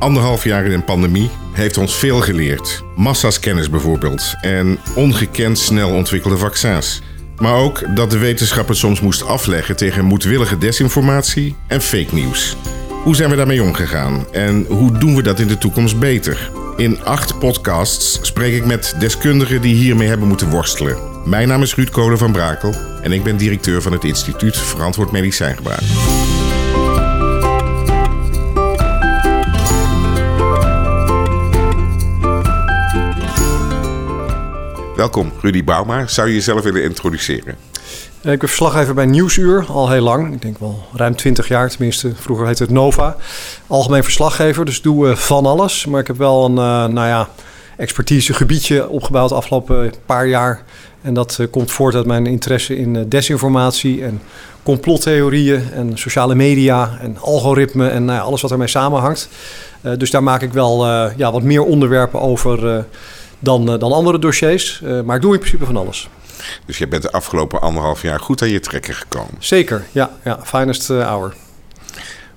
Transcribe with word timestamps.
Anderhalf 0.00 0.44
jaar 0.44 0.64
in 0.64 0.72
een 0.72 0.84
pandemie 0.84 1.30
heeft 1.52 1.78
ons 1.78 1.94
veel 1.94 2.20
geleerd. 2.20 2.84
Massa's 2.96 3.40
kennis 3.40 3.70
bijvoorbeeld 3.70 4.34
en 4.40 4.78
ongekend 4.94 5.58
snel 5.58 5.90
ontwikkelde 5.90 6.36
vaccins. 6.36 7.02
Maar 7.36 7.54
ook 7.54 7.96
dat 7.96 8.10
de 8.10 8.18
wetenschap 8.18 8.68
het 8.68 8.76
soms 8.76 9.00
moest 9.00 9.26
afleggen 9.26 9.76
tegen 9.76 10.04
moedwillige 10.04 10.58
desinformatie 10.58 11.56
en 11.66 11.80
fake 11.80 12.14
nieuws. 12.14 12.56
Hoe 13.02 13.16
zijn 13.16 13.30
we 13.30 13.36
daarmee 13.36 13.62
omgegaan 13.62 14.26
en 14.32 14.64
hoe 14.68 14.98
doen 14.98 15.16
we 15.16 15.22
dat 15.22 15.38
in 15.38 15.48
de 15.48 15.58
toekomst 15.58 15.98
beter? 15.98 16.50
In 16.76 17.04
acht 17.04 17.38
podcasts 17.38 18.18
spreek 18.22 18.54
ik 18.54 18.64
met 18.64 18.94
deskundigen 18.98 19.60
die 19.60 19.74
hiermee 19.74 20.08
hebben 20.08 20.28
moeten 20.28 20.50
worstelen. 20.50 20.96
Mijn 21.24 21.48
naam 21.48 21.62
is 21.62 21.74
Ruud 21.74 21.90
Kolen 21.90 22.18
van 22.18 22.32
Brakel 22.32 22.74
en 23.02 23.12
ik 23.12 23.22
ben 23.22 23.36
directeur 23.36 23.82
van 23.82 23.92
het 23.92 24.04
Instituut 24.04 24.56
Verantwoord 24.56 25.10
Medicijngebruik. 25.10 25.82
Welkom, 35.00 35.32
Rudy 35.40 35.64
Bauma. 35.64 36.06
Zou 36.06 36.28
je 36.28 36.34
jezelf 36.34 36.62
willen 36.62 36.82
introduceren? 36.82 37.56
Ik 38.22 38.38
ben 38.38 38.38
verslaggever 38.38 38.94
bij 38.94 39.06
Nieuwsuur 39.06 39.64
al 39.68 39.90
heel 39.90 40.02
lang. 40.02 40.34
Ik 40.34 40.42
denk 40.42 40.58
wel 40.58 40.84
ruim 40.94 41.16
20 41.16 41.48
jaar 41.48 41.70
tenminste. 41.70 42.12
Vroeger 42.14 42.46
heette 42.46 42.62
het 42.62 42.72
Nova. 42.72 43.16
Algemeen 43.66 44.02
verslaggever, 44.02 44.64
dus 44.64 44.82
doe 44.82 45.08
uh, 45.08 45.16
van 45.16 45.46
alles. 45.46 45.86
Maar 45.86 46.00
ik 46.00 46.06
heb 46.06 46.16
wel 46.16 46.44
een 46.44 46.50
uh, 46.50 46.94
nou 46.94 47.06
ja, 47.06 47.28
expertisegebiedje 47.76 48.88
opgebouwd 48.88 49.28
de 49.28 49.34
afgelopen 49.34 49.92
paar 50.06 50.26
jaar. 50.26 50.64
En 51.02 51.14
dat 51.14 51.38
komt 51.50 51.70
voort 51.70 51.94
uit 51.94 52.06
mijn 52.06 52.26
interesse 52.26 52.76
in 52.76 53.08
desinformatie 53.08 54.04
en 54.04 54.20
complottheorieën 54.62 55.72
en 55.72 55.98
sociale 55.98 56.34
media 56.34 56.98
en 57.00 57.16
algoritme 57.20 57.88
en 57.88 58.04
nou 58.04 58.20
alles 58.20 58.42
wat 58.42 58.50
ermee 58.50 58.68
samenhangt. 58.68 59.28
dus 59.98 60.10
daar 60.10 60.22
maak 60.22 60.42
ik 60.42 60.52
wel 60.52 60.86
ja, 61.16 61.32
wat 61.32 61.42
meer 61.42 61.62
onderwerpen 61.62 62.20
over 62.20 62.84
dan, 63.40 63.66
dan 63.66 63.92
andere 63.92 64.18
dossiers. 64.18 64.80
maar 65.04 65.16
ik 65.16 65.22
doe 65.22 65.32
in 65.32 65.38
principe 65.38 65.64
van 65.64 65.76
alles. 65.76 66.08
Dus 66.66 66.78
je 66.78 66.88
bent 66.88 67.02
de 67.02 67.12
afgelopen 67.12 67.60
anderhalf 67.60 68.02
jaar 68.02 68.20
goed 68.20 68.42
aan 68.42 68.48
je 68.48 68.60
trekken 68.60 68.94
gekomen. 68.94 69.34
Zeker, 69.38 69.86
ja. 69.92 70.10
ja 70.24 70.40
finest 70.44 70.90
uh, 70.90 71.06
hour. 71.06 71.34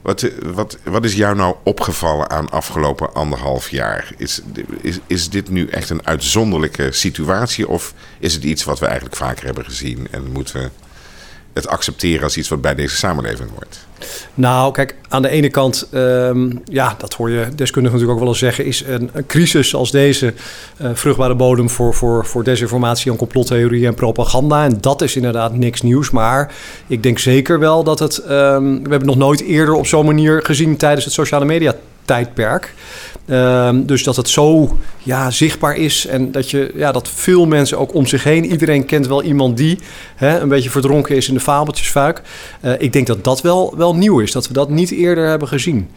Wat, 0.02 0.30
wat, 0.54 0.78
wat 0.84 1.04
is 1.04 1.16
jou 1.16 1.36
nou 1.36 1.56
opgevallen 1.64 2.30
aan 2.30 2.50
afgelopen 2.50 3.14
anderhalf 3.14 3.70
jaar? 3.70 4.14
Is, 4.18 4.42
is, 4.82 5.00
is 5.08 5.30
dit 5.30 5.50
nu 5.50 5.68
echt 5.68 5.90
een 5.90 6.08
uitzonderlijke 6.08 6.92
situatie 6.92 7.68
of 7.68 7.94
is 8.20 8.34
het 8.34 8.44
iets 8.44 8.64
wat 8.64 8.80
we 8.80 8.86
eigenlijk 8.86 9.16
vaker 9.16 9.46
hebben 9.46 9.66
gezien 9.66 10.08
en 10.12 10.32
moeten 10.32 10.62
we 10.62 10.70
het 11.54 11.68
accepteren 11.68 12.24
als 12.24 12.38
iets 12.38 12.50
wat 12.50 12.62
bij 12.62 12.76
deze 12.76 12.96
samenleving 12.96 13.50
hoort? 13.50 13.86
Nou, 14.34 14.72
kijk, 14.72 14.96
aan 15.10 15.22
de 15.22 15.30
ene 15.30 15.50
kant, 15.50 15.88
um, 15.94 16.62
ja, 16.66 16.96
dat 16.98 17.14
hoor 17.14 17.30
je 17.30 17.48
deskundigen 17.56 18.00
natuurlijk 18.00 18.12
ook 18.12 18.20
wel 18.20 18.28
eens 18.28 18.40
zeggen, 18.40 18.66
is 18.66 18.84
een, 18.88 19.10
een 19.14 19.26
crisis 19.26 19.76
als 19.76 19.92
deze 19.92 20.34
uh, 20.82 20.90
vruchtbare 20.94 21.36
bodem 21.36 21.70
voor, 21.70 21.94
voor, 21.94 22.26
voor 22.26 22.44
desinformatie 22.44 23.12
en 23.12 23.18
complottheorie 23.18 23.86
en 23.86 23.94
propaganda. 23.94 24.64
En 24.64 24.78
dat 24.82 25.02
is 25.02 25.16
inderdaad 25.16 25.56
niks 25.56 25.82
nieuws. 25.82 26.12
Maar 26.12 26.54
ik 26.88 27.04
denk 27.04 27.20
zeker 27.20 27.60
wel 27.60 27.84
dat 27.84 28.00
het, 28.00 28.18
um, 28.30 28.84
we 28.84 28.90
hebben 28.90 29.08
nog 29.08 29.18
nooit 29.18 29.42
eerder 29.42 29.74
op 29.74 29.88
zo'n 29.88 30.06
manier 30.06 30.46
gezien 30.46 30.78
tijdens 30.78 31.06
het 31.06 31.14
sociale 31.14 31.46
media 31.46 31.76
tijdperk. 32.06 32.74
Um, 33.28 33.86
dus 33.86 34.04
dat 34.04 34.16
het 34.16 34.30
zo 34.30 34.78
ja, 34.98 35.32
zichtbaar 35.32 35.76
is 35.76 36.06
en 36.06 36.32
dat, 36.32 36.50
je, 36.50 36.72
ja, 36.76 36.92
dat 36.92 37.10
veel 37.10 37.46
mensen 37.46 37.80
ook 37.80 37.94
om 37.94 38.06
zich 38.06 38.24
heen... 38.24 38.46
iedereen 38.46 38.86
kent 38.86 39.08
wel 39.08 39.24
iemand 39.24 39.58
die 39.58 39.80
hè, 40.16 40.40
een 40.40 40.50
beetje 40.50 40.70
verdronken 40.70 41.16
is 41.16 41.28
in 41.28 41.34
de 41.34 41.40
fabeltjesfuik. 41.40 42.22
Uh, 42.62 42.72
ik 42.78 42.94
denk 42.94 43.08
dat 43.08 43.24
dat 43.24 43.42
wel, 43.42 43.74
wel 43.78 43.96
nieuw 43.96 44.20
is, 44.20 44.32
dat 44.32 44.48
we 44.48 44.54
dat 44.54 44.70
niet 44.70 44.92
eerder 44.92 45.28
hebben 45.28 45.48
gezien. 45.48 45.90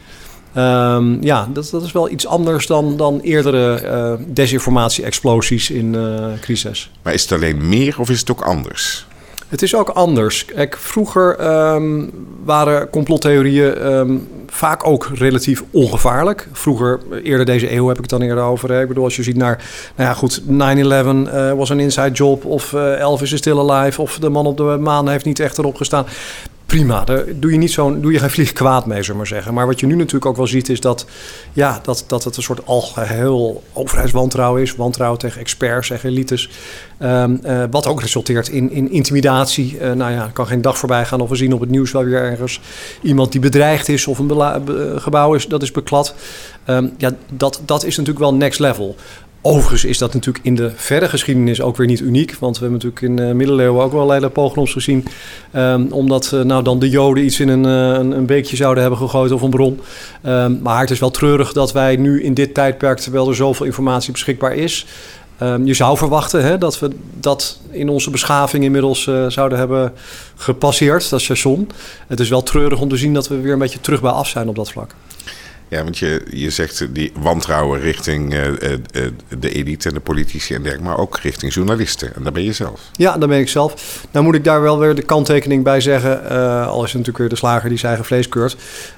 Um, 0.56 1.22
ja, 1.22 1.48
dat, 1.52 1.68
dat 1.70 1.82
is 1.82 1.92
wel 1.92 2.10
iets 2.10 2.26
anders 2.26 2.66
dan, 2.66 2.96
dan 2.96 3.20
eerdere 3.20 3.82
uh, 3.84 4.26
desinformatie-explosies 4.26 5.70
in 5.70 5.94
uh, 5.94 6.26
crisis. 6.40 6.90
Maar 7.02 7.14
is 7.14 7.22
het 7.22 7.32
alleen 7.32 7.68
meer 7.68 8.00
of 8.00 8.10
is 8.10 8.20
het 8.20 8.30
ook 8.30 8.40
anders? 8.40 9.06
Het 9.48 9.62
is 9.62 9.74
ook 9.74 9.88
anders. 9.88 10.44
Kijk, 10.44 10.76
vroeger 10.76 11.46
um, 11.74 12.10
waren 12.44 12.90
complottheorieën 12.90 13.86
um, 13.86 14.28
vaak 14.46 14.86
ook 14.86 15.10
relatief 15.14 15.64
ongevaarlijk. 15.70 16.48
Vroeger, 16.52 17.00
eerder 17.22 17.46
deze 17.46 17.72
eeuw 17.72 17.86
heb 17.86 17.96
ik 17.96 18.02
het 18.02 18.10
dan 18.10 18.22
eerder 18.22 18.44
over. 18.44 18.72
Hè. 18.72 18.80
Ik 18.82 18.88
bedoel, 18.88 19.04
als 19.04 19.16
je 19.16 19.22
ziet 19.22 19.36
naar, 19.36 19.64
nou 19.96 20.08
ja, 20.08 20.14
goed, 20.14 20.42
9-11 20.42 20.44
uh, 20.46 21.52
was 21.52 21.70
een 21.70 21.80
inside 21.80 22.10
job. 22.10 22.44
Of 22.44 22.72
uh, 22.72 23.00
Elvis 23.00 23.32
is 23.32 23.38
still 23.38 23.58
alive. 23.58 24.02
Of 24.02 24.18
de 24.18 24.28
man 24.28 24.46
op 24.46 24.56
de 24.56 24.76
maan 24.80 25.08
heeft 25.08 25.24
niet 25.24 25.40
echt 25.40 25.58
erop 25.58 25.76
gestaan 25.76 26.06
prima. 26.66 27.04
Daar 27.04 27.24
doe 27.34 27.52
je, 27.52 27.58
niet 27.58 27.72
zo'n, 27.72 28.00
doe 28.00 28.12
je 28.12 28.18
geen 28.18 28.30
vlieg 28.30 28.52
kwaad 28.52 28.86
mee, 28.86 29.02
zullen 29.02 29.16
maar 29.16 29.26
zeggen. 29.26 29.54
Maar 29.54 29.66
wat 29.66 29.80
je 29.80 29.86
nu 29.86 29.94
natuurlijk 29.94 30.26
ook 30.26 30.36
wel 30.36 30.46
ziet, 30.46 30.68
is 30.68 30.80
dat, 30.80 31.06
ja, 31.52 31.80
dat, 31.82 32.04
dat 32.06 32.24
het 32.24 32.36
een 32.36 32.42
soort 32.42 32.66
algeheel 32.66 33.62
overheidswantrouwen 33.72 34.62
is. 34.62 34.76
Wantrouwen 34.76 35.18
tegen 35.18 35.40
experts, 35.40 35.88
tegen 35.88 36.08
elites. 36.08 36.50
Um, 37.02 37.40
uh, 37.44 37.64
wat 37.70 37.86
ook 37.86 38.00
resulteert 38.00 38.48
in, 38.48 38.70
in 38.70 38.90
intimidatie. 38.90 39.78
Uh, 39.80 39.92
nou 39.92 40.12
ja, 40.12 40.30
kan 40.32 40.46
geen 40.46 40.62
dag 40.62 40.78
voorbij 40.78 41.04
gaan 41.04 41.20
of 41.20 41.28
we 41.28 41.36
zien 41.36 41.52
op 41.52 41.60
het 41.60 41.70
nieuws 41.70 41.92
wel 41.92 42.04
weer 42.04 42.22
ergens 42.22 42.60
iemand 43.02 43.32
die 43.32 43.40
bedreigd 43.40 43.88
is 43.88 44.06
of 44.06 44.18
een 44.18 45.00
gebouw 45.00 45.34
is, 45.34 45.46
dat 45.46 45.62
is 45.62 45.70
beklad. 45.70 46.14
Um, 46.68 46.92
ja, 46.96 47.10
dat, 47.32 47.60
dat 47.64 47.84
is 47.84 47.96
natuurlijk 47.96 48.24
wel 48.24 48.34
next 48.34 48.60
level. 48.60 48.96
Overigens 49.48 49.84
is 49.84 49.98
dat 49.98 50.14
natuurlijk 50.14 50.44
in 50.44 50.54
de 50.54 50.72
verre 50.74 51.08
geschiedenis 51.08 51.60
ook 51.60 51.76
weer 51.76 51.86
niet 51.86 52.00
uniek. 52.00 52.36
Want 52.38 52.58
we 52.58 52.64
hebben 52.64 52.78
natuurlijk 52.84 53.20
in 53.20 53.26
de 53.26 53.34
middeleeuwen 53.34 53.84
ook 53.84 53.92
wel 53.92 54.12
hele 54.12 54.28
pogroms 54.28 54.72
gezien. 54.72 55.04
Um, 55.56 55.92
omdat 55.92 56.30
uh, 56.34 56.40
nou 56.42 56.62
dan 56.62 56.78
de 56.78 56.88
Joden 56.88 57.24
iets 57.24 57.40
in 57.40 57.48
een, 57.48 57.64
uh, 57.64 57.98
een, 57.98 58.10
een, 58.10 58.26
beekje 58.26 58.56
zouden 58.56 58.82
hebben 58.82 59.00
gegooid 59.00 59.32
of 59.32 59.42
een 59.42 59.50
bron. 59.50 59.80
Um, 60.26 60.58
maar 60.62 60.80
het 60.80 60.90
is 60.90 60.98
wel 60.98 61.10
treurig 61.10 61.52
dat 61.52 61.72
wij 61.72 61.96
nu 61.96 62.22
in 62.22 62.34
dit 62.34 62.54
tijdperk, 62.54 62.98
terwijl 62.98 63.28
er 63.28 63.34
zoveel 63.34 63.66
informatie 63.66 64.12
beschikbaar 64.12 64.54
is. 64.54 64.86
Um, 65.42 65.66
je 65.66 65.74
zou 65.74 65.96
verwachten 65.96 66.44
hè, 66.44 66.58
dat 66.58 66.78
we 66.78 66.90
dat 67.20 67.60
in 67.70 67.88
onze 67.88 68.10
beschaving 68.10 68.64
inmiddels 68.64 69.10
zouden 69.28 69.58
hebben 69.58 69.92
gepasseerd, 70.36 71.10
dat 71.10 71.20
station. 71.20 71.70
Het 72.06 72.20
is 72.20 72.28
wel 72.28 72.42
treurig 72.42 72.80
om 72.80 72.88
te 72.88 72.96
zien 72.96 73.14
dat 73.14 73.28
we 73.28 73.40
weer 73.40 73.52
een 73.52 73.58
beetje 73.58 73.80
terug 73.80 74.00
bij 74.00 74.10
af 74.10 74.28
zijn 74.28 74.48
op 74.48 74.56
dat 74.56 74.70
vlak. 74.70 74.94
Ja, 75.68 75.82
want 75.82 75.98
je, 75.98 76.22
je 76.30 76.50
zegt 76.50 76.94
die 76.94 77.12
wantrouwen 77.20 77.80
richting 77.80 78.34
uh, 78.34 78.46
uh, 78.48 78.56
de 79.38 79.50
elite 79.50 79.88
en 79.88 79.94
de 79.94 80.00
politici 80.00 80.54
en 80.54 80.62
dergelijke, 80.62 80.90
maar 80.90 80.98
ook 80.98 81.18
richting 81.18 81.54
journalisten. 81.54 82.14
En 82.14 82.22
daar 82.22 82.32
ben 82.32 82.42
je 82.42 82.52
zelf. 82.52 82.80
Ja, 82.92 83.18
daar 83.18 83.28
ben 83.28 83.38
ik 83.38 83.48
zelf. 83.48 84.04
Nou 84.10 84.24
moet 84.24 84.34
ik 84.34 84.44
daar 84.44 84.60
wel 84.60 84.78
weer 84.78 84.94
de 84.94 85.02
kanttekening 85.02 85.64
bij 85.64 85.80
zeggen, 85.80 86.22
uh, 86.24 86.68
al 86.68 86.82
het 86.82 86.92
natuurlijk 86.92 87.18
weer 87.18 87.28
de 87.28 87.36
slager 87.36 87.68
die 87.68 87.78
zijn 87.78 87.96
eigen 87.96 88.52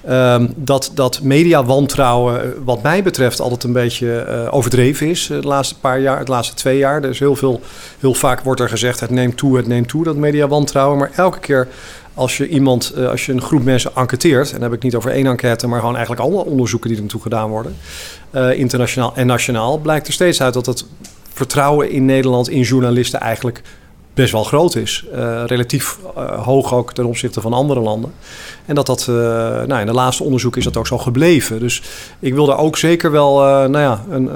ehm, 0.04 0.46
dat, 0.56 0.90
dat 0.94 1.22
media 1.22 1.64
wantrouwen 1.64 2.64
wat 2.64 2.82
mij 2.82 3.02
betreft 3.02 3.40
altijd 3.40 3.64
een 3.64 3.72
beetje 3.72 4.48
overdreven 4.50 5.06
is 5.06 5.26
de 5.26 5.42
laatste 5.42 5.78
paar 5.78 6.00
jaar, 6.00 6.24
de 6.24 6.30
laatste 6.30 6.54
twee 6.54 6.78
jaar. 6.78 7.02
Er 7.02 7.10
is 7.10 7.18
heel 7.18 7.36
veel, 7.36 7.60
heel 7.98 8.14
vaak 8.14 8.40
wordt 8.40 8.60
er 8.60 8.68
gezegd, 8.68 9.00
het 9.00 9.10
neemt 9.10 9.36
toe, 9.36 9.56
het 9.56 9.66
neemt 9.66 9.88
toe, 9.88 10.04
dat 10.04 10.16
media 10.16 10.48
wantrouwen. 10.48 10.98
Maar 10.98 11.10
elke 11.14 11.38
keer 11.38 11.68
als 12.18 12.36
je 12.36 12.48
iemand, 12.48 12.92
uh, 12.96 13.08
als 13.08 13.26
je 13.26 13.32
een 13.32 13.42
groep 13.42 13.64
mensen 13.64 13.90
enquêteert, 13.94 14.46
en 14.46 14.52
dan 14.52 14.62
heb 14.62 14.72
ik 14.72 14.82
niet 14.82 14.94
over 14.94 15.10
één 15.10 15.26
enquête, 15.26 15.66
maar 15.66 15.80
gewoon 15.80 15.96
eigenlijk 15.96 16.26
alle 16.26 16.44
onderzoeken 16.44 16.88
die 16.88 16.96
er 16.96 17.02
naartoe 17.02 17.22
gedaan 17.22 17.48
worden, 17.48 17.76
uh, 18.32 18.58
internationaal 18.58 19.12
en 19.14 19.26
nationaal, 19.26 19.78
blijkt 19.78 20.06
er 20.06 20.12
steeds 20.12 20.42
uit 20.42 20.54
dat 20.54 20.66
het 20.66 20.84
vertrouwen 21.32 21.90
in 21.90 22.04
Nederland 22.04 22.48
in 22.48 22.60
journalisten 22.60 23.20
eigenlijk 23.20 23.62
best 24.18 24.32
wel 24.32 24.44
groot 24.44 24.76
is. 24.76 25.04
Uh, 25.14 25.42
relatief 25.46 25.98
uh, 26.16 26.44
hoog 26.44 26.74
ook 26.74 26.92
ten 26.92 27.04
opzichte 27.04 27.40
van 27.40 27.52
andere 27.52 27.80
landen. 27.80 28.12
En 28.66 28.74
dat 28.74 28.86
dat, 28.86 29.06
uh, 29.10 29.16
nou 29.66 29.80
in 29.80 29.86
de 29.86 29.92
laatste 29.92 30.22
onderzoek 30.22 30.56
is 30.56 30.64
dat 30.64 30.76
ook 30.76 30.86
zo 30.86 30.98
gebleven. 30.98 31.60
Dus 31.60 31.82
ik 32.18 32.34
wil 32.34 32.46
daar 32.46 32.58
ook 32.58 32.76
zeker 32.76 33.10
wel, 33.10 33.38
nou 33.68 33.78
ja, 33.78 34.04
een 34.10 34.30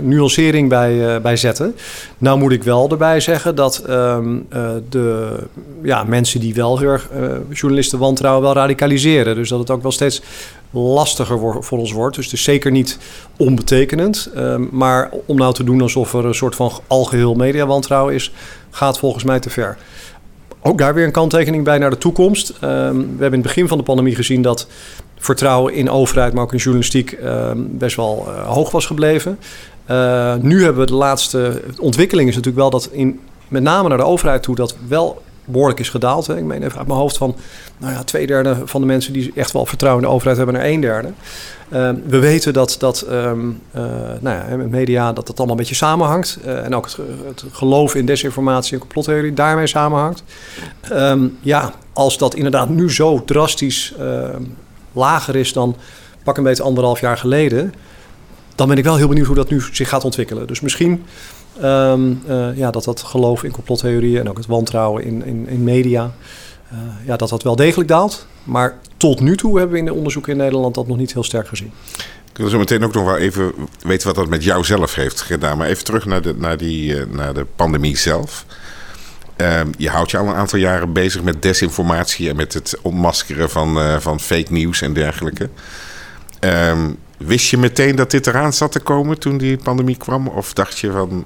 nuancering 0.00 0.68
bij, 0.68 1.20
bij 1.20 1.36
zetten. 1.36 1.74
Nou 2.18 2.38
moet 2.38 2.52
ik 2.52 2.62
wel 2.62 2.90
erbij 2.90 3.20
zeggen 3.20 3.54
dat 3.54 3.84
um, 3.88 4.46
de 4.88 5.36
ja, 5.82 6.04
mensen 6.04 6.40
die 6.40 6.54
wel 6.54 6.78
heel 6.78 6.88
erg 6.88 7.08
journalisten 7.50 7.98
wantrouwen 7.98 8.42
wel 8.42 8.52
radicaliseren. 8.52 9.34
Dus 9.34 9.48
dat 9.48 9.58
het 9.58 9.70
ook 9.70 9.82
wel 9.82 9.92
steeds 9.92 10.22
lastiger 10.70 11.38
voor 11.60 11.78
ons 11.78 11.92
wordt. 11.92 12.16
Dus 12.16 12.24
het 12.24 12.34
is 12.34 12.42
zeker 12.42 12.70
niet 12.70 12.98
onbetekenend. 13.36 14.30
Um, 14.36 14.68
maar 14.72 15.10
om 15.26 15.36
nou 15.36 15.54
te 15.54 15.64
doen 15.64 15.82
alsof 15.82 16.14
er 16.14 16.24
een 16.24 16.34
soort 16.34 16.54
van 16.54 16.72
algeheel 16.86 17.34
mediawantrouwen 17.34 18.14
is, 18.14 18.32
gaat 18.70 18.98
volgens 18.98 19.24
mij 19.24 19.40
te 19.40 19.50
ver. 19.50 19.76
Ook 20.62 20.78
daar 20.78 20.94
weer 20.94 21.04
een 21.04 21.12
kanttekening 21.12 21.64
bij 21.64 21.78
naar 21.78 21.90
de 21.90 21.98
toekomst. 21.98 22.48
Um, 22.48 22.58
we 22.58 22.70
hebben 23.06 23.18
in 23.18 23.32
het 23.32 23.42
begin 23.42 23.68
van 23.68 23.78
de 23.78 23.84
pandemie 23.84 24.14
gezien 24.14 24.42
dat 24.42 24.66
vertrouwen 25.16 25.74
in 25.74 25.90
overheid, 25.90 26.32
maar 26.32 26.42
ook 26.42 26.52
in 26.52 26.58
journalistiek, 26.58 27.18
um, 27.24 27.78
best 27.78 27.96
wel 27.96 28.26
uh, 28.28 28.46
hoog 28.46 28.70
was 28.70 28.86
gebleven. 28.86 29.38
Uh, 29.90 30.34
nu 30.34 30.62
hebben 30.62 30.80
we 30.80 30.86
de 30.86 30.94
laatste 30.94 31.62
ontwikkeling 31.78 32.28
is 32.28 32.34
natuurlijk 32.34 32.62
wel 32.62 32.70
dat 32.70 32.88
in, 32.92 33.20
met 33.48 33.62
name 33.62 33.88
naar 33.88 33.98
de 33.98 34.04
overheid 34.04 34.42
toe 34.42 34.54
dat 34.54 34.76
wel 34.88 35.22
behoorlijk 35.50 35.80
is 35.80 35.88
gedaald. 35.88 36.26
Hè. 36.26 36.36
Ik 36.36 36.44
meen 36.44 36.62
even 36.62 36.78
uit 36.78 36.86
mijn 36.86 36.98
hoofd 36.98 37.16
van 37.16 37.36
nou 37.78 37.92
ja, 37.92 38.04
twee 38.04 38.26
derde 38.26 38.56
van 38.64 38.80
de 38.80 38.86
mensen 38.86 39.12
die 39.12 39.32
echt 39.34 39.52
wel 39.52 39.66
vertrouwen 39.66 40.02
in 40.02 40.08
de 40.08 40.14
overheid 40.14 40.36
hebben 40.36 40.56
naar 40.56 40.64
een 40.64 40.80
derde. 40.80 41.08
Uh, 41.72 41.90
we 42.06 42.18
weten 42.18 42.52
dat, 42.52 42.76
dat 42.78 43.06
um, 43.10 43.60
uh, 43.76 43.82
nou 44.20 44.50
ja, 44.50 44.56
met 44.56 44.70
media 44.70 45.12
dat 45.12 45.26
dat 45.26 45.36
allemaal 45.36 45.56
een 45.56 45.60
beetje 45.60 45.74
samenhangt. 45.74 46.38
Uh, 46.44 46.64
en 46.64 46.74
ook 46.74 46.88
het, 47.26 47.44
geloof 47.52 47.94
in 47.94 48.06
desinformatie 48.06 48.72
en 48.72 48.78
complottheorie 48.78 49.34
daarmee 49.34 49.66
samenhangt. 49.66 50.22
Um, 50.92 51.38
ja, 51.40 51.72
als 51.92 52.18
dat 52.18 52.34
inderdaad 52.34 52.68
nu 52.68 52.92
zo 52.92 53.24
drastisch 53.24 53.94
lager 54.92 55.36
is, 55.36 55.52
dan 55.52 55.76
pak 56.24 56.36
een 56.36 56.44
beetje 56.44 56.62
anderhalf 56.62 57.00
jaar 57.00 57.18
geleden. 57.18 57.74
Dan 58.54 58.68
ben 58.68 58.78
ik 58.78 58.84
wel 58.84 58.96
heel 58.96 59.08
benieuwd 59.08 59.26
hoe 59.26 59.36
dat 59.36 59.50
nu 59.50 59.62
zich 59.72 59.88
gaat 59.88 60.04
ontwikkelen. 60.04 60.46
Dus 60.46 60.60
misschien 60.60 61.04
ehm, 61.60 62.12
eh, 62.26 62.56
ja, 62.56 62.70
dat 62.70 62.84
dat 62.84 63.02
geloof 63.02 63.44
in 63.44 63.50
complottheorieën 63.50 64.20
en 64.20 64.28
ook 64.28 64.36
het 64.36 64.46
wantrouwen 64.46 65.04
in, 65.04 65.24
in, 65.24 65.48
in 65.48 65.64
media, 65.64 66.12
uh, 66.72 66.78
ja, 67.06 67.16
dat 67.16 67.28
dat 67.28 67.42
wel 67.42 67.56
degelijk 67.56 67.88
daalt. 67.88 68.26
Maar 68.44 68.78
tot 68.96 69.20
nu 69.20 69.36
toe 69.36 69.56
hebben 69.56 69.72
we 69.72 69.78
in 69.78 69.84
de 69.84 69.94
onderzoeken 69.94 70.32
in 70.32 70.38
Nederland 70.38 70.74
dat 70.74 70.86
nog 70.86 70.96
niet 70.96 71.12
heel 71.12 71.22
sterk 71.22 71.48
gezien. 71.48 71.72
Ik 72.30 72.36
wil 72.36 72.48
zo 72.48 72.58
meteen 72.58 72.84
ook 72.84 72.94
nog 72.94 73.04
wel 73.04 73.16
even 73.16 73.52
weten 73.82 74.06
wat 74.06 74.16
dat 74.16 74.28
met 74.28 74.44
jou 74.44 74.64
zelf 74.64 74.94
heeft 74.94 75.20
gedaan. 75.20 75.58
Maar 75.58 75.66
even 75.66 75.84
terug 75.84 76.06
naar 76.06 76.22
de, 76.22 76.34
naar 76.36 76.56
die, 76.56 76.94
uh, 76.94 77.02
naar 77.10 77.34
de 77.34 77.46
pandemie 77.56 77.96
zelf. 77.96 78.44
Uh, 79.36 79.60
je 79.76 79.88
houdt 79.88 80.10
je 80.10 80.18
al 80.18 80.26
een 80.26 80.34
aantal 80.34 80.58
jaren 80.58 80.92
bezig 80.92 81.22
met 81.22 81.42
desinformatie 81.42 82.28
en 82.28 82.36
met 82.36 82.54
het 82.54 82.78
ontmaskeren 82.82 83.50
van, 83.50 84.00
van 84.00 84.20
fake 84.20 84.52
nieuws 84.52 84.82
en 84.82 84.92
dergelijke. 84.92 85.48
Um, 86.40 86.98
wist 87.16 87.50
je 87.50 87.58
meteen 87.58 87.96
dat 87.96 88.10
dit 88.10 88.26
eraan 88.26 88.52
zat 88.52 88.72
te 88.72 88.80
komen 88.80 89.18
toen 89.18 89.38
die 89.38 89.56
pandemie 89.56 89.96
kwam? 89.96 90.28
Of 90.28 90.52
dacht 90.52 90.78
je 90.78 90.90
van, 90.90 91.24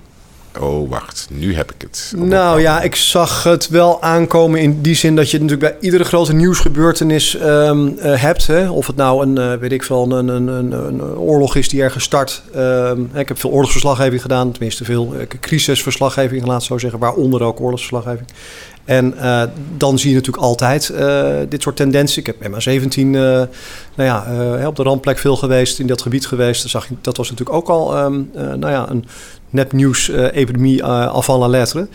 oh 0.61 0.91
wacht, 0.91 1.27
nu 1.31 1.55
heb 1.55 1.73
ik 1.73 1.81
het? 1.81 2.13
Nou 2.17 2.61
ja, 2.61 2.83
ik 2.83 2.95
zag 2.95 3.43
het 3.43 3.69
wel 3.69 4.03
aankomen 4.03 4.61
in 4.61 4.83
die 4.83 4.95
zin 4.95 5.17
dat 5.17 5.31
je 5.31 5.41
natuurlijk 5.41 5.73
bij 5.73 5.81
iedere 5.81 6.05
grote 6.05 6.33
nieuwsgebeurtenis 6.33 7.37
um, 7.41 7.87
uh, 7.89 8.21
hebt. 8.21 8.47
Hè? 8.47 8.71
Of 8.71 8.87
het 8.87 8.97
nou 8.97 9.27
een, 9.27 9.53
uh, 9.53 9.59
weet 9.61 9.73
ik 9.73 9.83
veel, 9.83 10.11
een, 10.11 10.29
een, 10.29 10.47
een, 10.47 10.73
een, 10.73 11.03
oorlog 11.03 11.57
is 11.57 11.69
die 11.69 11.83
ergens 11.83 12.05
start. 12.05 12.43
Um, 12.57 13.11
ik 13.15 13.29
heb 13.29 13.39
veel 13.39 13.51
oorlogsverslaggeving 13.51 14.23
gedaan, 14.23 14.53
tenminste 14.53 14.85
veel 14.85 15.15
uh, 15.15 15.21
crisisverslaggeving, 15.41 16.47
laat 16.47 16.63
zo 16.63 16.79
zeggen, 16.79 16.99
waaronder 16.99 17.43
ook 17.43 17.61
oorlogsverslaggeving. 17.61 18.27
En 18.85 19.15
uh, 19.17 19.43
dan 19.77 19.99
zie 19.99 20.09
je 20.11 20.15
natuurlijk 20.15 20.45
altijd 20.45 20.89
uh, 20.89 21.27
dit 21.49 21.63
soort 21.63 21.77
tendensen. 21.77 22.21
Ik 22.21 22.27
heb 22.27 22.37
MA17 22.37 22.99
uh, 22.99 23.03
nou 23.03 23.49
ja, 23.95 24.67
op 24.67 24.77
de 24.77 24.83
randplek 24.83 25.19
veel 25.19 25.37
geweest, 25.37 25.79
in 25.79 25.87
dat 25.87 26.03
gebied 26.03 26.27
geweest. 26.27 26.63
Dat, 26.63 26.71
zag 26.71 26.89
je, 26.89 26.95
dat 27.01 27.17
was 27.17 27.31
natuurlijk 27.31 27.57
ook 27.57 27.69
al 27.69 28.05
um, 28.05 28.31
nou 28.35 28.71
ja, 28.71 28.91
een 28.91 29.05
nepnieuws-epidemie 29.51 30.79
uh, 30.79 31.07
avant 31.07 31.41
la 31.41 31.47
lettre. 31.47 31.89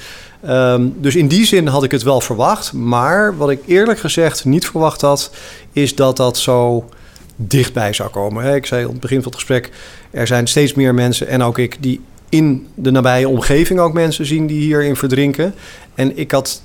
Um, 0.47 0.93
dus 0.97 1.15
in 1.15 1.27
die 1.27 1.45
zin 1.45 1.67
had 1.67 1.83
ik 1.83 1.91
het 1.91 2.03
wel 2.03 2.21
verwacht. 2.21 2.73
Maar 2.73 3.37
wat 3.37 3.49
ik 3.49 3.59
eerlijk 3.65 3.99
gezegd 3.99 4.45
niet 4.45 4.65
verwacht 4.65 5.01
had, 5.01 5.31
is 5.71 5.95
dat 5.95 6.17
dat 6.17 6.37
zo 6.37 6.89
dichtbij 7.35 7.93
zou 7.93 8.09
komen. 8.09 8.55
Ik 8.55 8.65
zei 8.65 8.83
aan 8.83 8.91
het 8.91 8.99
begin 8.99 9.17
van 9.21 9.31
het 9.31 9.35
gesprek, 9.35 9.69
er 10.11 10.27
zijn 10.27 10.47
steeds 10.47 10.73
meer 10.73 10.93
mensen, 10.93 11.27
en 11.27 11.43
ook 11.43 11.57
ik, 11.57 11.77
die 11.79 12.01
in 12.29 12.67
de 12.75 12.91
nabije 12.91 13.29
omgeving 13.29 13.79
ook 13.79 13.93
mensen 13.93 14.25
zien 14.25 14.47
die 14.47 14.61
hierin 14.61 14.95
verdrinken. 14.95 15.53
En 15.95 16.17
ik 16.17 16.31
had 16.31 16.61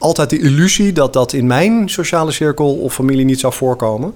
altijd 0.00 0.30
de 0.30 0.38
illusie 0.38 0.92
dat 0.92 1.12
dat 1.12 1.32
in 1.32 1.46
mijn 1.46 1.88
sociale 1.88 2.30
cirkel 2.30 2.74
of 2.74 2.94
familie 2.94 3.24
niet 3.24 3.40
zou 3.40 3.52
voorkomen. 3.52 4.14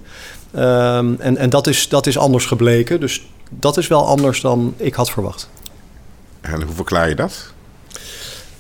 Um, 0.56 1.16
en 1.20 1.36
en 1.36 1.50
dat, 1.50 1.66
is, 1.66 1.88
dat 1.88 2.06
is 2.06 2.18
anders 2.18 2.46
gebleken. 2.46 3.00
Dus 3.00 3.26
dat 3.50 3.76
is 3.76 3.88
wel 3.88 4.06
anders 4.06 4.40
dan 4.40 4.74
ik 4.76 4.94
had 4.94 5.10
verwacht. 5.10 5.48
En 6.40 6.62
hoe 6.62 6.74
verklaar 6.74 7.08
je 7.08 7.14
dat? 7.14 7.52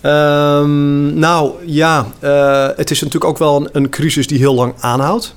Um, 0.02 1.14
nou 1.18 1.52
ja, 1.66 2.06
uh, 2.20 2.68
het 2.76 2.90
is 2.90 3.00
natuurlijk 3.00 3.30
ook 3.30 3.38
wel 3.38 3.56
een, 3.56 3.68
een 3.72 3.88
crisis 3.88 4.26
die 4.26 4.38
heel 4.38 4.54
lang 4.54 4.74
aanhoudt. 4.80 5.34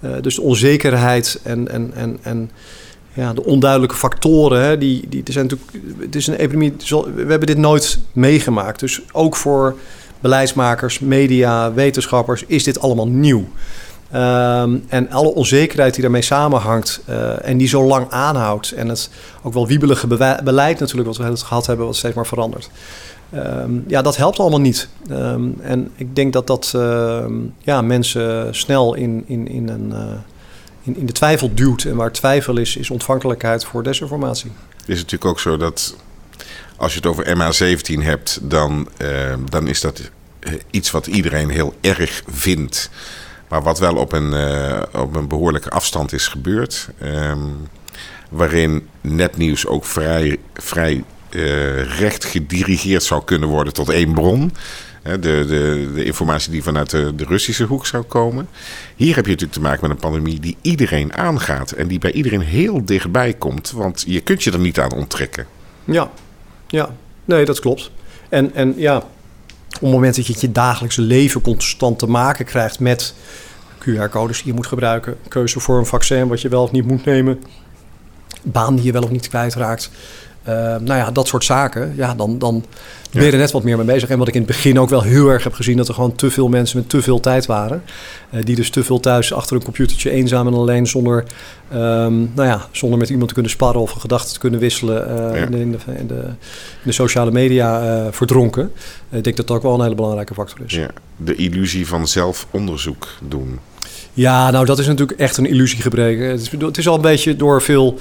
Uh, 0.00 0.10
dus 0.20 0.34
de 0.34 0.42
onzekerheid 0.42 1.40
en, 1.42 1.68
en, 1.68 1.92
en, 1.94 2.18
en 2.22 2.50
ja, 3.12 3.32
de 3.32 3.44
onduidelijke 3.44 3.96
factoren, 3.96 4.62
hè, 4.62 4.78
die, 4.78 5.08
die, 5.08 5.22
er 5.24 5.32
zijn 5.32 5.46
natuurlijk, 5.46 5.86
het 5.98 6.14
is 6.14 6.26
een 6.26 6.34
epidemie, 6.34 6.74
we 7.14 7.24
hebben 7.28 7.46
dit 7.46 7.58
nooit 7.58 7.98
meegemaakt. 8.12 8.80
Dus 8.80 9.00
ook 9.12 9.36
voor 9.36 9.76
beleidsmakers, 10.26 10.98
media, 10.98 11.72
wetenschappers 11.72 12.44
is 12.46 12.64
dit 12.64 12.80
allemaal 12.80 13.08
nieuw. 13.08 13.44
Um, 14.14 14.84
en 14.88 15.10
alle 15.10 15.34
onzekerheid 15.34 15.92
die 15.92 16.02
daarmee 16.02 16.22
samenhangt 16.22 17.00
uh, 17.08 17.48
en 17.48 17.56
die 17.56 17.68
zo 17.68 17.82
lang 17.82 18.10
aanhoudt. 18.10 18.70
En 18.70 18.88
het 18.88 19.10
ook 19.42 19.52
wel 19.52 19.66
wiebelige 19.66 20.06
beleid 20.44 20.78
natuurlijk, 20.78 21.08
wat 21.08 21.16
we 21.16 21.24
het 21.24 21.42
gehad 21.42 21.66
hebben, 21.66 21.86
wat 21.86 21.96
steeds 21.96 22.14
maar 22.14 22.26
verandert. 22.26 22.70
Um, 23.34 23.84
ja, 23.86 24.02
dat 24.02 24.16
helpt 24.16 24.38
allemaal 24.38 24.60
niet. 24.60 24.88
Um, 25.10 25.56
en 25.60 25.90
ik 25.94 26.16
denk 26.16 26.32
dat 26.32 26.46
dat 26.46 26.74
ja, 27.58 27.82
mensen 27.82 28.54
snel 28.54 28.94
in, 28.94 29.24
in, 29.26 29.48
in, 29.48 29.68
een, 29.68 29.90
uh, 29.92 29.98
in, 30.82 30.96
in 30.96 31.06
de 31.06 31.12
twijfel 31.12 31.50
duwt. 31.54 31.84
En 31.84 31.96
waar 31.96 32.12
twijfel 32.12 32.56
is, 32.56 32.76
is 32.76 32.90
ontvankelijkheid 32.90 33.64
voor 33.64 33.82
desinformatie. 33.82 34.52
Het 34.76 34.88
is 34.88 34.96
natuurlijk 34.96 35.30
ook 35.30 35.40
zo 35.40 35.56
dat 35.56 35.96
als 36.76 36.92
je 36.92 36.98
het 36.98 37.08
over 37.08 37.36
MH17 37.36 38.02
hebt, 38.02 38.38
dan, 38.42 38.88
dan 39.50 39.68
is 39.68 39.80
dat 39.80 40.10
iets 40.70 40.90
wat 40.90 41.06
iedereen 41.06 41.50
heel 41.50 41.74
erg 41.80 42.22
vindt. 42.26 42.90
Maar 43.48 43.62
wat 43.62 43.78
wel 43.78 43.96
op 43.96 44.12
een, 44.12 44.32
uh, 44.32 44.82
op 44.92 45.16
een 45.16 45.28
behoorlijke 45.28 45.70
afstand 45.70 46.12
is 46.12 46.28
gebeurd. 46.28 46.88
Um, 47.02 47.68
waarin 48.30 48.88
nepnieuws 49.00 49.66
ook 49.66 49.84
vrij, 49.84 50.38
vrij 50.54 51.04
uh, 51.30 51.98
recht 51.98 52.24
gedirigeerd 52.24 53.02
zou 53.02 53.24
kunnen 53.24 53.48
worden 53.48 53.72
tot 53.72 53.88
één 53.88 54.12
bron. 54.12 54.52
De, 55.02 55.18
de, 55.18 55.90
de 55.94 56.04
informatie 56.04 56.50
die 56.50 56.62
vanuit 56.62 56.90
de, 56.90 57.14
de, 57.14 57.24
Russische 57.24 57.64
hoek 57.64 57.86
zou 57.86 58.02
komen. 58.02 58.48
Hier 58.96 59.14
heb 59.14 59.24
je 59.24 59.30
natuurlijk 59.30 59.58
te 59.58 59.60
maken 59.60 59.80
met 59.80 59.90
een 59.90 60.10
pandemie 60.10 60.40
die 60.40 60.56
iedereen 60.60 61.14
aangaat. 61.14 61.70
En 61.70 61.88
die 61.88 61.98
bij 61.98 62.12
iedereen 62.12 62.40
heel 62.40 62.84
dichtbij 62.84 63.32
komt. 63.32 63.70
Want 63.70 64.04
je 64.06 64.20
kunt 64.20 64.42
je 64.42 64.52
er 64.52 64.58
niet 64.58 64.80
aan 64.80 64.92
onttrekken. 64.92 65.46
Ja, 65.84 66.10
ja. 66.66 66.94
nee, 67.24 67.44
dat 67.44 67.60
klopt. 67.60 67.90
En, 68.28 68.54
en 68.54 68.74
ja, 68.76 69.02
op 69.76 69.82
het 69.82 69.90
moment 69.90 70.16
dat 70.16 70.26
je 70.26 70.34
je 70.38 70.52
dagelijkse 70.52 71.00
leven 71.00 71.40
constant 71.40 71.98
te 71.98 72.06
maken 72.06 72.44
krijgt 72.44 72.80
met 72.80 73.14
QR-codes 73.78 74.36
die 74.36 74.46
je 74.46 74.52
moet 74.52 74.66
gebruiken, 74.66 75.16
keuze 75.28 75.60
voor 75.60 75.78
een 75.78 75.86
vaccin 75.86 76.28
wat 76.28 76.40
je 76.40 76.48
wel 76.48 76.62
of 76.62 76.72
niet 76.72 76.86
moet 76.86 77.04
nemen, 77.04 77.42
baan 78.42 78.74
die 78.76 78.84
je 78.84 78.92
wel 78.92 79.02
of 79.02 79.10
niet 79.10 79.28
kwijtraakt. 79.28 79.90
Uh, 80.48 80.54
nou 80.54 80.86
ja, 80.86 81.10
dat 81.10 81.28
soort 81.28 81.44
zaken. 81.44 81.92
Ja, 81.96 82.14
dan, 82.14 82.38
dan 82.38 82.64
ben 83.12 83.24
je 83.24 83.32
er 83.32 83.38
net 83.38 83.50
wat 83.50 83.62
meer 83.62 83.76
mee 83.76 83.86
bezig. 83.86 84.08
En 84.08 84.18
wat 84.18 84.28
ik 84.28 84.34
in 84.34 84.40
het 84.40 84.48
begin 84.48 84.80
ook 84.80 84.88
wel 84.88 85.02
heel 85.02 85.28
erg 85.28 85.44
heb 85.44 85.52
gezien... 85.52 85.76
dat 85.76 85.88
er 85.88 85.94
gewoon 85.94 86.14
te 86.14 86.30
veel 86.30 86.48
mensen 86.48 86.78
met 86.78 86.88
te 86.88 87.02
veel 87.02 87.20
tijd 87.20 87.46
waren. 87.46 87.82
Uh, 88.30 88.42
die 88.42 88.56
dus 88.56 88.70
te 88.70 88.84
veel 88.84 89.00
thuis 89.00 89.32
achter 89.32 89.56
een 89.56 89.64
computertje 89.64 90.10
eenzaam 90.10 90.46
en 90.46 90.54
alleen... 90.54 90.86
zonder, 90.86 91.24
um, 91.72 92.30
nou 92.34 92.48
ja, 92.48 92.66
zonder 92.70 92.98
met 92.98 93.08
iemand 93.08 93.28
te 93.28 93.34
kunnen 93.34 93.52
sparren 93.52 93.80
of 93.80 93.90
gedachten 93.90 94.32
te 94.32 94.38
kunnen 94.38 94.60
wisselen... 94.60 95.08
Uh, 95.08 95.40
ja. 95.40 95.44
in, 95.44 95.50
de, 95.50 95.60
in, 95.60 95.70
de, 95.70 95.78
in, 95.98 96.06
de, 96.06 96.14
in, 96.14 96.34
de, 96.82 96.92
sociale 96.92 97.30
media 97.30 97.82
uh, 97.82 98.06
verdronken. 98.10 98.72
ik 99.10 99.24
denk 99.24 99.36
dat 99.36 99.46
dat 99.46 99.56
ook 99.56 99.62
wel 99.62 99.74
een 99.74 99.82
hele 99.82 99.94
belangrijke 99.94 100.34
factor 100.34 100.60
is. 100.66 100.74
Ja, 100.74 100.90
de 101.16 101.34
illusie 101.34 101.86
van 101.86 102.08
zelf 102.08 102.46
onderzoek 102.50 103.08
doen. 103.28 103.58
Ja, 104.12 104.50
nou 104.50 104.64
dat 104.64 104.78
is 104.78 104.86
natuurlijk 104.86 105.18
echt 105.18 105.36
een 105.36 105.46
illusie 105.46 105.80
gebreken. 105.80 106.28
Het 106.28 106.40
is, 106.40 106.50
het 106.50 106.78
is 106.78 106.88
al 106.88 106.94
een 106.94 107.00
beetje 107.00 107.36
door 107.36 107.62
veel 107.62 107.98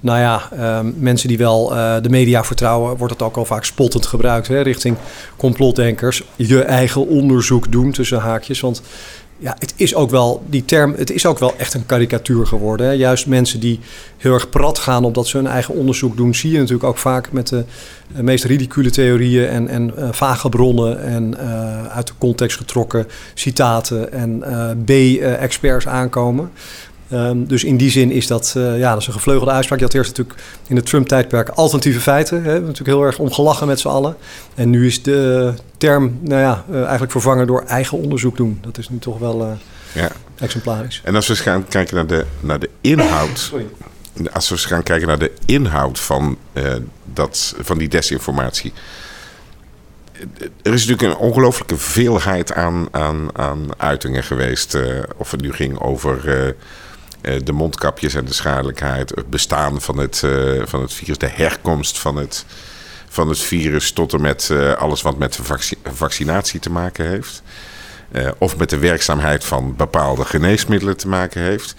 nou 0.00 0.18
ja, 0.18 0.48
uh, 0.54 0.80
mensen 0.96 1.28
die 1.28 1.38
wel 1.38 1.72
uh, 1.72 1.96
de 2.02 2.08
media 2.08 2.44
vertrouwen, 2.44 2.96
wordt 2.96 3.12
het 3.12 3.22
ook 3.22 3.36
al 3.36 3.44
vaak 3.44 3.64
spottend 3.64 4.06
gebruikt 4.06 4.48
hè, 4.48 4.60
richting 4.60 4.96
complotdenkers. 5.36 6.22
Je 6.36 6.62
eigen 6.62 7.06
onderzoek 7.06 7.72
doen 7.72 7.92
tussen 7.92 8.18
haakjes. 8.18 8.60
Want 8.60 8.82
ja, 9.40 9.56
het 9.58 9.74
is 9.76 9.94
ook 9.94 10.10
wel, 10.10 10.42
die 10.46 10.64
term, 10.64 10.94
het 10.96 11.10
is 11.10 11.26
ook 11.26 11.38
wel 11.38 11.54
echt 11.56 11.74
een 11.74 11.86
karikatuur 11.86 12.46
geworden. 12.46 12.86
Hè. 12.86 12.92
Juist 12.92 13.26
mensen 13.26 13.60
die 13.60 13.80
heel 14.16 14.34
erg 14.34 14.48
prat 14.48 14.78
gaan 14.78 15.04
omdat 15.04 15.26
ze 15.26 15.36
hun 15.36 15.46
eigen 15.46 15.74
onderzoek 15.74 16.16
doen, 16.16 16.34
zie 16.34 16.50
je 16.50 16.58
natuurlijk 16.58 16.84
ook 16.84 16.98
vaak 16.98 17.32
met 17.32 17.48
de 17.48 17.64
uh, 18.16 18.20
meest 18.20 18.44
ridicule 18.44 18.90
theorieën 18.90 19.46
en, 19.48 19.68
en 19.68 19.92
uh, 19.98 20.08
vage 20.10 20.48
bronnen 20.48 21.02
en 21.02 21.38
uit 21.90 22.06
de 22.06 22.12
context 22.18 22.56
getrokken 22.56 23.06
citaten 23.34 24.12
en 24.12 24.42
B-experts 24.84 25.86
aankomen. 25.86 26.50
Um, 27.12 27.46
dus 27.46 27.64
in 27.64 27.76
die 27.76 27.90
zin 27.90 28.10
is 28.10 28.26
dat, 28.26 28.54
uh, 28.56 28.78
ja, 28.78 28.92
dat 28.92 29.00
is 29.00 29.06
een 29.06 29.12
gevleugelde 29.12 29.52
uitspraak. 29.52 29.78
Je 29.78 29.84
had 29.84 29.94
eerst 29.94 30.16
natuurlijk 30.16 30.40
in 30.66 30.76
het 30.76 30.86
Trump-tijdperk 30.86 31.48
alternatieve 31.48 32.00
feiten. 32.00 32.36
Hè. 32.36 32.42
We 32.42 32.48
hebben 32.48 32.68
natuurlijk 32.68 32.98
heel 32.98 33.06
erg 33.06 33.18
om 33.18 33.32
gelachen 33.32 33.66
met 33.66 33.80
z'n 33.80 33.88
allen. 33.88 34.16
En 34.54 34.70
nu 34.70 34.86
is 34.86 35.02
de 35.02 35.52
term 35.76 36.18
nou 36.20 36.40
ja, 36.40 36.64
uh, 36.70 36.80
eigenlijk 36.80 37.10
vervangen 37.10 37.46
door 37.46 37.62
eigen 37.62 37.98
onderzoek 37.98 38.36
doen. 38.36 38.58
Dat 38.60 38.78
is 38.78 38.88
nu 38.88 38.98
toch 38.98 39.18
wel 39.18 39.42
uh, 39.42 39.52
ja. 39.92 40.08
exemplarisch. 40.36 41.00
En 41.04 41.14
als 41.14 41.26
we 41.26 41.36
gaan 41.36 41.68
kijken 41.68 41.94
naar 41.94 42.06
de, 42.06 42.24
naar 42.40 42.58
de 42.58 42.70
inhoud... 42.80 43.38
Sorry. 43.38 43.66
Als 44.32 44.48
we 44.48 44.56
gaan 44.56 44.82
kijken 44.82 45.08
naar 45.08 45.18
de 45.18 45.32
inhoud 45.46 46.00
van, 46.00 46.38
dat, 47.12 47.54
van 47.60 47.78
die 47.78 47.88
desinformatie... 47.88 48.72
Er 50.62 50.72
is 50.72 50.86
natuurlijk 50.86 51.02
een 51.02 51.26
ongelooflijke 51.26 51.76
veelheid 51.76 52.52
aan, 52.52 52.88
aan, 52.90 53.38
aan 53.38 53.68
uitingen 53.76 54.22
geweest. 54.22 54.78
of 55.16 55.30
het 55.30 55.40
nu 55.40 55.52
ging 55.52 55.80
over 55.80 56.44
uh, 56.46 56.52
de 57.20 57.52
mondkapjes 57.52 58.14
en 58.14 58.24
de 58.24 58.32
schadelijkheid, 58.32 59.10
het 59.14 59.30
bestaan 59.30 59.80
van 59.80 59.98
het, 59.98 60.22
uh, 60.24 60.62
van 60.66 60.82
het 60.82 60.92
virus, 60.92 61.18
de 61.18 61.28
herkomst 61.28 61.98
van 61.98 62.16
het, 62.16 62.44
van 63.08 63.28
het 63.28 63.38
virus, 63.38 63.92
tot 63.92 64.12
en 64.12 64.20
met 64.20 64.48
uh, 64.52 64.72
alles 64.72 65.02
wat 65.02 65.18
met 65.18 65.36
vac 65.36 65.62
vaccinatie 65.92 66.60
te 66.60 66.70
maken 66.70 67.08
heeft. 67.08 67.42
of 68.38 68.56
met 68.56 68.70
de 68.70 68.78
werkzaamheid 68.78 69.44
van 69.44 69.76
bepaalde 69.76 70.24
geneesmiddelen 70.24 70.96
te 70.96 71.08
maken 71.08 71.42
heeft. 71.42 71.74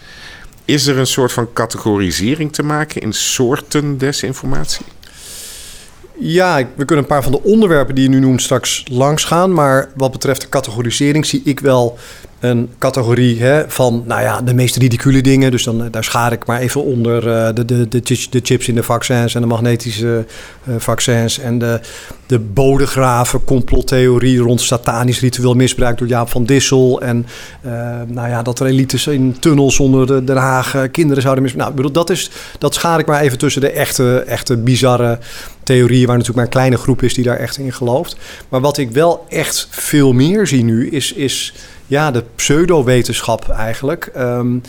Is 0.66 0.88
er 0.88 0.98
een 0.98 1.08
soort 1.08 1.32
van 1.32 1.54
categorisering 1.54 2.54
te 2.54 2.64
maken 2.64 3.02
in 3.02 3.14
soorten 3.14 3.98
desinformatie? 3.98 4.86
Ja, 6.22 6.58
we 6.58 6.86
kunnen 6.86 7.06
een 7.06 7.12
paar 7.12 7.24
van 7.24 7.32
de 7.32 7.44
onderwerpen 7.44 7.96
die 7.96 8.04
je 8.04 8.10
nu 8.10 8.20
noemt 8.20 8.42
straks 8.42 8.84
langs 8.92 9.24
gaan. 9.24 9.54
Maar 9.54 9.90
wat 9.96 10.12
betreft 10.12 10.42
de 10.42 10.50
categorisering 10.50 11.26
zie 11.26 11.42
ik 11.44 11.60
wel 11.60 11.98
een 12.40 12.70
categorie 12.78 13.42
hè, 13.42 13.70
van, 13.70 14.04
nou 14.06 14.22
ja, 14.22 14.42
de 14.42 14.54
meest 14.54 14.76
ridicule 14.76 15.22
dingen. 15.22 15.52
Dus 15.52 15.64
dan, 15.64 15.88
daar 15.92 16.04
schaar 16.04 16.32
ik 16.32 16.46
maar 16.46 16.60
even 16.60 16.84
onder 16.84 17.28
uh, 17.28 17.50
de, 17.54 17.66
de, 17.66 17.88
de, 18.30 18.40
chips 18.44 18.68
in 18.68 18.76
de 18.76 18.84
vaccins 18.84 19.36
en 19.36 19.42
de 19.42 19.48
magnetische 19.48 20.26
uh, 20.68 20.76
vaccins 20.78 21.40
en 21.40 21.60
de, 21.60 21.80
de 22.26 22.40
bodegraven 22.40 23.44
complottheorie 23.44 24.40
rond 24.40 24.62
satanisch 24.62 25.20
ritueel 25.20 25.54
misbruik 25.54 25.98
door 25.98 26.08
Jaap 26.08 26.30
van 26.30 26.46
Dissel. 26.46 27.02
En 27.02 27.26
nou 28.08 28.30
ja, 28.30 28.42
dat 28.42 28.60
er 28.60 28.66
elites 28.66 29.08
in 29.08 29.40
tunnels 29.40 29.80
onder 29.80 30.08
de 30.08 30.24
Den 30.24 30.38
Haag 30.38 30.76
kinderen 30.92 31.22
zouden 31.22 31.44
misbruiken. 31.44 31.76
Nou, 31.76 31.88
bedoel, 31.88 32.04
dat, 32.04 32.18
is, 32.18 32.32
dat 32.58 32.74
schaar 32.74 33.00
ik 33.00 33.06
maar 33.06 33.22
even 33.22 33.38
tussen 33.38 33.62
de 33.62 33.72
echte, 33.72 34.20
echte 34.20 34.58
bizarre 34.58 35.20
theorieën, 35.70 36.08
waar 36.08 36.18
natuurlijk 36.18 36.36
maar 36.36 36.46
een 36.46 36.62
kleine 36.62 36.78
groep 36.78 37.04
is 37.04 37.14
die 37.14 37.24
daar 37.24 37.38
echt 37.38 37.58
in 37.58 37.74
gelooft. 37.74 38.16
Maar 38.50 38.62
wat 38.62 38.78
ik 38.78 38.92
wel 38.92 39.26
echt 39.30 39.68
veel 39.70 40.14
meer 40.14 40.48
zie 40.48 40.64
nu, 40.64 40.90
is, 40.90 41.14
is 41.14 41.54
ja, 41.88 42.12
de 42.12 42.24
pseudowetenschap 42.36 43.50
eigenlijk. 43.50 44.12
Um, 44.18 44.62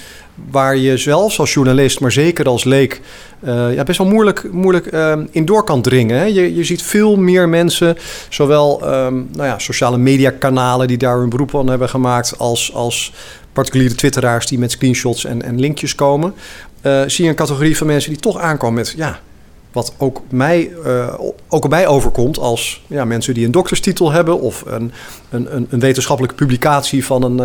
waar 0.50 0.76
je 0.76 0.96
zelfs 0.96 1.38
als 1.38 1.52
journalist, 1.52 2.00
maar 2.00 2.12
zeker 2.12 2.46
als 2.46 2.64
leek, 2.64 3.00
uh, 3.44 3.74
ja, 3.74 3.82
best 3.82 3.98
wel 3.98 4.06
moeilijk, 4.06 4.52
moeilijk 4.52 4.92
um, 4.92 5.28
in 5.30 5.44
door 5.44 5.64
kan 5.64 5.82
dringen. 5.82 6.18
Hè? 6.18 6.24
Je, 6.24 6.54
je 6.54 6.64
ziet 6.64 6.82
veel 6.82 7.16
meer 7.16 7.48
mensen, 7.48 7.96
zowel 8.28 8.94
um, 8.94 9.28
nou 9.32 9.48
ja, 9.48 9.58
sociale 9.58 9.98
mediakanalen 9.98 10.88
die 10.88 10.98
daar 10.98 11.18
hun 11.18 11.28
beroep 11.28 11.56
aan 11.56 11.68
hebben 11.68 11.88
gemaakt, 11.88 12.38
als, 12.38 12.74
als 12.74 13.12
particuliere 13.52 13.94
twitteraars 13.94 14.46
die 14.46 14.58
met 14.58 14.70
screenshots 14.70 15.24
en, 15.24 15.42
en 15.42 15.60
linkjes 15.60 15.94
komen. 15.94 16.34
Uh, 16.82 17.02
zie 17.06 17.24
je 17.24 17.30
een 17.30 17.36
categorie 17.36 17.76
van 17.76 17.86
mensen 17.86 18.10
die 18.10 18.20
toch 18.20 18.38
aankomen 18.38 18.74
met 18.74 18.94
ja, 18.96 19.20
wat 19.72 19.94
ook 19.98 20.20
mij, 20.30 20.70
uh, 20.86 21.14
ook 21.48 21.68
mij 21.68 21.86
overkomt 21.86 22.38
als 22.38 22.82
ja, 22.86 23.04
mensen 23.04 23.34
die 23.34 23.44
een 23.44 23.50
dokterstitel 23.50 24.12
hebben 24.12 24.40
of 24.40 24.64
een, 24.66 24.92
een, 25.30 25.66
een 25.70 25.80
wetenschappelijke 25.80 26.36
publicatie 26.36 27.04
van 27.04 27.22
een, 27.22 27.40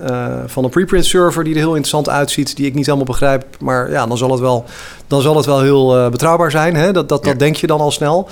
uh, 0.00 0.08
uh, 0.08 0.36
van 0.46 0.64
een 0.64 0.70
preprint 0.70 1.04
server 1.04 1.44
die 1.44 1.52
er 1.52 1.58
heel 1.58 1.68
interessant 1.68 2.08
uitziet, 2.08 2.56
die 2.56 2.66
ik 2.66 2.74
niet 2.74 2.86
helemaal 2.86 3.06
begrijp. 3.06 3.44
Maar 3.60 3.90
ja, 3.90 4.06
dan 4.06 4.18
zal 4.18 4.30
het 4.30 4.40
wel, 4.40 4.64
dan 5.06 5.22
zal 5.22 5.36
het 5.36 5.46
wel 5.46 5.60
heel 5.60 6.10
betrouwbaar 6.10 6.50
zijn. 6.50 6.74
Hè? 6.74 6.92
Dat, 6.92 7.08
dat, 7.08 7.24
dat 7.24 7.38
denk 7.38 7.56
je 7.56 7.66
dan 7.66 7.80
al 7.80 7.90
snel. 7.90 8.28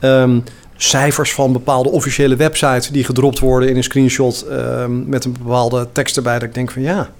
Um, 0.00 0.44
cijfers 0.76 1.34
van 1.34 1.52
bepaalde 1.52 1.88
officiële 1.88 2.36
websites 2.36 2.88
die 2.88 3.04
gedropt 3.04 3.38
worden 3.38 3.68
in 3.68 3.76
een 3.76 3.82
screenshot 3.82 4.46
um, 4.50 5.04
met 5.08 5.24
een 5.24 5.36
bepaalde 5.42 5.88
tekst 5.92 6.16
erbij. 6.16 6.38
Dat 6.38 6.48
ik 6.48 6.54
denk 6.54 6.70
van 6.70 6.82
ja, 6.82 7.10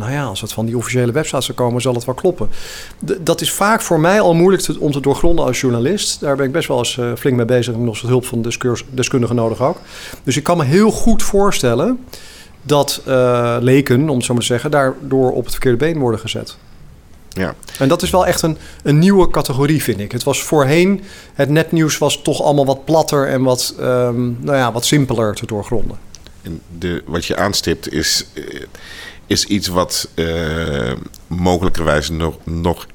nou 0.00 0.12
ja, 0.12 0.24
als 0.24 0.40
het 0.40 0.52
van 0.52 0.66
die 0.66 0.76
officiële 0.76 1.12
websites 1.12 1.44
zou 1.44 1.58
komen, 1.58 1.82
zal 1.82 1.94
het 1.94 2.04
wel 2.04 2.14
kloppen. 2.14 2.48
dat 3.20 3.40
is 3.40 3.52
vaak 3.52 3.80
voor 3.80 4.00
mij 4.00 4.20
al 4.20 4.34
moeilijk 4.34 4.62
te, 4.62 4.76
om 4.80 4.92
te 4.92 5.00
doorgronden 5.00 5.44
als 5.44 5.60
journalist. 5.60 6.20
Daar 6.20 6.36
ben 6.36 6.46
ik 6.46 6.52
best 6.52 6.68
wel 6.68 6.78
eens 6.78 6.96
uh, 6.96 7.12
flink 7.18 7.36
mee 7.36 7.46
bezig 7.46 7.74
en 7.74 7.84
nog 7.84 8.00
wat 8.00 8.10
hulp 8.10 8.26
van 8.26 8.52
deskundigen 8.90 9.36
nodig 9.36 9.62
ook. 9.62 9.80
Dus 10.22 10.36
ik 10.36 10.42
kan 10.42 10.56
me 10.56 10.64
heel 10.64 10.90
goed 10.90 11.22
voorstellen 11.22 12.04
dat 12.62 13.02
uh, 13.08 13.56
leken, 13.60 14.08
om 14.08 14.16
het 14.16 14.24
zo 14.24 14.32
maar 14.32 14.42
te 14.42 14.48
zeggen, 14.48 14.70
daardoor 14.70 15.32
op 15.32 15.42
het 15.42 15.52
verkeerde 15.52 15.76
been 15.76 15.98
worden 15.98 16.20
gezet. 16.20 16.56
Ja. 17.28 17.54
En 17.78 17.88
dat 17.88 18.02
is 18.02 18.10
wel 18.10 18.26
echt 18.26 18.42
een, 18.42 18.58
een 18.82 18.98
nieuwe 18.98 19.30
categorie, 19.30 19.82
vind 19.82 20.00
ik. 20.00 20.12
Het 20.12 20.22
was 20.22 20.42
voorheen, 20.42 21.02
het 21.34 21.48
netnieuws 21.48 21.98
was 21.98 22.22
toch 22.22 22.42
allemaal 22.42 22.66
wat 22.66 22.84
platter 22.84 23.28
en 23.28 23.42
wat, 23.42 23.74
um, 23.80 24.38
nou 24.40 24.56
ja, 24.56 24.72
wat 24.72 24.84
simpeler 24.84 25.34
te 25.34 25.46
doorgronden. 25.46 25.98
En 26.42 26.60
de, 26.78 27.02
wat 27.06 27.24
je 27.24 27.36
aanstipt 27.36 27.92
is, 27.92 28.26
uh, 28.34 28.44
is 29.30 29.44
iets 29.44 29.68
wat 29.68 30.08
uh, 30.14 30.92
mogelijkerwijs 31.26 32.08
nog, 32.08 32.38
nog 32.44 32.86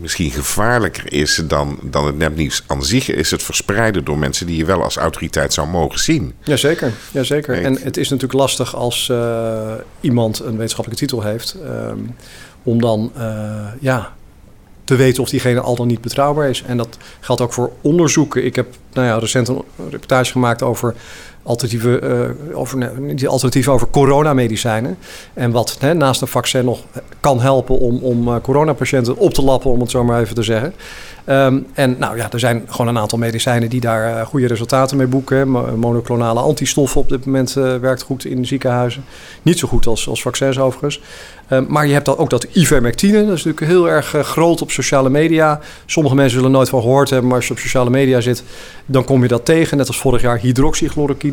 misschien 0.00 0.30
gevaarlijker 0.30 1.12
is 1.12 1.42
dan, 1.46 1.78
dan 1.82 2.06
het 2.06 2.16
nepnieuws 2.16 2.64
aan 2.66 2.84
zich, 2.84 3.10
is 3.10 3.30
het 3.30 3.42
verspreiden 3.42 4.04
door 4.04 4.18
mensen 4.18 4.46
die 4.46 4.56
je 4.56 4.64
wel 4.64 4.82
als 4.82 4.96
autoriteit 4.96 5.52
zou 5.52 5.68
mogen 5.68 5.98
zien. 5.98 6.34
Jazeker, 6.42 6.92
jazeker. 7.10 7.62
En 7.62 7.78
het 7.80 7.96
is 7.96 8.08
natuurlijk 8.08 8.38
lastig 8.38 8.76
als 8.76 9.08
uh, 9.08 9.72
iemand 10.00 10.38
een 10.38 10.56
wetenschappelijke 10.56 11.06
titel 11.06 11.22
heeft, 11.22 11.56
um, 11.64 12.16
om 12.62 12.80
dan 12.80 13.12
uh, 13.16 13.66
ja, 13.80 14.14
te 14.84 14.96
weten 14.96 15.22
of 15.22 15.28
diegene 15.28 15.60
al 15.60 15.76
dan 15.76 15.86
niet 15.86 16.00
betrouwbaar 16.00 16.48
is. 16.48 16.62
En 16.62 16.76
dat 16.76 16.98
geldt 17.20 17.40
ook 17.40 17.52
voor 17.52 17.72
onderzoeken. 17.80 18.44
Ik 18.44 18.56
heb 18.56 18.74
nou 18.92 19.06
ja, 19.06 19.18
recent 19.18 19.48
een 19.48 19.64
reportage 19.90 20.32
gemaakt 20.32 20.62
over 20.62 20.94
alternatieve, 21.42 22.00
uh, 22.50 22.58
over, 22.58 23.10
die 23.50 23.70
over 23.70 23.90
coronamedicijnen. 23.90 24.98
En 25.34 25.50
wat 25.50 25.76
hè, 25.78 25.94
naast 25.94 26.20
een 26.20 26.28
vaccin 26.28 26.64
nog 26.64 26.80
kan 27.20 27.40
helpen 27.40 27.78
om, 27.78 27.98
om 27.98 28.28
uh, 28.28 28.34
coronapatiënten 28.42 29.16
op 29.16 29.34
te 29.34 29.42
lappen, 29.42 29.70
om 29.70 29.80
het 29.80 29.90
zo 29.90 30.04
maar 30.04 30.20
even 30.20 30.34
te 30.34 30.42
zeggen. 30.42 30.74
Um, 31.26 31.66
en 31.72 31.96
nou 31.98 32.16
ja, 32.16 32.30
er 32.30 32.38
zijn 32.38 32.62
gewoon 32.68 32.88
een 32.88 32.98
aantal 32.98 33.18
medicijnen 33.18 33.70
die 33.70 33.80
daar 33.80 34.16
uh, 34.16 34.26
goede 34.26 34.46
resultaten 34.46 34.96
mee 34.96 35.06
boeken. 35.06 35.48
Monoclonale 35.78 36.40
antistoffen 36.40 37.00
op 37.00 37.08
dit 37.08 37.24
moment 37.24 37.52
werkt 37.52 38.02
goed 38.02 38.24
in 38.24 38.46
ziekenhuizen. 38.46 39.04
Niet 39.42 39.58
zo 39.58 39.68
goed 39.68 39.86
als, 39.86 40.08
als 40.08 40.22
vaccins 40.22 40.58
overigens. 40.58 41.00
Um, 41.50 41.66
maar 41.68 41.86
je 41.86 41.92
hebt 41.92 42.04
dan 42.04 42.16
ook 42.16 42.30
dat 42.30 42.46
ivermectine. 42.52 43.26
Dat 43.26 43.36
is 43.36 43.44
natuurlijk 43.44 43.72
heel 43.72 43.88
erg 43.88 44.14
groot 44.22 44.62
op 44.62 44.70
sociale 44.70 45.10
media. 45.10 45.60
Sommige 45.86 46.14
mensen 46.14 46.36
zullen 46.36 46.50
nooit 46.50 46.68
van 46.68 46.80
gehoord 46.80 47.10
hebben, 47.10 47.28
maar 47.28 47.36
als 47.36 47.46
je 47.46 47.52
op 47.52 47.58
sociale 47.58 47.90
media 47.90 48.20
zit, 48.20 48.42
dan 48.86 49.04
kom 49.04 49.22
je 49.22 49.28
dat 49.28 49.44
tegen. 49.44 49.76
Net 49.76 49.86
als 49.86 49.98
vorig 49.98 50.22
jaar 50.22 50.38
hydroxychloroquine. 50.38 51.31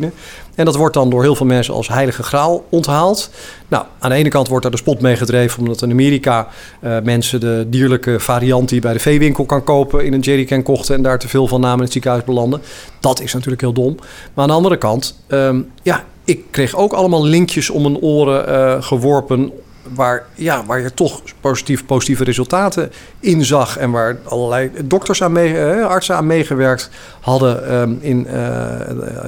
En 0.54 0.64
dat 0.64 0.76
wordt 0.76 0.94
dan 0.94 1.10
door 1.10 1.22
heel 1.22 1.34
veel 1.34 1.46
mensen 1.46 1.74
als 1.74 1.88
heilige 1.88 2.22
graal 2.22 2.64
onthaald. 2.68 3.30
Nou, 3.68 3.84
aan 3.98 4.10
de 4.10 4.16
ene 4.16 4.28
kant 4.28 4.48
wordt 4.48 4.62
daar 4.62 4.72
de 4.72 4.78
spot 4.78 5.00
mee 5.00 5.16
gedreven, 5.16 5.58
omdat 5.58 5.82
in 5.82 5.90
Amerika 5.90 6.48
uh, 6.80 6.96
mensen 7.02 7.40
de 7.40 7.66
dierlijke 7.68 8.20
variant 8.20 8.68
die 8.68 8.80
bij 8.80 8.92
de 8.92 8.98
veewinkel 8.98 9.44
kan 9.44 9.64
kopen 9.64 10.04
in 10.04 10.12
een 10.12 10.20
jerrycan 10.20 10.62
kochten 10.62 10.94
en 10.94 11.02
daar 11.02 11.18
te 11.18 11.28
veel 11.28 11.46
van 11.46 11.60
namen 11.60 11.76
in 11.78 11.84
het 11.84 11.92
ziekenhuis 11.92 12.24
belanden. 12.24 12.62
Dat 13.00 13.20
is 13.20 13.32
natuurlijk 13.32 13.60
heel 13.60 13.72
dom. 13.72 13.96
Maar 14.34 14.44
aan 14.44 14.50
de 14.50 14.56
andere 14.56 14.76
kant, 14.76 15.22
um, 15.28 15.70
ja, 15.82 16.04
ik 16.24 16.44
kreeg 16.50 16.76
ook 16.76 16.92
allemaal 16.92 17.24
linkjes 17.24 17.70
om 17.70 17.82
mijn 17.82 17.98
oren 17.98 18.48
uh, 18.48 18.82
geworpen 18.82 19.52
waar, 19.94 20.26
ja, 20.34 20.64
waar 20.66 20.80
je 20.80 20.94
toch 20.94 21.22
positief, 21.40 21.86
positieve 21.86 22.24
resultaten 22.24 22.92
in 23.20 23.44
zag. 23.44 23.76
En 23.76 23.90
waar 23.90 24.18
allerlei 24.24 24.70
dokters 24.84 25.22
aan 25.22 25.32
mee, 25.32 25.58
eh, 25.58 25.86
artsen 25.86 26.16
aan 26.16 26.26
meegewerkt 26.26 26.90
hadden 27.20 27.74
um, 27.74 27.98
in 28.00 28.26
uh, 28.30 28.70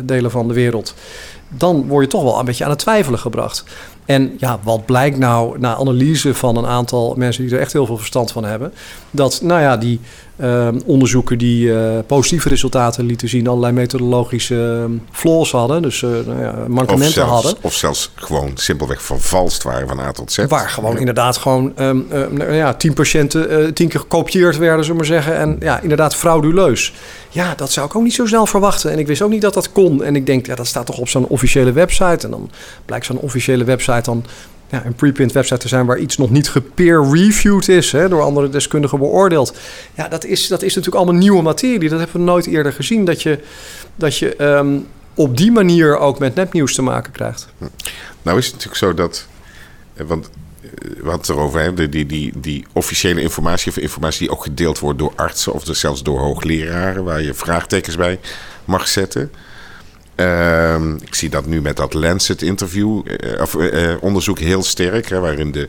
delen 0.02 0.31
van 0.31 0.49
de 0.49 0.54
wereld. 0.54 0.95
Dan 1.49 1.87
word 1.87 2.04
je 2.04 2.11
toch 2.11 2.23
wel 2.23 2.38
een 2.38 2.45
beetje 2.45 2.64
aan 2.64 2.71
het 2.71 2.78
twijfelen 2.78 3.19
gebracht. 3.19 3.64
En 4.04 4.35
ja, 4.38 4.59
wat 4.62 4.87
blijkt 4.87 5.19
nou 5.19 5.59
na 5.59 5.76
analyse 5.76 6.35
van 6.35 6.57
een 6.57 6.66
aantal 6.66 7.14
mensen 7.16 7.45
die 7.45 7.54
er 7.54 7.61
echt 7.61 7.73
heel 7.73 7.87
veel 7.87 7.97
verstand 7.97 8.33
van 8.33 8.45
hebben, 8.45 8.73
dat 9.11 9.40
nou 9.42 9.61
ja, 9.61 9.76
die 9.76 10.00
uh, 10.41 10.69
onderzoeken 10.85 11.39
die 11.39 11.67
uh, 11.67 11.99
positieve 12.07 12.49
resultaten 12.49 13.05
lieten 13.05 13.29
zien, 13.29 13.49
allerlei 13.49 13.73
methodologische 13.73 14.87
uh, 14.89 14.99
flaws 15.11 15.51
hadden, 15.51 15.83
dus 15.83 16.01
nou 16.01 16.41
ja, 16.41 16.55
mankementen 16.69 17.07
of 17.07 17.12
zelfs, 17.12 17.31
hadden. 17.31 17.55
Of 17.61 17.75
zelfs 17.75 18.11
gewoon 18.15 18.51
simpelweg 18.55 19.03
vervalst 19.03 19.62
waren 19.62 19.89
van 19.89 20.01
A 20.01 20.12
tot 20.12 20.33
Z. 20.33 20.45
Waar 20.49 20.69
gewoon 20.69 20.93
ja. 20.93 20.99
inderdaad 20.99 21.37
gewoon 21.37 21.73
um, 21.79 22.07
ja, 22.53 22.75
tien 22.75 22.95
patiënten 22.95 23.75
tien 23.75 23.89
keer 23.89 24.01
gekopieerd 24.01 24.57
werden, 24.57 24.85
zullen 24.85 25.01
we 25.01 25.09
maar 25.09 25.23
zeggen. 25.23 25.37
En 25.37 25.57
ja, 25.61 25.81
inderdaad 25.81 26.15
frauduleus. 26.15 26.93
Ja, 27.31 27.55
dat 27.55 27.73
zou 27.73 27.87
ik 27.87 27.97
ook 27.97 28.03
niet 28.03 28.15
zo 28.15 28.27
snel 28.27 28.47
verwachten. 28.47 28.91
En 28.91 28.99
ik 28.99 29.07
wist 29.07 29.23
ook 29.23 29.31
niet 29.31 29.43
dat 29.43 29.55
dat 29.55 29.73
kon. 29.73 30.03
En 30.03 30.17
ik 30.17 30.27
denk, 30.27 30.47
ja, 30.47 30.55
dat 30.55 30.67
staat 30.67 30.87
toch 30.87 30.99
op 30.99 31.09
zo'n 31.09 31.27
officiële 31.27 31.73
website. 31.73 32.25
En 32.27 32.31
dan 32.31 32.51
blijkt 32.85 33.07
zo'n 33.07 33.19
officiële 33.19 33.65
website 33.65 34.03
dan 34.03 34.25
ja, 34.73 34.85
een 34.85 34.95
preprint 34.95 35.33
website 35.33 35.59
te 35.59 35.69
zijn 35.69 35.87
waar 35.87 35.99
iets 35.99 36.17
nog 36.17 36.31
niet 36.31 36.49
gepeer-reviewed 36.49 37.69
is, 37.69 37.93
hè, 37.93 38.09
door 38.09 38.23
andere 38.23 38.49
deskundigen 38.49 38.99
beoordeeld. 38.99 39.57
Ja, 39.95 40.09
dat 40.09 40.25
is, 40.25 40.49
dat 40.49 40.62
is 40.62 40.75
natuurlijk 40.75 41.05
allemaal 41.05 41.21
nieuwe 41.21 41.43
materie. 41.43 41.88
Dat 41.88 41.99
hebben 41.99 42.17
we 42.17 42.26
nooit 42.26 42.47
eerder 42.47 42.73
gezien. 42.73 43.05
Dat 43.05 43.23
je, 43.23 43.38
dat 43.97 44.19
je 44.19 44.43
um, 44.43 44.87
op 45.14 45.37
die 45.37 45.52
manier 45.52 45.99
ook 45.99 46.19
met 46.19 46.35
nepnieuws 46.35 46.75
te 46.75 46.83
maken 46.83 47.12
krijgt. 47.12 47.49
Nou 48.23 48.38
is 48.38 48.45
het 48.45 48.55
natuurlijk 48.55 48.81
zo 48.81 48.95
dat. 48.95 49.26
Want 50.07 50.31
we 51.02 51.09
hadden 51.09 51.37
erover, 51.37 51.61
hè, 51.61 51.75
die, 51.75 51.88
die, 51.88 52.07
die, 52.07 52.33
die 52.37 52.67
officiële 52.73 53.21
informatie 53.21 53.71
of 53.71 53.79
informatie 53.79 54.21
die 54.21 54.31
ook 54.31 54.43
gedeeld 54.43 54.79
wordt 54.79 54.99
door 54.99 55.12
artsen 55.17 55.52
of 55.52 55.64
dus 55.64 55.81
zelfs 55.81 56.02
door 56.02 56.19
hoogleraren, 56.19 57.05
waar 57.05 57.23
je 57.23 57.35
vraagtekens 57.35 57.97
bij 57.97 58.21
mag 58.64 58.88
zetten. 58.88 59.31
Uh, 60.16 60.76
ik 61.00 61.14
zie 61.14 61.28
dat 61.28 61.47
nu 61.47 61.61
met 61.61 61.76
dat 61.76 61.95
Lancet 61.95 62.42
interview 62.42 63.00
uh, 63.04 63.40
of 63.40 63.54
uh, 63.54 63.92
onderzoek 64.00 64.38
heel 64.38 64.62
sterk, 64.62 65.09
hè, 65.09 65.21
waarin 65.21 65.52
de 65.52 65.69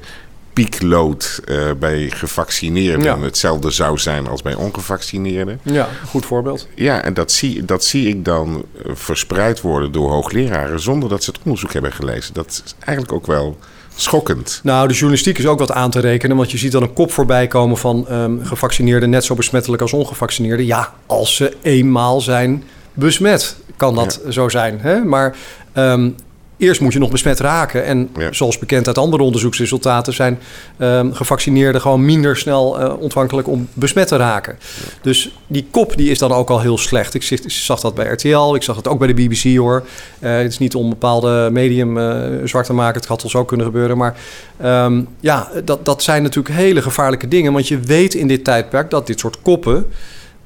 piekload 0.53 1.41
uh, 1.45 1.57
bij 1.79 2.09
gevaccineerden 2.09 3.03
ja. 3.03 3.19
hetzelfde 3.19 3.71
zou 3.71 3.97
zijn 3.97 4.27
als 4.27 4.41
bij 4.41 4.55
ongevaccineerden. 4.55 5.59
Ja, 5.63 5.89
goed 6.07 6.25
voorbeeld. 6.25 6.67
Ja, 6.75 7.03
en 7.03 7.13
dat 7.13 7.31
zie, 7.31 7.65
dat 7.65 7.83
zie 7.83 8.07
ik 8.07 8.25
dan 8.25 8.65
verspreid 8.93 9.61
worden 9.61 9.91
door 9.91 10.11
hoogleraren 10.11 10.79
zonder 10.79 11.09
dat 11.09 11.23
ze 11.23 11.31
het 11.31 11.39
onderzoek 11.43 11.73
hebben 11.73 11.91
gelezen. 11.91 12.33
Dat 12.33 12.61
is 12.65 12.75
eigenlijk 12.79 13.15
ook 13.15 13.27
wel 13.27 13.57
schokkend. 13.95 14.59
Nou, 14.63 14.87
de 14.87 14.93
journalistiek 14.93 15.37
is 15.37 15.45
ook 15.45 15.59
wat 15.59 15.71
aan 15.71 15.91
te 15.91 15.99
rekenen. 15.99 16.37
Want 16.37 16.51
je 16.51 16.57
ziet 16.57 16.71
dan 16.71 16.83
een 16.83 16.93
kop 16.93 17.11
voorbij 17.11 17.47
komen 17.47 17.77
van 17.77 18.11
um, 18.11 18.45
gevaccineerden 18.45 19.09
net 19.09 19.23
zo 19.23 19.35
besmettelijk 19.35 19.81
als 19.81 19.93
ongevaccineerden. 19.93 20.65
Ja, 20.65 20.93
als 21.05 21.35
ze 21.35 21.55
eenmaal 21.61 22.21
zijn 22.21 22.63
besmet, 22.93 23.55
kan 23.77 23.95
dat 23.95 24.21
ja. 24.25 24.31
zo 24.31 24.49
zijn. 24.49 24.79
Hè? 24.81 25.03
Maar 25.03 25.35
um, 25.73 26.15
eerst 26.57 26.81
moet 26.81 26.93
je 26.93 26.99
nog 26.99 27.11
besmet 27.11 27.39
raken. 27.39 27.85
En 27.85 28.09
zoals 28.31 28.59
bekend 28.59 28.87
uit 28.87 28.97
andere 28.97 29.23
onderzoeksresultaten 29.23 30.13
zijn 30.13 30.39
um, 30.77 31.13
gevaccineerden 31.13 31.81
gewoon 31.81 32.05
minder 32.05 32.37
snel 32.37 32.81
uh, 32.81 32.99
ontvankelijk 32.99 33.47
om 33.47 33.67
besmet 33.73 34.07
te 34.07 34.15
raken. 34.15 34.57
Dus 35.01 35.35
die 35.47 35.67
kop 35.71 35.97
die 35.97 36.09
is 36.09 36.19
dan 36.19 36.31
ook 36.31 36.49
al 36.49 36.61
heel 36.61 36.77
slecht. 36.77 37.13
Ik, 37.13 37.41
zag 37.45 37.79
dat 37.79 37.95
bij 37.95 38.07
RTL, 38.07 38.55
ik 38.55 38.63
zag 38.63 38.75
het 38.75 38.87
ook 38.87 38.99
bij 38.99 39.13
de 39.13 39.13
BBC 39.13 39.57
hoor. 39.57 39.83
Uh, 40.19 40.37
het 40.37 40.51
is 40.51 40.57
niet 40.57 40.75
om 40.75 40.89
bepaalde 40.89 41.49
medium 41.51 41.97
uh, 41.97 42.25
zwart 42.43 42.65
te 42.65 42.73
maken. 42.73 42.99
Het 42.99 43.09
had 43.09 43.23
ons 43.23 43.35
ook 43.35 43.47
kunnen 43.47 43.65
gebeuren. 43.65 43.97
Maar 43.97 44.15
um, 44.63 45.07
ja, 45.19 45.49
dat, 45.63 45.85
dat 45.85 46.03
zijn 46.03 46.23
natuurlijk 46.23 46.55
hele 46.55 46.81
gevaarlijke 46.81 47.27
dingen. 47.27 47.53
Want 47.53 47.67
je 47.67 47.79
weet 47.79 48.13
in 48.13 48.27
dit 48.27 48.43
tijdperk 48.43 48.89
dat 48.89 49.07
dit 49.07 49.19
soort 49.19 49.41
koppen 49.41 49.85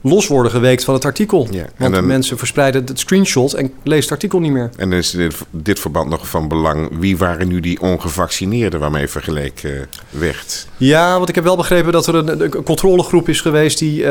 los 0.02 0.28
worden 0.28 0.52
geweekt 0.52 0.84
van 0.84 0.94
het 0.94 1.06
artikel. 1.06 1.48
Ja, 1.52 1.66
Want 1.78 1.94
dan, 1.94 2.06
mensen 2.06 2.38
verspreiden 2.38 2.86
het 2.86 3.00
screenshot 3.00 3.54
en 3.54 3.72
lezen 3.84 4.04
het 4.04 4.12
artikel 4.12 4.40
niet 4.40 4.52
meer. 4.52 4.70
En 4.78 4.90
dan 4.90 5.00
is 5.00 5.12
dit, 5.12 5.36
dit 5.50 5.80
verband 5.80 6.10
nog 6.10 6.28
van 6.28 6.48
belang. 6.48 6.90
Wie 7.00 7.18
waren 7.18 7.48
nu 7.48 7.60
die 7.60 7.82
ongevaccineerden 7.82 8.80
waarmee 8.80 9.08
vergeleken 9.08 9.72
uh, 9.72 9.80
werd? 10.10 10.68
Ja, 10.78 11.18
want 11.18 11.30
ik 11.30 11.36
heb 11.36 11.44
wel 11.44 11.56
begrepen 11.56 11.92
dat 11.92 12.08
er 12.08 12.16
een, 12.16 12.42
een 12.42 12.64
controlegroep 12.64 13.30
is 13.30 13.42
geweest 13.42 13.80
die 13.80 14.02
uh, 14.02 14.08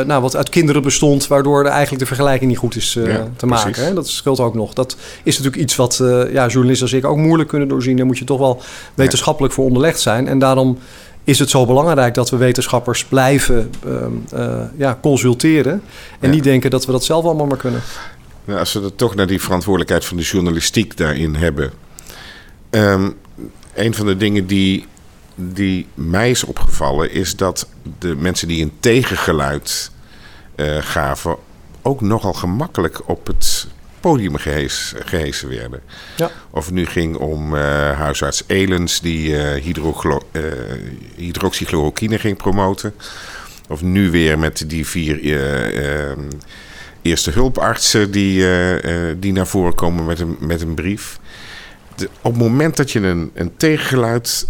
nou, 0.00 0.22
wat 0.22 0.36
uit 0.36 0.48
kinderen 0.48 0.82
bestond, 0.82 1.26
waardoor 1.26 1.62
de, 1.62 1.68
eigenlijk 1.68 2.00
de 2.00 2.06
vergelijking 2.06 2.50
niet 2.50 2.58
goed 2.58 2.76
is 2.76 2.94
uh, 2.94 3.06
ja, 3.06 3.28
te 3.36 3.46
maken. 3.46 3.84
Hè? 3.84 3.94
Dat 3.94 4.08
scheelt 4.08 4.40
ook 4.40 4.54
nog. 4.54 4.72
Dat 4.72 4.96
is 5.22 5.36
natuurlijk 5.36 5.62
iets 5.62 5.76
wat 5.76 5.96
ja, 6.32 6.46
journalisten 6.46 6.86
als 6.86 6.96
ik 6.96 7.04
ook 7.04 7.16
moeilijk 7.16 7.48
kunnen 7.48 7.68
doorzien. 7.68 7.96
Daar 7.96 8.06
moet 8.06 8.18
je 8.18 8.24
toch 8.24 8.38
wel 8.38 8.62
wetenschappelijk 8.94 9.54
voor 9.54 9.64
onderlegd 9.64 10.00
zijn. 10.00 10.28
En 10.28 10.38
daarom 10.38 10.78
is 11.26 11.38
het 11.38 11.50
zo 11.50 11.66
belangrijk 11.66 12.14
dat 12.14 12.30
we 12.30 12.36
wetenschappers 12.36 13.04
blijven 13.04 13.70
ehm, 13.84 14.12
eh, 14.32 14.64
ja, 14.76 14.98
consulteren. 15.02 15.82
En 16.20 16.30
niet 16.30 16.44
denken 16.44 16.70
dat 16.70 16.86
we 16.86 16.92
dat 16.92 17.04
zelf 17.04 17.24
allemaal 17.24 17.46
maar 17.46 17.56
kunnen. 17.56 17.80
Nou, 18.44 18.58
als 18.58 18.72
we 18.72 18.82
er 18.82 18.96
toch 18.96 19.14
naar 19.14 19.26
die 19.26 19.40
verantwoordelijkheid 19.40 20.04
van 20.04 20.16
de 20.16 20.22
journalistiek 20.22 20.96
daarin 20.96 21.34
hebben. 21.34 21.72
Um, 22.70 23.16
een 23.74 23.94
van 23.94 24.06
de 24.06 24.16
dingen 24.16 24.46
die, 24.46 24.86
die 25.34 25.86
mij 25.94 26.30
is 26.30 26.44
opgevallen 26.44 27.10
is 27.10 27.36
dat 27.36 27.68
de 27.98 28.14
mensen 28.16 28.48
die 28.48 28.62
een 28.62 28.72
tegengeluid 28.80 29.90
uh, 30.56 30.76
gaven 30.80 31.36
ook 31.82 32.00
nogal 32.00 32.32
gemakkelijk 32.32 33.08
op 33.08 33.26
het 33.26 33.66
podium 34.06 34.36
gehees, 34.36 34.94
gehezen 35.04 35.48
werden. 35.48 35.80
Ja. 36.16 36.30
Of 36.50 36.64
het 36.64 36.74
nu 36.74 36.86
ging 36.86 37.16
om 37.16 37.54
uh, 37.54 37.60
huisarts 37.90 38.44
Elens 38.46 39.00
die 39.00 39.28
uh, 39.28 39.76
hydroxychloroquine 41.16 42.18
ging 42.18 42.36
promoten. 42.36 42.94
Of 43.68 43.82
nu 43.82 44.10
weer 44.10 44.38
met 44.38 44.64
die 44.66 44.86
vier 44.86 45.34
ehm, 45.34 46.20
eerste 47.02 47.30
hulpartsen 47.30 48.10
die, 48.10 48.44
die 49.18 49.32
naar 49.32 49.46
voren 49.46 49.74
komen 49.74 50.04
met 50.04 50.20
een, 50.20 50.36
met 50.40 50.60
een 50.60 50.74
brief. 50.74 51.18
De, 51.94 52.08
op 52.22 52.32
het 52.32 52.42
moment 52.42 52.76
dat 52.76 52.90
je 52.90 53.00
een, 53.00 53.30
een 53.34 53.56
tegengeluid 53.56 54.48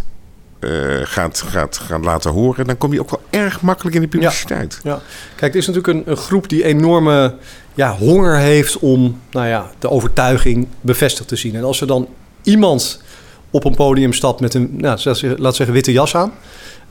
gaat, 1.03 1.41
gaat, 1.41 1.77
gaat 1.77 2.05
laten 2.05 2.31
horen, 2.31 2.67
dan 2.67 2.79
kom 2.79 2.93
je 2.93 3.01
ook 3.01 3.11
wel 3.11 3.23
erg 3.31 3.61
makkelijk 3.61 3.97
in 3.97 4.03
de 4.03 4.09
publiciteit. 4.09 4.81
Ja, 4.83 4.91
ja. 4.91 5.01
Kijk, 5.35 5.53
het 5.53 5.63
is 5.63 5.67
natuurlijk 5.67 5.99
een, 5.99 6.11
een 6.11 6.17
groep 6.17 6.49
die 6.49 6.65
enorme 6.65 7.35
ja, 7.77 7.97
honger 7.97 8.37
heeft 8.37 8.79
om 8.79 9.21
nou 9.31 9.47
ja, 9.47 9.71
de 9.79 9.91
overtuiging 9.91 10.67
bevestigd 10.81 11.29
te 11.29 11.37
zien. 11.37 11.55
En 11.55 11.65
als 11.65 11.81
er 11.81 11.87
dan 11.87 12.09
iemand 12.43 13.03
op 13.51 13.65
een 13.65 13.75
podium 13.75 14.13
stapt 14.13 14.41
met 14.41 14.55
een, 14.55 14.69
nou, 14.77 14.99
laat 15.37 15.57
zeggen, 15.57 15.73
witte 15.73 15.93
jas 15.93 16.15
aan. 16.15 16.33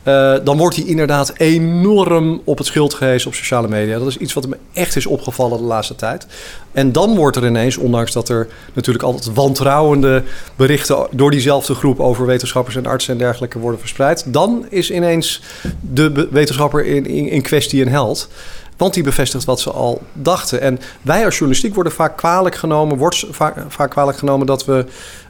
Uh, 0.08 0.36
dan 0.44 0.58
wordt 0.58 0.76
hij 0.76 0.86
inderdaad 0.86 1.34
enorm 1.38 2.42
op 2.44 2.58
het 2.58 2.68
schild 2.68 2.94
gehezen 2.94 3.28
op 3.28 3.36
sociale 3.36 3.68
media. 3.68 4.00
Dat 4.00 4.08
is 4.08 4.18
iets 4.18 4.34
wat 4.34 4.48
me 4.48 4.58
echt 4.74 4.96
is 4.96 5.06
opgevallen 5.06 5.58
de 5.58 5.64
laatste 5.64 5.96
tijd. 5.96 6.28
En 6.72 6.92
dan 6.92 7.16
wordt 7.16 7.36
er 7.36 7.46
ineens, 7.46 7.78
ondanks 7.78 8.12
dat 8.12 8.30
er 8.30 8.48
natuurlijk 8.74 9.06
altijd 9.06 9.34
wantrouwende 9.34 10.24
berichten 10.56 11.08
door 11.12 11.32
diezelfde 11.32 11.74
groep 11.74 12.00
over 12.00 12.26
wetenschappers 12.26 12.76
en 12.76 12.86
artsen 12.86 13.14
en 13.14 13.20
dergelijke 13.20 13.60
worden 13.60 13.80
verspreid, 13.80 14.24
dan 14.28 14.66
is 14.70 14.92
ineens 14.92 15.42
de 15.82 16.28
wetenschapper 16.32 16.86
in, 16.86 17.06
in, 17.06 17.28
in 17.28 17.42
kwestie 17.42 17.82
een 17.82 17.90
held. 17.90 18.30
Want 18.78 18.94
die 18.94 19.04
bevestigt 19.04 19.46
wat 19.46 19.60
ze 19.60 19.72
al 19.72 20.02
dachten. 20.14 20.62
En 20.62 20.80
wij 21.02 21.26
als 21.26 21.34
journalistiek 21.38 21.74
worden 21.74 21.94
vaak 21.94 22.18
kwalijk 22.18 22.56
genomen, 22.56 22.98
wordt 22.98 23.26
vaak, 23.30 23.56
vaak 23.68 23.90
kwalijk 23.90 24.18
genomen 24.18 24.46
dat 24.46 24.66
we 24.66 24.86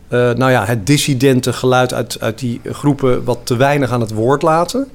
uh, 0.10 0.32
nou 0.32 0.52
ja, 0.52 0.66
het 0.66 0.88
dissidente 0.88 1.54
geluid 1.54 1.94
uit, 1.94 2.18
uit 2.20 2.40
die 2.40 2.62
groepen 2.72 3.24
wat 3.24 3.40
te 3.44 3.56
weinig 3.56 3.92
aan 3.92 4.02
het 4.02 4.14
woord 4.14 4.42
laten. 4.42 4.88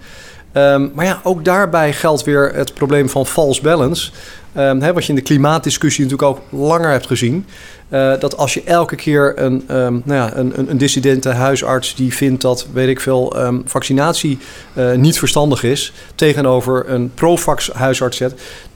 Um, 0.53 0.91
maar 0.95 1.05
ja, 1.05 1.21
ook 1.23 1.45
daarbij 1.45 1.93
geldt 1.93 2.25
weer 2.25 2.53
het 2.55 2.75
probleem 2.75 3.09
van 3.09 3.27
false 3.27 3.63
balance. 3.63 4.11
Hè, 4.53 4.93
wat 4.93 5.03
je 5.05 5.09
in 5.09 5.15
de 5.15 5.21
klimaatdiscussie 5.21 6.05
natuurlijk 6.05 6.31
ook 6.31 6.61
langer 6.61 6.91
hebt 6.91 7.07
gezien. 7.07 7.47
Uh, 7.89 8.13
dat 8.19 8.37
als 8.37 8.55
je 8.55 8.63
elke 8.65 8.97
keer 8.97 9.39
een, 9.39 9.65
um, 9.71 10.03
nou 10.05 10.21
ja, 10.21 10.37
een, 10.37 10.71
een, 10.71 10.79
dissidente 10.79 11.29
huisarts 11.29 11.95
die 11.95 12.15
vindt 12.15 12.43
dat, 12.43 12.67
weet 12.73 12.89
ik 12.89 13.01
veel, 13.01 13.37
vaccinatie 13.65 14.39
uh, 14.75 14.93
niet 14.93 15.19
verstandig 15.19 15.63
is, 15.63 15.93
tegenover 16.15 16.91
een 16.91 17.15
pro-vax 17.15 17.71
huisarts 17.73 18.17
zet. 18.17 18.35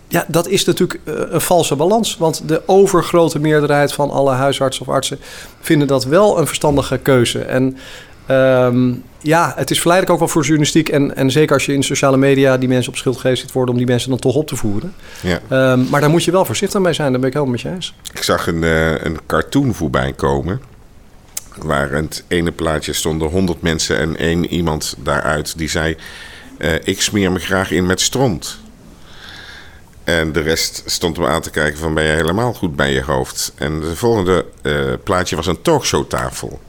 Ja, 0.09 0.25
dat 0.29 0.49
is 0.49 0.65
natuurlijk 0.65 1.01
uh, 1.05 1.15
een 1.29 1.41
valse 1.41 1.77
balans. 1.77 2.17
Want 2.17 2.49
de 2.49 2.63
overgrote 2.67 3.39
meerderheid 3.39 3.93
van 3.93 4.11
alle 4.11 4.33
huisartsen 4.33 4.87
of 4.87 4.95
artsen 4.95 5.19
vinden 5.61 5.89
dat 5.89 6.05
wel 6.05 6.39
een 6.39 6.47
verstandige 6.47 6.99
keuze. 6.99 7.39
En 7.41 7.77
Um, 8.31 9.03
ja, 9.21 9.53
het 9.57 9.71
is 9.71 9.81
verleidelijk 9.81 10.13
ook 10.13 10.27
wel 10.27 10.35
voor 10.35 10.43
journalistiek. 10.43 10.89
En, 10.89 11.17
en 11.17 11.31
zeker 11.31 11.55
als 11.55 11.67
je 11.67 11.73
in 11.73 11.83
sociale 11.83 12.17
media 12.17 12.57
die 12.57 12.69
mensen 12.69 12.93
op 12.93 12.99
schildgeest 12.99 13.43
ziet 13.43 13.53
worden... 13.53 13.71
om 13.71 13.79
die 13.79 13.89
mensen 13.89 14.11
dan 14.11 14.19
toch 14.19 14.35
op 14.35 14.47
te 14.47 14.57
voeren. 14.57 14.95
Ja. 15.21 15.73
Um, 15.73 15.89
maar 15.91 16.01
daar 16.01 16.11
moet 16.11 16.25
je 16.25 16.31
wel 16.31 16.45
voorzichtig 16.45 16.81
mee 16.81 16.93
zijn. 16.93 17.11
Daar 17.11 17.21
ben 17.21 17.29
ik 17.29 17.35
helemaal 17.35 17.55
met 17.55 17.63
je 17.63 17.71
eens. 17.71 17.95
Ik 18.13 18.23
zag 18.23 18.47
een, 18.47 18.63
uh, 18.63 19.05
een 19.05 19.19
cartoon 19.27 19.75
voorbij 19.75 20.13
komen... 20.13 20.61
waar 21.59 21.93
in 21.93 22.05
het 22.05 22.25
ene 22.29 22.53
plaatje 22.53 22.93
stonden 22.93 23.29
100 23.29 23.63
mensen 23.63 23.99
en 23.99 24.17
één 24.17 24.47
iemand 24.47 24.97
daaruit... 24.99 25.59
die 25.59 25.69
zei, 25.69 25.97
uh, 26.59 26.73
ik 26.85 27.03
smeer 27.03 27.33
me 27.33 27.39
graag 27.39 27.71
in 27.71 27.87
met 27.87 28.01
stront. 28.01 28.59
En 30.05 30.33
de 30.33 30.41
rest 30.41 30.83
stond 30.87 31.19
me 31.19 31.27
aan 31.27 31.43
te 31.43 31.51
kijken 31.51 31.79
van 31.79 31.95
ben 31.95 32.05
je 32.05 32.13
helemaal 32.13 32.53
goed 32.53 32.77
bij 32.77 32.93
je 32.93 33.03
hoofd. 33.03 33.53
En 33.55 33.81
de 33.81 33.97
volgende 33.97 34.47
uh, 34.63 34.93
plaatje 35.05 35.37
was 35.37 35.47
een 35.47 35.63
talkshowtafel 35.63 36.61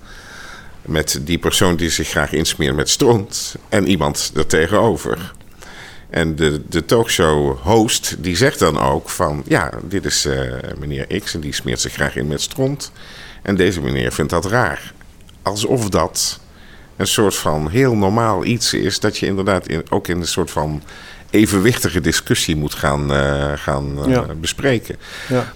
met 0.86 1.20
die 1.22 1.38
persoon 1.38 1.76
die 1.76 1.90
zich 1.90 2.08
graag 2.08 2.32
insmeert 2.32 2.76
met 2.76 2.90
stront 2.90 3.56
en 3.70 3.88
iemand 3.88 4.32
er 4.36 4.48
tegenover. 4.48 5.34
En 6.10 6.36
de, 6.36 6.62
de 6.70 6.86
talkshow-host 6.86 8.16
die 8.20 8.36
zegt 8.36 8.60
dan 8.60 8.80
ook 8.80 9.10
van... 9.10 9.44
ja, 9.48 9.72
dit 9.84 10.06
is 10.06 10.26
uh, 10.26 10.54
meneer 10.80 11.22
X 11.24 11.34
en 11.34 11.40
die 11.40 11.54
smeert 11.54 11.82
zich 11.82 11.94
graag 11.94 12.16
in 12.16 12.28
met 12.28 12.42
stront. 12.42 12.92
En 13.42 13.56
deze 13.56 13.82
meneer 13.82 14.12
vindt 14.12 14.32
dat 14.32 14.46
raar. 14.46 14.94
Alsof 15.42 15.90
dat 15.90 16.40
een 16.96 17.08
soort 17.08 17.36
van 17.36 17.70
heel 17.70 17.96
normaal 17.96 18.46
iets 18.46 18.74
is... 18.74 19.00
dat 19.00 19.18
je 19.18 19.26
inderdaad 19.26 19.68
in, 19.68 19.84
ook 19.90 20.08
in 20.08 20.18
een 20.20 20.28
soort 20.28 20.52
van 20.52 20.84
evenwichtige 21.30 22.02
discussie 22.02 22.56
moet 22.56 22.74
gaan, 22.74 23.12
uh, 23.12 23.52
gaan 23.56 23.98
uh, 24.00 24.14
ja. 24.14 24.26
bespreken. 24.40 24.96
Ja. 25.28 25.54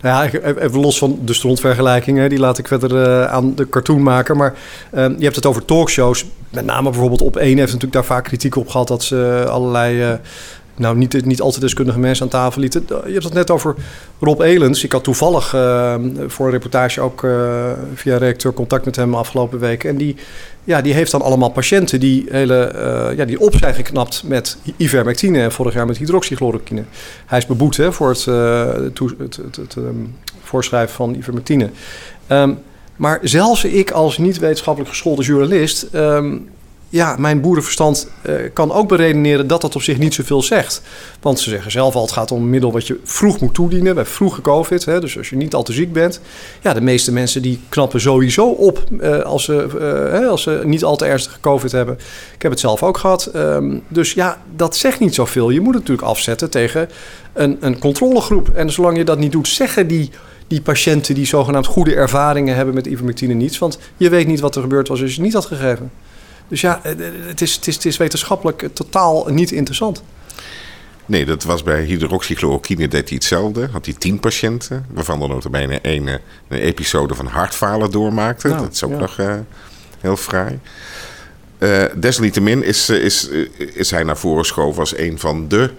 Nou 0.00 0.30
ja, 0.30 0.40
even 0.40 0.80
los 0.80 0.98
van 0.98 1.18
de 1.24 1.32
strontvergelijkingen, 1.32 2.28
die 2.28 2.38
laat 2.38 2.58
ik 2.58 2.68
verder 2.68 2.90
uh, 2.92 3.24
aan 3.24 3.54
de 3.54 3.68
cartoon 3.68 4.02
maken. 4.02 4.36
Maar 4.36 4.54
uh, 4.94 5.04
je 5.18 5.24
hebt 5.24 5.36
het 5.36 5.46
over 5.46 5.64
talkshows. 5.64 6.24
Met 6.50 6.64
name 6.64 6.90
bijvoorbeeld 6.90 7.22
op 7.22 7.36
één 7.36 7.56
heeft 7.56 7.72
natuurlijk 7.72 7.92
daar 7.92 8.04
vaak 8.04 8.24
kritiek 8.24 8.56
op 8.56 8.68
gehad 8.68 8.88
dat 8.88 9.02
ze 9.02 9.44
allerlei. 9.48 10.18
Uh, 10.74 10.80
nou, 10.80 10.96
niet, 10.96 11.24
niet 11.24 11.40
altijd 11.40 11.62
deskundige 11.62 11.98
mensen 11.98 12.24
aan 12.24 12.30
tafel 12.30 12.60
lieten. 12.60 12.84
Je 12.88 13.12
hebt 13.12 13.24
het 13.24 13.32
net 13.32 13.50
over 13.50 13.74
Rob 14.20 14.40
Elens. 14.40 14.84
Ik 14.84 14.92
had 14.92 15.04
toevallig 15.04 15.48
voor 16.26 16.46
een 16.46 16.52
reportage 16.52 17.00
ook 17.00 17.20
via 17.94 18.16
redacteur 18.16 18.52
contact 18.52 18.84
met 18.84 18.96
hem 18.96 19.14
afgelopen 19.14 19.58
week. 19.58 19.84
En 19.84 19.96
die 19.96 20.16
ja, 20.64 20.80
die 20.80 20.92
heeft 20.92 21.10
dan 21.10 21.22
allemaal 21.22 21.50
patiënten 21.50 22.00
die, 22.00 22.26
hele, 22.30 22.72
uh, 22.74 23.16
ja, 23.16 23.24
die 23.24 23.40
op 23.40 23.56
zijn 23.56 23.74
geknapt 23.74 24.22
met 24.26 24.56
ivermectine 24.76 25.40
en 25.40 25.52
vorig 25.52 25.74
jaar 25.74 25.86
met 25.86 25.98
hydroxychloroquine. 25.98 26.84
Hij 27.26 27.38
is 27.38 27.46
beboet 27.46 27.76
hè, 27.76 27.92
voor 27.92 28.08
het, 28.08 28.26
uh, 28.26 28.68
het, 29.18 29.36
het, 29.56 29.74
um, 29.76 30.14
voorschrijven 30.42 30.94
van 30.94 31.14
ivermectine. 31.14 31.70
Um, 32.28 32.58
maar 32.96 33.18
zelfs 33.22 33.64
ik 33.64 33.90
als 33.90 34.18
niet-wetenschappelijk 34.18 34.90
geschoolde 34.90 35.22
journalist 35.22 35.86
um, 35.94 36.48
ja, 36.92 37.16
mijn 37.18 37.40
boerenverstand 37.40 38.08
uh, 38.26 38.34
kan 38.52 38.72
ook 38.72 38.88
beredeneren 38.88 39.46
dat 39.46 39.60
dat 39.60 39.74
op 39.74 39.82
zich 39.82 39.98
niet 39.98 40.14
zoveel 40.14 40.42
zegt. 40.42 40.82
Want 41.20 41.40
ze 41.40 41.50
zeggen 41.50 41.70
zelf 41.70 41.94
al, 41.94 42.02
het 42.02 42.12
gaat 42.12 42.32
om 42.32 42.42
een 42.42 42.50
middel 42.50 42.72
wat 42.72 42.86
je 42.86 43.00
vroeg 43.04 43.40
moet 43.40 43.54
toedienen, 43.54 43.94
bij 43.94 44.04
vroege 44.04 44.40
COVID. 44.40 44.84
Hè, 44.84 45.00
dus 45.00 45.18
als 45.18 45.30
je 45.30 45.36
niet 45.36 45.54
al 45.54 45.62
te 45.62 45.72
ziek 45.72 45.92
bent. 45.92 46.20
Ja, 46.60 46.72
de 46.72 46.80
meeste 46.80 47.12
mensen 47.12 47.42
die 47.42 47.60
knappen 47.68 48.00
sowieso 48.00 48.46
op 48.46 48.84
uh, 49.00 49.20
als, 49.20 49.44
ze, 49.44 49.66
uh, 50.22 50.28
als 50.28 50.42
ze 50.42 50.60
niet 50.64 50.84
al 50.84 50.96
te 50.96 51.04
ernstige 51.04 51.40
COVID 51.40 51.72
hebben. 51.72 51.98
Ik 52.34 52.42
heb 52.42 52.50
het 52.50 52.60
zelf 52.60 52.82
ook 52.82 52.98
gehad. 52.98 53.30
Um, 53.34 53.82
dus 53.88 54.12
ja, 54.12 54.42
dat 54.56 54.76
zegt 54.76 55.00
niet 55.00 55.14
zoveel. 55.14 55.50
Je 55.50 55.60
moet 55.60 55.74
het 55.74 55.82
natuurlijk 55.82 56.08
afzetten 56.08 56.50
tegen 56.50 56.88
een, 57.32 57.56
een 57.60 57.78
controlegroep. 57.78 58.48
En 58.48 58.70
zolang 58.70 58.96
je 58.96 59.04
dat 59.04 59.18
niet 59.18 59.32
doet, 59.32 59.48
zeggen 59.48 59.86
die 59.86 60.10
die 60.46 60.60
patiënten 60.60 61.14
die 61.14 61.26
zogenaamd 61.26 61.66
goede 61.66 61.94
ervaringen 61.94 62.56
hebben 62.56 62.74
met 62.74 62.86
ivermectine 62.86 63.34
niets. 63.34 63.58
Want 63.58 63.78
je 63.96 64.08
weet 64.08 64.26
niet 64.26 64.40
wat 64.40 64.54
er 64.56 64.62
gebeurd 64.62 64.88
was 64.88 65.00
als 65.00 65.08
je 65.08 65.16
het 65.16 65.24
niet 65.24 65.34
had 65.34 65.46
gegeven. 65.46 65.90
Dus 66.48 66.60
ja, 66.60 66.80
het 66.82 67.40
is, 67.40 67.54
het 67.54 67.66
is, 67.66 67.74
het 67.74 67.84
is 67.84 67.96
wetenschappelijk 67.96 68.68
totaal 68.72 69.26
niet 69.28 69.50
interessant. 69.50 70.02
Nee, 71.06 71.24
dat 71.24 71.42
was 71.42 71.62
bij 71.62 71.82
hydroxychloroquine 71.82 72.88
deed 72.88 73.08
hij 73.08 73.16
hetzelfde. 73.16 73.68
Had 73.72 73.84
hij 73.84 73.94
tien 73.98 74.20
patiënten, 74.20 74.86
waarvan 74.90 75.22
er 75.22 75.28
notabene 75.28 75.78
een, 75.82 76.06
een 76.06 76.58
episode 76.58 77.14
van 77.14 77.26
hartfalen 77.26 77.90
doormaakte. 77.90 78.48
Nou, 78.48 78.60
dat 78.60 78.72
is 78.72 78.84
ook 78.84 78.90
ja. 78.90 78.98
nog 78.98 79.18
eh, 79.18 79.34
heel 80.00 80.16
fraai. 80.16 80.58
Eh, 81.58 81.84
desalniettemin 81.94 82.64
is, 82.64 82.88
eh, 82.88 82.96
is, 83.04 83.28
eh, 83.28 83.48
is 83.74 83.90
hij 83.90 84.02
naar 84.02 84.16
voren 84.16 84.38
geschoven 84.38 84.80
als 84.80 84.96
een 84.96 85.18
van 85.18 85.48
de 85.48 85.70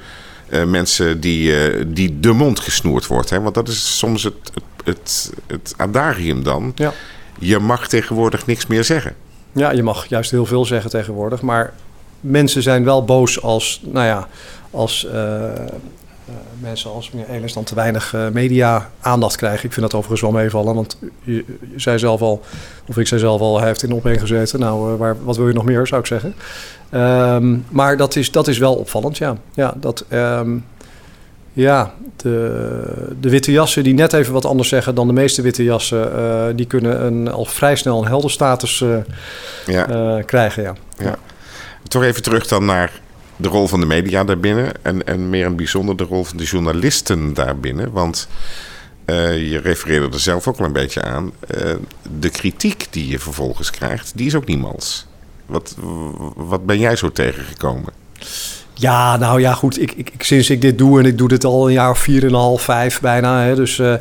eh, 0.53 0.63
mensen 0.63 1.19
die, 1.19 1.55
eh, 1.55 1.85
die 1.87 2.19
de 2.19 2.31
mond 2.31 2.59
gesnoerd 2.59 3.07
wordt. 3.07 3.29
Hè? 3.29 3.41
Want 3.41 3.55
dat 3.55 3.67
is 3.67 3.97
soms 3.97 4.23
het, 4.23 4.33
het, 4.53 4.63
het, 4.83 5.31
het 5.47 5.73
adagium 5.77 6.43
dan. 6.43 6.71
Ja. 6.75 6.93
Je 7.39 7.59
mag 7.59 7.87
tegenwoordig 7.87 8.45
niks 8.45 8.67
meer 8.67 8.83
zeggen. 8.83 9.15
Ja, 9.53 9.71
je 9.71 9.83
mag 9.83 10.05
juist 10.05 10.31
heel 10.31 10.45
veel 10.45 10.65
zeggen 10.65 10.89
tegenwoordig. 10.89 11.41
Maar 11.41 11.73
mensen 12.19 12.61
zijn 12.61 12.83
wel 12.83 13.05
boos 13.05 13.41
als, 13.41 13.81
nou 13.85 14.05
ja, 14.05 14.27
als 14.71 15.05
eh, 15.05 15.51
eh, 15.53 16.33
mensen 16.59 16.91
als 16.91 17.11
meneer 17.11 17.29
Elens 17.29 17.53
dan 17.53 17.63
te 17.63 17.75
weinig 17.75 18.13
eh, 18.13 18.27
media-aandacht 18.29 19.35
krijgen. 19.35 19.65
Ik 19.65 19.73
vind 19.73 19.91
dat 19.91 19.93
overigens 19.93 20.21
wel 20.21 20.41
meevallen, 20.41 20.75
want 20.75 20.97
je, 21.23 21.45
zei 21.75 21.99
zelf 21.99 22.21
al, 22.21 22.41
of 22.87 22.97
ik 22.97 23.07
zei 23.07 23.19
zelf 23.19 23.41
al, 23.41 23.57
hij 23.57 23.67
heeft 23.67 23.83
in 23.83 23.93
opeen 23.93 24.19
gezeten. 24.19 24.59
Nou, 24.59 24.97
waar, 24.97 25.15
wat 25.23 25.37
wil 25.37 25.47
je 25.47 25.53
nog 25.53 25.65
meer, 25.65 25.87
zou 25.87 26.01
ik 26.01 26.07
zeggen. 26.07 26.35
Ehm, 26.89 27.57
maar 27.69 27.97
dat 27.97 28.15
is, 28.15 28.31
dat 28.31 28.47
is 28.47 28.57
wel 28.57 28.75
opvallend, 28.75 29.17
ja. 29.17 29.37
Ja, 29.53 29.73
dat... 29.77 30.05
ehm, 30.09 30.57
ja, 31.53 31.93
de, 32.15 33.13
de 33.19 33.29
witte 33.29 33.51
jassen 33.51 33.83
die 33.83 33.93
net 33.93 34.13
even 34.13 34.33
wat 34.33 34.45
anders 34.45 34.69
zeggen 34.69 34.95
dan 34.95 35.07
de 35.07 35.13
meeste 35.13 35.41
witte 35.41 35.63
jassen, 35.63 36.15
eh, 36.17 36.45
die 36.55 36.65
kunnen 36.65 37.05
een, 37.05 37.31
al 37.31 37.45
vrij 37.45 37.75
snel 37.75 37.99
een 38.01 38.07
heldenstatus 38.07 38.81
eh, 38.81 38.97
Ja. 39.65 39.87
eh, 39.89 40.25
krijgen. 40.25 40.63
Ja. 40.63 40.73
Ja. 40.97 41.15
Toch 41.87 42.03
even 42.03 42.21
terug 42.23 42.47
dan 42.47 42.65
naar 42.65 42.91
de 43.35 43.47
rol 43.47 43.67
van 43.67 43.79
de 43.79 43.85
media 43.85 44.23
daarbinnen. 44.23 44.71
En, 44.81 45.05
en 45.07 45.29
meer 45.29 45.41
in 45.41 45.47
het 45.47 45.55
bijzonder 45.55 45.97
de 45.97 46.03
rol 46.03 46.23
van 46.23 46.37
de 46.37 46.43
journalisten 46.43 47.33
daarbinnen. 47.33 47.91
Want 47.91 48.27
eh, 49.05 49.49
je 49.51 49.59
refereerde 49.59 50.09
er 50.13 50.19
zelf 50.19 50.47
ook 50.47 50.59
al 50.59 50.65
een 50.65 50.71
beetje 50.73 51.01
aan. 51.01 51.31
Eh, 51.47 51.71
de 52.19 52.29
kritiek 52.29 52.87
die 52.89 53.07
je 53.07 53.19
vervolgens 53.19 53.69
krijgt, 53.69 54.11
die 54.15 54.25
is 54.25 54.35
ook 54.35 54.45
niet 54.45 54.59
mals. 54.59 55.05
Wat, 55.45 55.75
wat 56.35 56.65
ben 56.65 56.79
jij 56.79 56.95
zo 56.95 57.11
tegengekomen? 57.11 57.93
Ja, 58.83 59.17
nou 59.17 59.39
ja, 59.41 59.53
goed. 59.53 59.81
Ik, 59.81 59.91
ik, 59.91 60.09
ik- 60.13 60.23
sinds 60.23 60.49
ik 60.49 60.61
dit 60.61 60.77
doe 60.77 60.99
en 60.99 61.05
ik 61.05 61.17
doe 61.17 61.27
dit 61.27 61.45
al 61.45 61.67
een 61.67 61.73
jaar 61.73 61.89
of 61.89 61.97
vier 61.99 62.21
en 62.21 62.27
een 62.27 62.33
half, 62.35 62.61
vijf 62.61 63.01
bijna. 63.01 63.41
Hè, 63.41 63.55
dus 63.55 63.79
eh, 63.79 63.93
eh, 63.93 63.99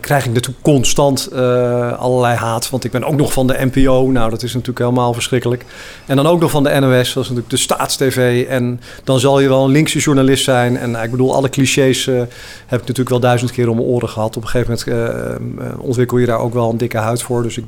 krijg 0.00 0.24
ik 0.26 0.32
natuurlijk 0.32 0.62
constant 0.62 1.26
eh, 1.26 1.98
allerlei 1.98 2.36
haat. 2.36 2.70
Want 2.70 2.84
ik 2.84 2.90
ben 2.90 3.04
ook 3.04 3.16
nog 3.16 3.32
van 3.32 3.46
de 3.46 3.68
NPO. 3.72 4.10
Nou, 4.10 4.30
dat 4.30 4.42
is 4.42 4.50
natuurlijk 4.52 4.78
helemaal 4.78 5.12
verschrikkelijk. 5.12 5.64
En 6.06 6.16
dan 6.16 6.26
ook 6.26 6.40
nog 6.40 6.50
van 6.50 6.62
de 6.62 6.70
NOS. 6.80 6.90
Dat 6.90 7.22
is 7.22 7.28
natuurlijk 7.28 7.50
de 7.50 7.56
Staatstv. 7.56 8.46
En 8.48 8.80
dan 9.04 9.20
zal 9.20 9.40
je 9.40 9.48
wel 9.48 9.64
een 9.64 9.70
linkse 9.70 9.98
journalist 9.98 10.44
zijn. 10.44 10.76
En 10.76 10.94
ik 10.94 11.10
bedoel, 11.10 11.34
alle 11.34 11.48
clichés 11.48 12.04
heb 12.04 12.26
ik 12.66 12.70
natuurlijk 12.80 13.08
wel 13.08 13.20
duizend 13.20 13.50
keer 13.50 13.68
om 13.68 13.76
mijn 13.76 13.88
oren 13.88 14.08
gehad. 14.08 14.36
Op 14.36 14.42
een 14.42 14.48
gegeven 14.48 14.78
moment 15.38 15.78
ontwikkel 15.80 16.18
je 16.18 16.26
daar 16.26 16.38
ook 16.38 16.52
wel 16.54 16.70
een 16.70 16.78
dikke 16.78 16.98
huid 16.98 17.22
voor. 17.22 17.42
Dus 17.42 17.56
ik 17.58 17.64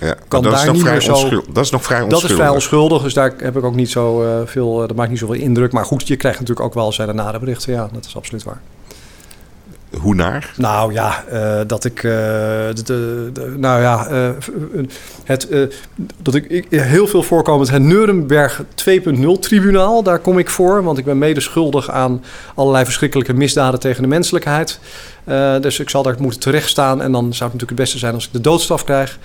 Ja, 0.00 0.14
Kan 0.28 0.42
dat, 0.42 0.52
daar 0.52 0.64
nog 0.64 0.74
niet 0.74 0.82
vrij 0.82 0.92
meer 0.92 1.02
zo- 1.02 1.42
dat 1.52 1.64
is 1.64 1.70
nog 1.70 1.82
vrij 1.82 1.96
Dat 1.98 2.04
onschuldig. 2.06 2.30
is 2.30 2.36
vrij 2.36 2.48
onschuldig, 2.54 3.02
dus 3.02 3.14
daar 3.14 3.34
heb 3.38 3.56
ik 3.56 3.64
ook 3.64 3.74
niet 3.74 3.90
zo 3.90 4.24
veel. 4.46 4.76
dat 4.78 4.94
maakt 4.94 5.10
niet 5.10 5.18
zoveel 5.18 5.34
indruk. 5.34 5.72
Maar 5.72 5.84
goed, 5.84 5.97
je 6.02 6.16
krijgt 6.16 6.40
natuurlijk 6.40 6.66
ook 6.66 6.74
wel 6.74 6.92
zijn 6.92 7.14
nare 7.16 7.38
berichten. 7.38 7.72
Ja, 7.72 7.88
dat 7.92 8.04
is 8.04 8.16
absoluut 8.16 8.42
waar. 8.44 8.60
Hoe 10.00 10.14
naar? 10.14 10.52
Nou 10.56 10.92
ja, 10.92 11.24
eh, 11.30 11.60
dat 11.66 11.84
ik. 11.84 11.96
eh, 11.96 12.02
de, 12.02 12.82
de, 12.84 13.30
de- 13.32 13.54
nou 13.56 13.80
ja, 13.82 14.06
eh, 14.06 14.30
het, 15.24 15.48
dat 16.22 16.34
ik, 16.34 16.44
ik 16.46 16.66
heel 16.70 17.06
veel 17.06 17.22
voorkomend 17.22 17.70
het 17.70 17.82
Nuremberg 17.82 18.62
2.0 18.74 19.38
tribunaal, 19.40 20.02
daar 20.02 20.18
kom 20.18 20.38
ik 20.38 20.50
voor. 20.50 20.82
Want 20.82 20.98
ik 20.98 21.04
ben 21.04 21.18
mede 21.18 21.40
schuldig 21.40 21.90
aan 21.90 22.24
allerlei 22.54 22.84
verschrikkelijke 22.84 23.34
misdaden 23.34 23.80
tegen 23.80 24.02
de 24.02 24.08
menselijkheid. 24.08 24.78
Dus 25.60 25.78
ik 25.80 25.90
zal 25.90 26.02
daar 26.02 26.14
moeten 26.18 26.40
terechtstaan. 26.40 27.02
En 27.02 27.12
dan 27.12 27.20
zou 27.22 27.50
het 27.50 27.60
natuurlijk 27.60 27.70
het 27.70 27.74
beste 27.80 27.98
zijn 27.98 28.14
als 28.14 28.26
ik 28.26 28.32
de 28.32 28.40
doodstraf 28.40 28.84
krijg. 28.84 29.18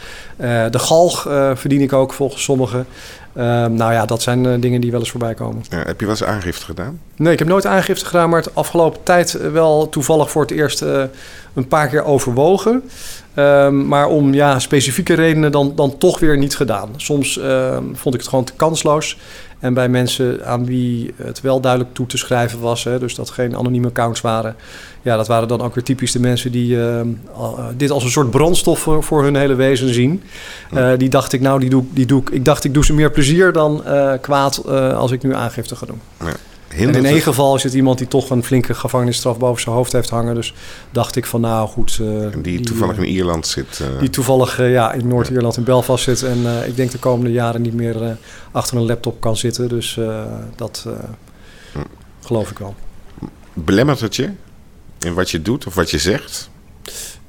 De 0.72 0.80
galg 0.80 1.22
verdien 1.54 1.82
ik 1.82 1.94
ook 1.94 2.14
volgens 2.14 2.44
sommigen. 2.44 2.86
Eh, 3.34 3.66
nou 3.66 3.94
ja, 3.94 4.06
dat 4.06 4.22
zijn 4.22 4.46
eh, 4.46 4.54
dingen 4.60 4.82
die 4.82 4.92
wel 4.92 5.00
eens 5.00 5.10
voorbij 5.12 5.34
komen. 5.34 5.64
Ja, 5.70 5.78
heb 5.78 6.00
je 6.00 6.06
wel 6.06 6.16
eens 6.16 6.24
aangifte 6.24 6.66
gedaan? 6.66 7.00
Nee, 7.16 7.34
ik 7.34 7.40
heb 7.40 7.48
nooit 7.48 7.66
aangifte 7.66 8.06
gedaan, 8.06 8.30
maar 8.30 8.42
het 8.42 8.56
afgelopen 8.56 9.04
tijd 9.04 9.34
eh, 9.34 9.52
wel 9.52 9.90
toevallig 9.90 10.32
voor 10.32 10.42
het 10.42 10.52
eerst 10.52 10.82
eh, 10.82 11.04
een 11.54 11.68
paar 11.68 11.88
keer 11.88 12.04
overwogen. 12.04 12.84
Ehm, 13.34 13.88
maar 13.88 14.08
om 14.08 14.34
ja, 14.34 14.60
specifieke 14.60 15.14
redenen 15.14 15.52
dan, 15.52 15.72
dan 15.76 15.98
toch 15.98 16.20
weer 16.20 16.38
niet 16.38 16.56
gedaan. 16.56 16.90
Soms 16.96 17.40
ehm, 17.40 17.84
vond 17.94 18.16
ik 18.16 18.22
het 18.22 18.30
gewoon 18.30 18.46
te 18.46 18.54
kansloos. 18.56 19.18
En 19.64 19.74
bij 19.74 19.90
mensen 19.90 20.46
aan 20.46 20.66
wie 20.66 21.14
het 21.16 21.42
wel 21.42 21.60
duidelijk 21.60 21.94
toe 21.94 22.06
te 22.06 22.18
schrijven 22.18 22.60
was, 22.60 22.84
hè, 22.84 23.00
dus 23.00 23.16
dat 23.16 23.30
geen 23.30 23.56
anonieme 23.58 23.88
accounts 23.88 24.22
waren. 24.22 24.56
Ja, 25.02 25.16
dat 25.18 25.28
waren 25.28 25.48
dan 25.48 25.62
ook 25.62 25.76
weer 25.76 25.84
typisch 25.84 26.12
de 26.12 26.20
mensen 26.20 26.52
die 26.52 26.78
al- 27.34 27.58
eh, 27.58 27.66
dit 27.78 27.92
als 27.92 28.04
een 28.04 28.10
soort 28.12 28.32
brandstof 28.32 28.80
voor, 28.80 29.04
voor 29.04 29.24
hun 29.24 29.36
hele 29.36 29.56
wezen 29.56 29.94
zien. 29.94 30.24
Eh, 30.74 30.90
die 30.98 31.10
dacht 31.10 31.34
ik, 31.34 31.42
nou, 31.42 31.60
die 31.60 31.70
doe, 31.70 31.84
die 31.90 32.06
doe 32.06 32.22
ik. 32.22 32.30
Ik 32.30 32.46
dacht, 32.46 32.64
ik 32.64 32.74
doe 32.74 32.86
ze 32.86 32.94
meer 32.94 33.12
plezier 33.12 33.52
dan 33.54 33.86
eh, 33.86 34.12
kwaad 34.22 34.58
eh, 34.58 34.98
als 34.98 35.12
ik 35.12 35.24
nu 35.24 35.34
aangifte 35.36 35.76
ga 35.76 35.86
doen. 35.86 36.02
En 36.18 36.28
Hindert 36.76 36.98
in 36.98 37.06
één 37.06 37.22
geval 37.22 37.56
is 37.56 37.64
het 37.64 37.74
iemand 37.74 37.98
die 37.98 38.08
toch 38.08 38.30
een 38.30 38.44
flinke 38.44 38.74
gevangenisstraf 38.74 39.38
boven 39.38 39.62
zijn 39.62 39.76
hoofd 39.76 39.92
heeft 39.92 40.10
hangen. 40.10 40.36
Dus 40.36 40.54
dacht 40.92 41.16
ik 41.16 41.26
van 41.26 41.42
nou 41.42 41.68
goed. 41.68 41.98
eh, 42.02 42.34
en 42.34 42.42
die 42.42 42.60
toevallig 42.60 42.98
in 42.98 43.04
Ierland 43.06 43.48
zit. 43.48 43.80
eh, 43.82 44.00
die 44.00 44.10
toevallig 44.10 44.60
eh, 44.60 44.72
ja, 44.72 44.92
in 44.94 45.08
Noord-Ierland 45.08 45.58
in 45.58 45.64
Belfast 45.64 46.04
zit. 46.04 46.24
En 46.24 46.68
ik 46.68 46.76
denk 46.76 46.92
de 46.92 46.98
komende 47.00 47.32
jaren 47.32 47.62
niet 47.62 47.74
meer 47.74 48.18
achter 48.52 48.78
een 48.78 48.86
laptop 48.86 49.22
kan 49.22 49.38
zitten. 49.38 49.70
Dus 49.70 50.00
dat 50.56 50.86
Hm. 51.72 51.80
geloof 52.26 52.52
ik 52.52 52.58
wel. 52.58 52.76
belemmert 53.54 54.00
het 54.00 54.16
je 54.16 54.30
in 55.00 55.14
wat 55.14 55.30
je 55.32 55.42
doet 55.42 55.66
of 55.68 55.76
wat 55.76 55.92
je 55.92 55.98
zegt? 55.98 56.50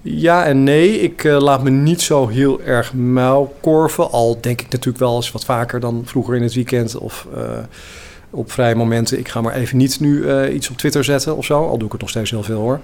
Ja 0.03 0.45
en 0.45 0.63
nee. 0.63 1.01
Ik 1.01 1.23
laat 1.25 1.63
me 1.63 1.71
niet 1.71 2.03
zo 2.03 2.29
heel 2.29 2.61
erg 2.63 2.95
muilkorven. 2.95 4.11
Al 4.11 4.39
denk 4.41 4.61
ik 4.61 4.69
natuurlijk 4.71 4.99
wel 5.05 5.17
eens 5.17 5.33
wat 5.33 5.45
vaker 5.45 5.81
dan 5.81 6.03
vroeger 6.05 6.37
in 6.37 6.43
het 6.43 6.55
weekend 6.55 6.97
of 6.97 7.27
op 8.35 8.53
vrije 8.53 8.75
momenten. 8.75 9.19
Ik 9.19 9.29
ga 9.29 9.41
maar 9.41 9.55
even 9.55 9.77
niet 9.77 10.01
nu 10.01 10.29
eh, 10.29 10.55
iets 10.55 10.71
op 10.71 10.77
Twitter 10.77 11.05
zetten 11.05 11.37
of 11.37 11.45
zo. 11.45 11.69
Al 11.69 11.77
doe 11.77 11.87
ik 11.87 11.93
het 11.93 12.01
nog 12.01 12.11
steeds 12.11 12.31
heel 12.31 12.43
veel 12.43 12.61
hoor. 12.61 12.81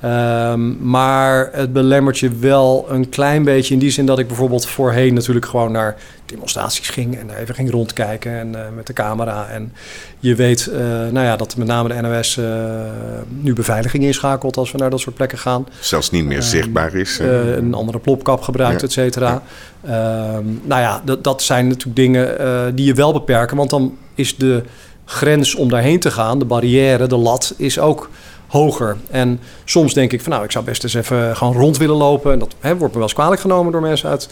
Ehm, 0.00 0.88
maar 0.88 1.48
het 1.52 1.72
belemmert 1.72 2.18
je 2.18 2.30
wel 2.36 2.86
een 2.88 3.08
klein 3.08 3.44
beetje 3.44 3.74
in 3.74 3.80
die 3.80 3.90
zin 3.90 4.06
dat 4.06 4.18
ik 4.18 4.26
bijvoorbeeld 4.26 4.66
voorheen 4.66 5.14
natuurlijk 5.14 5.46
gewoon 5.46 5.72
naar 5.72 5.96
demonstraties 6.26 6.88
ging 6.88 7.18
en 7.18 7.26
daar 7.26 7.36
even 7.36 7.54
ging 7.54 7.70
rondkijken 7.70 8.32
en 8.32 8.54
eh, 8.54 8.60
met 8.74 8.86
de 8.86 8.92
camera. 8.92 9.48
En 9.48 9.72
je 10.18 10.34
weet, 10.34 10.66
eh, 10.66 10.78
nou 10.88 11.20
ja, 11.20 11.36
dat 11.36 11.56
met 11.56 11.66
name 11.66 11.88
de 11.88 12.00
NOS 12.00 12.36
eh, 12.36 12.44
nu 13.28 13.52
beveiliging 13.52 14.04
inschakelt 14.04 14.56
als 14.56 14.72
we 14.72 14.78
naar 14.78 14.90
dat 14.90 15.00
soort 15.00 15.14
plekken 15.14 15.38
gaan 15.38 15.66
Zelfs 15.80 16.10
niet 16.10 16.24
meer 16.24 16.38
Ehm, 16.38 16.46
zichtbaar 16.46 16.94
is. 16.94 17.18
een 17.18 17.74
andere 17.74 17.98
plopkap 17.98 18.40
gebruikt, 18.42 18.80
Ja. 18.80 18.86
et 18.86 18.92
cetera. 18.92 19.42
Ehm, 19.84 20.44
nou 20.62 20.80
ja, 20.80 21.02
dat, 21.04 21.24
dat 21.24 21.42
zijn 21.42 21.66
natuurlijk 21.68 21.96
dingen 21.96 22.74
die 22.74 22.86
je 22.86 22.94
wel 22.94 23.12
beperken. 23.12 23.56
Want 23.56 23.70
dan 23.70 23.96
is 24.14 24.36
de 24.36 24.62
grens 25.04 25.54
om 25.54 25.68
daarheen 25.68 26.00
te 26.00 26.10
gaan, 26.10 26.38
de 26.38 26.44
barrière, 26.44 27.06
de 27.06 27.16
lat, 27.16 27.54
is 27.56 27.78
ook 27.78 28.10
hoger. 28.46 28.96
En 29.10 29.40
soms 29.64 29.94
denk 29.94 30.12
ik 30.12 30.22
van 30.22 30.32
nou, 30.32 30.44
ik 30.44 30.50
zou 30.50 30.64
best 30.64 30.82
eens 30.82 30.94
even 30.94 31.36
gewoon 31.36 31.54
rond 31.54 31.76
willen 31.76 31.96
lopen. 31.96 32.32
En 32.32 32.38
dat 32.38 32.54
hè, 32.60 32.76
wordt 32.76 32.92
me 32.92 32.98
wel 32.98 33.02
eens 33.02 33.12
kwalijk 33.12 33.40
genomen 33.40 33.72
door 33.72 33.80
mensen 33.80 34.08
uit 34.08 34.28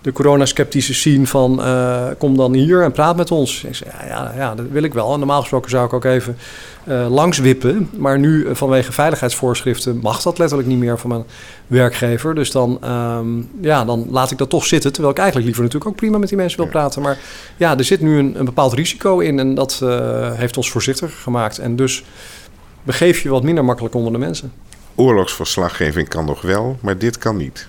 de 0.00 0.12
coronasceptische 0.12 0.94
scene 0.94 1.26
van 1.26 1.62
eh, 1.62 2.06
kom 2.18 2.36
dan 2.36 2.52
hier 2.52 2.82
en 2.82 2.92
praat 2.92 3.16
met 3.16 3.30
ons. 3.30 3.64
Ik 3.64 3.74
zeg, 3.74 3.88
ja, 3.92 4.06
ja, 4.06 4.32
ja, 4.36 4.54
dat 4.54 4.66
wil 4.70 4.82
ik 4.82 4.94
wel. 4.94 5.12
En 5.12 5.18
normaal 5.18 5.40
gesproken 5.40 5.70
zou 5.70 5.86
ik 5.86 5.92
ook 5.92 6.04
even 6.04 6.36
eh, 6.84 7.06
langs 7.10 7.38
wippen. 7.38 7.90
Maar 7.96 8.18
nu 8.18 8.46
eh, 8.46 8.54
vanwege 8.54 8.92
veiligheidsvoorschriften 8.92 9.98
mag 10.02 10.22
dat 10.22 10.38
letterlijk 10.38 10.68
niet 10.68 10.78
meer 10.78 10.98
van 10.98 11.10
mijn 11.10 11.24
werkgever. 11.66 12.34
Dus 12.34 12.50
dan, 12.50 12.78
ehm, 12.80 13.26
ja, 13.60 13.84
dan 13.84 14.06
laat 14.10 14.30
ik 14.30 14.38
dat 14.38 14.50
toch 14.50 14.66
zitten. 14.66 14.92
Terwijl 14.92 15.12
ik 15.12 15.18
eigenlijk 15.18 15.46
liever 15.46 15.64
natuurlijk 15.64 15.90
ook 15.90 16.00
prima 16.00 16.18
met 16.18 16.28
die 16.28 16.38
mensen 16.38 16.58
wil 16.58 16.68
praten. 16.68 17.02
Maar 17.02 17.18
ja, 17.56 17.78
er 17.78 17.84
zit 17.84 18.00
nu 18.00 18.18
een, 18.18 18.38
een 18.38 18.44
bepaald 18.44 18.72
risico 18.72 19.18
in. 19.18 19.38
En 19.38 19.54
dat 19.54 19.84
heeft 20.34 20.56
ons 20.56 20.70
voorzichtiger 20.70 21.16
gemaakt. 21.22 21.58
En 21.58 21.76
dus 21.76 22.04
begeef 22.88 23.20
je 23.20 23.28
wat 23.28 23.42
minder 23.42 23.64
makkelijk 23.64 23.94
onder 23.94 24.12
de 24.12 24.18
mensen. 24.18 24.52
Oorlogsverslaggeving 24.94 26.08
kan 26.08 26.24
nog 26.24 26.40
wel, 26.40 26.78
maar 26.80 26.98
dit 26.98 27.18
kan 27.18 27.36
niet. 27.36 27.68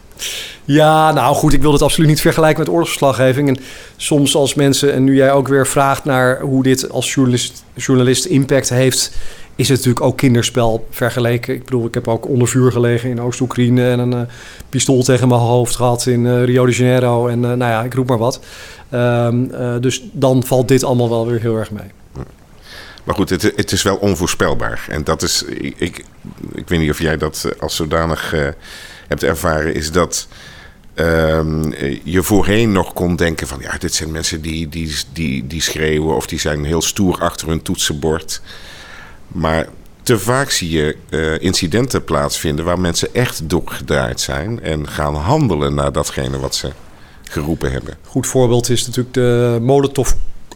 Ja, 0.66 1.12
nou 1.12 1.36
goed, 1.36 1.54
ik 1.54 1.62
wil 1.62 1.72
het 1.72 1.82
absoluut 1.82 2.10
niet 2.10 2.22
vergelijken 2.22 2.60
met 2.60 2.70
oorlogsverslaggeving. 2.70 3.48
En 3.48 3.58
soms 3.96 4.36
als 4.36 4.54
mensen, 4.54 4.94
en 4.94 5.04
nu 5.04 5.16
jij 5.16 5.32
ook 5.32 5.48
weer 5.48 5.68
vraagt 5.68 6.06
naar 6.06 6.42
hoe 6.42 6.64
dit 6.64 6.90
als 6.90 7.14
journalist, 7.14 7.64
journalist 7.76 8.26
impact 8.26 8.70
heeft, 8.70 9.18
is 9.56 9.68
het 9.68 9.78
natuurlijk 9.78 10.06
ook 10.06 10.18
kinderspel 10.18 10.88
vergeleken. 10.90 11.54
Ik 11.54 11.64
bedoel, 11.64 11.86
ik 11.86 11.94
heb 11.94 12.08
ook 12.08 12.28
onder 12.28 12.48
vuur 12.48 12.72
gelegen 12.72 13.10
in 13.10 13.22
Oost-Oekraïne 13.22 13.90
en 13.90 14.00
een 14.00 14.14
eh, 14.14 14.22
pistool 14.70 15.04
tegen 15.04 15.28
mijn 15.28 15.42
hoofd 15.42 15.76
gehad 15.76 16.06
in 16.06 16.26
eh, 16.26 16.44
Rio 16.44 16.66
de 16.66 16.72
Janeiro. 16.72 17.28
En 17.28 17.44
eh, 17.46 17.50
nou 17.50 17.72
ja, 17.72 17.84
ik 17.84 17.94
roep 17.94 18.08
maar 18.08 18.18
wat. 18.18 18.40
Ehm, 18.90 19.52
eh, 19.52 19.76
dus 19.80 20.04
dan 20.12 20.44
valt 20.44 20.68
dit 20.68 20.84
allemaal 20.84 21.10
wel 21.10 21.28
weer 21.28 21.42
heel 21.42 21.58
erg 21.58 21.72
mee. 21.72 21.92
Maar 23.10 23.17
goed, 23.17 23.30
het, 23.30 23.41
het 23.41 23.72
is 23.72 23.82
wel 23.82 23.95
onvoorspelbaar. 23.95 24.86
En 24.89 25.04
dat 25.04 25.22
is, 25.22 25.43
ik, 25.43 26.04
ik, 26.54 26.67
weet 26.67 26.80
niet 26.80 26.89
of 26.89 27.00
jij 27.00 27.17
dat 27.17 27.43
eh, 27.45 27.62
als 27.62 27.76
zodanig 27.76 28.34
eh, 28.34 28.48
hebt 29.08 29.24
ervaren, 29.24 29.74
is 29.74 29.91
dat 29.91 30.28
ehm, 30.93 31.72
eh, 31.72 32.00
je 32.04 32.24
voorheen 32.24 32.72
nog 32.72 32.93
kon 32.93 33.15
denken 33.15 33.48
van 33.48 33.60
ja, 33.62 33.78
dit 33.78 33.93
zijn 33.93 34.12
mensen 34.12 34.41
die, 34.41 34.69
die, 34.69 34.95
die, 35.13 35.48
die 35.48 35.62
schreeuwen 35.62 36.15
of 36.15 36.28
die 36.28 36.39
zijn 36.39 36.65
heel 36.65 36.82
stoer 36.82 37.22
achter 37.22 37.48
hun 37.48 37.62
toetsenbord. 37.62 38.41
Maar 39.28 39.67
te 40.04 40.19
vaak 40.19 40.50
zie 40.50 40.69
je 40.69 40.98
uh, 41.10 41.41
incidenten 41.41 42.04
plaatsvinden 42.04 42.65
waar 42.65 42.80
mensen 42.80 43.13
echt 43.13 43.50
doorgedraaid 43.50 44.19
zijn 44.19 44.62
en 44.62 44.88
gaan 44.88 45.15
handelen 45.15 45.74
naar 45.74 45.91
datgene 45.91 46.39
wat 46.39 46.56
ze 46.56 46.72
geroepen 47.24 47.72
hebben. 47.72 47.98
Goed 48.06 48.28
voorbeeld 48.28 48.69
is 48.69 48.86
natuurlijk 48.86 49.13
de 49.13 49.58
Molotov 49.62 50.12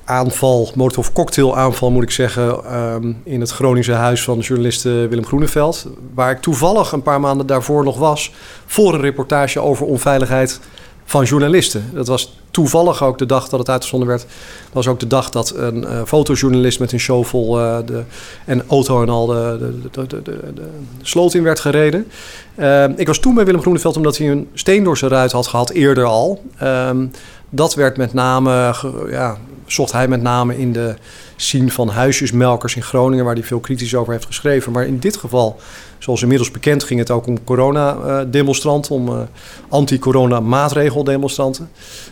aanval, 0.06 0.72
Molotov 0.76 1.10
cocktail 1.14 1.58
aanval 1.58 1.92
moet 1.92 2.04
ik 2.04 2.12
zeggen, 2.12 2.66
ehm, 2.66 3.14
in 3.24 3.40
het 3.40 3.52
Groningse 3.52 3.92
huis 3.92 4.24
van 4.24 4.40
journalist 4.40 4.84
Willem 4.84 5.26
Groeneveld. 5.26 5.88
Waar 6.14 6.32
ik 6.32 6.42
toevallig 6.42 6.92
een 6.92 7.02
paar 7.02 7.20
maanden 7.20 7.48
daarvoor 7.48 7.84
nog 7.84 7.98
was 7.98 8.32
voor 8.66 8.94
een 8.94 9.02
reportage 9.02 9.60
over 9.60 9.86
onveiligheid 9.86 10.60
van 11.06 11.24
journalisten. 11.24 11.90
Dat 11.94 12.08
was 12.08 12.38
toevallig 12.52 13.04
ook 13.04 13.18
de 13.18 13.26
dag 13.26 13.50
dat 13.50 13.60
het 13.60 13.70
uitgezonden 13.70 14.08
werd. 14.08 14.26
Was 14.74 14.88
ook 14.88 15.00
de 15.00 15.08
dag 15.08 15.30
dat 15.30 15.54
een 15.56 15.84
uh, 15.84 16.02
fotojournalist 16.06 16.80
met 16.80 16.92
een 16.92 17.00
shovel 17.00 17.60
uh, 17.60 17.78
de, 17.86 18.04
en 18.46 18.64
auto 18.68 19.02
en 19.02 19.10
al 19.10 19.26
de, 19.26 19.74
de, 19.92 20.22
de, 20.22 20.68
sloot 21.02 21.34
in 21.34 21.44
werd 21.44 21.60
gereden. 21.60 22.08
Uh, 22.56 22.84
ik 22.96 23.08
was 23.08 23.20
toen 23.20 23.36
bij 23.36 23.46
Willem 23.46 23.62
Groeneveld 23.62 23.98
omdat 23.98 24.18
hij 24.18 24.30
een 24.30 24.48
steen 24.54 24.84
door 24.84 24.98
zijn 24.98 25.12
ruit 25.12 25.32
had 25.32 25.48
gehad, 25.48 25.70
eerder 25.70 26.04
al. 26.04 26.44
Ehm, 26.58 27.06
dat 27.50 27.74
werd 27.74 27.98
met 27.98 28.14
name, 28.14 28.76
ja, 29.10 29.38
zocht 29.74 29.92
hij 29.92 30.08
met 30.08 30.22
name 30.22 30.58
in 30.58 30.74
de 30.74 30.96
scene 31.36 31.72
van 31.72 31.90
huisjesmelkers 31.90 32.76
in 32.76 32.84
Groningen, 32.84 33.26
waar 33.26 33.34
hij 33.34 33.44
veel 33.44 33.60
kritisch 33.60 33.96
over 33.96 34.14
heeft 34.14 34.26
geschreven. 34.26 34.72
Maar 34.72 34.86
in 34.86 35.00
dit 35.00 35.18
geval 35.18 35.60
Zoals 36.04 36.22
inmiddels 36.22 36.52
bekend 36.52 36.84
ging 36.84 37.00
het 37.00 37.12
ook 37.12 37.28
om 37.28 37.44
corona-demonstranten, 37.44 38.96
om 38.96 39.10
uh, 39.10 39.22
anti-corona 39.70 40.40
maatregeldemonstranten, 40.40 41.70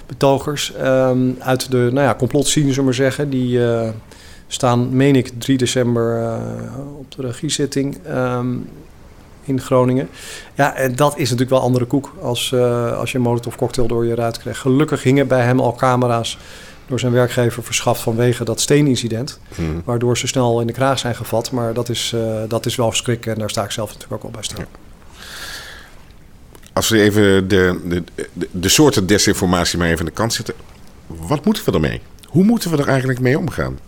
betogers. 0.07 0.73
Um, 0.81 1.35
uit 1.39 1.71
de 1.71 1.77
nou 1.77 2.07
ja, 2.07 2.15
complotscene, 2.15 2.73
zullen 2.73 2.89
we 2.89 2.95
zeggen. 2.95 3.29
Die 3.29 3.57
uh, 3.57 3.89
staan, 4.47 4.95
meen 4.95 5.15
ik, 5.15 5.31
3 5.37 5.57
december 5.57 6.21
uh, 6.21 6.35
op 6.97 7.11
de 7.15 7.21
regiezitting 7.21 7.97
um, 8.07 8.69
in 9.43 9.61
Groningen. 9.61 10.09
Ja, 10.55 10.75
en 10.75 10.95
dat 10.95 11.13
is 11.13 11.23
natuurlijk 11.23 11.49
wel 11.49 11.61
andere 11.61 11.85
koek 11.85 12.13
als, 12.21 12.53
als 12.95 13.11
je 13.11 13.17
een 13.17 13.23
molotov 13.23 13.55
cocktail 13.55 13.87
door 13.87 14.05
je 14.05 14.15
ruit 14.15 14.37
krijgt. 14.37 14.59
Gelukkig 14.59 15.03
hingen 15.03 15.27
bij 15.27 15.41
hem 15.41 15.59
al 15.59 15.75
camera's 15.75 16.37
door 16.91 16.99
zijn 16.99 17.11
werkgever 17.11 17.63
verschaft 17.63 18.01
vanwege 18.01 18.43
dat 18.43 18.61
steenincident. 18.61 19.39
Hmm. 19.55 19.81
Waardoor 19.85 20.17
ze 20.17 20.27
snel 20.27 20.61
in 20.61 20.67
de 20.67 20.73
kraag 20.73 20.99
zijn 20.99 21.15
gevat. 21.15 21.51
Maar 21.51 21.73
dat 21.73 21.89
is, 21.89 22.11
uh, 22.15 22.41
dat 22.47 22.65
is 22.65 22.75
wel 22.75 22.89
verschrikkelijk 22.89 23.33
en 23.33 23.39
daar 23.39 23.49
sta 23.49 23.63
ik 23.63 23.71
zelf 23.71 23.87
natuurlijk 23.87 24.13
ook 24.13 24.21
wel 24.21 24.31
bij 24.31 24.43
staan. 24.43 24.65
Als 26.73 26.89
we 26.89 27.01
even 27.01 27.47
de, 27.47 27.79
de, 27.85 28.03
de, 28.33 28.47
de, 28.51 28.69
soorten 28.69 29.07
desinformatie 29.07 29.77
maar 29.77 29.87
even 29.87 29.99
aan 29.99 30.05
de 30.05 30.11
kant 30.11 30.33
zetten. 30.33 30.53
Wat 31.07 31.45
moeten 31.45 31.65
we 31.65 31.71
ermee? 31.71 32.01
Hoe 32.25 32.43
moeten 32.43 32.71
we 32.71 32.77
er 32.77 32.87
eigenlijk 32.87 33.19
mee 33.19 33.37
omgaan? 33.37 33.79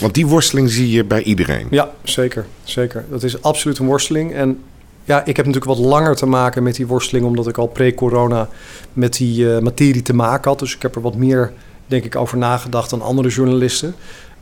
Want 0.00 0.14
die 0.14 0.26
worsteling 0.26 0.70
zie 0.70 0.90
je 0.90 1.04
bij 1.04 1.22
iedereen. 1.22 1.66
Ja, 1.70 1.90
zeker. 2.02 2.46
zeker. 2.64 3.04
Dat 3.10 3.22
is 3.22 3.42
absoluut 3.42 3.78
een 3.78 3.86
worsteling. 3.86 4.34
En 4.34 4.58
ja, 5.04 5.24
ik 5.24 5.36
heb 5.36 5.46
natuurlijk 5.46 5.78
wat 5.78 5.86
langer 5.86 6.16
te 6.16 6.26
maken 6.26 6.62
met 6.62 6.74
die 6.74 6.86
worsteling, 6.86 7.26
omdat 7.26 7.48
ik 7.48 7.58
al 7.58 7.66
pre-corona 7.66 8.48
met 8.92 9.12
die 9.12 9.44
uh, 9.44 9.58
materie 9.58 10.02
te 10.02 10.14
maken 10.14 10.50
had. 10.50 10.58
Dus 10.58 10.74
ik 10.74 10.82
heb 10.82 10.94
er 10.94 11.02
wat 11.02 11.16
meer 11.16 11.52
denk 11.92 12.04
ik, 12.04 12.16
over 12.16 12.38
nagedacht 12.38 12.90
dan 12.90 13.02
andere 13.02 13.28
journalisten. 13.28 13.94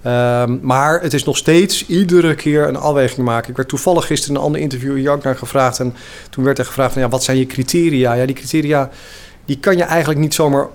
Um, 0.06 0.60
maar 0.62 1.00
het 1.02 1.12
is 1.12 1.24
nog 1.24 1.36
steeds 1.36 1.86
iedere 1.86 2.34
keer 2.34 2.68
een 2.68 2.76
afweging 2.76 3.26
maken. 3.26 3.50
Ik 3.50 3.56
werd 3.56 3.68
toevallig 3.68 4.06
gisteren 4.06 4.34
in 4.34 4.40
een 4.40 4.46
ander 4.46 4.60
interview 4.60 4.96
in 4.96 5.18
naar 5.22 5.36
gevraagd. 5.36 5.78
En 5.78 5.94
toen 6.30 6.44
werd 6.44 6.58
er 6.58 6.64
gevraagd: 6.64 6.92
van, 6.92 7.02
ja, 7.02 7.08
wat 7.08 7.24
zijn 7.24 7.38
je 7.38 7.46
criteria? 7.46 8.12
Ja, 8.12 8.26
die 8.26 8.34
criteria 8.34 8.90
die 9.44 9.58
kan 9.58 9.76
je 9.76 9.82
eigenlijk 9.82 10.20
niet 10.20 10.34
zomaar 10.34 10.66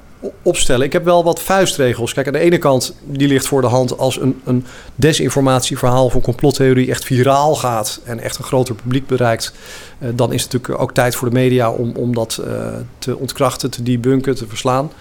opstellen. 0.41 0.85
Ik 0.85 0.93
heb 0.93 1.03
wel 1.03 1.23
wat 1.23 1.41
vuistregels. 1.41 2.13
Kijk, 2.13 2.27
aan 2.27 2.33
de 2.33 2.39
ene 2.39 2.57
kant, 2.57 2.95
die 3.03 3.27
ligt 3.27 3.47
voor 3.47 3.61
de 3.61 3.67
hand 3.67 3.97
als 3.97 4.21
een, 4.21 4.41
een 4.43 4.65
desinformatieverhaal 4.95 6.11
een 6.13 6.21
complottheorie 6.21 6.89
echt 6.89 7.05
viraal 7.05 7.55
gaat 7.55 8.01
en 8.03 8.19
echt 8.19 8.37
een 8.37 8.43
groter 8.43 8.75
publiek 8.75 9.07
bereikt. 9.07 9.53
Uh, 9.99 10.09
dan 10.15 10.33
is 10.33 10.43
het 10.43 10.51
natuurlijk 10.51 10.81
ook 10.81 10.93
tijd 10.93 11.15
voor 11.15 11.29
de 11.29 11.35
media 11.35 11.71
om, 11.71 11.91
om 11.95 12.13
dat 12.15 12.41
uh, 12.47 12.67
te 12.97 13.17
ontkrachten, 13.17 13.71
te 13.71 13.83
debunken, 13.83 14.35
te 14.35 14.47
verslaan. 14.47 14.91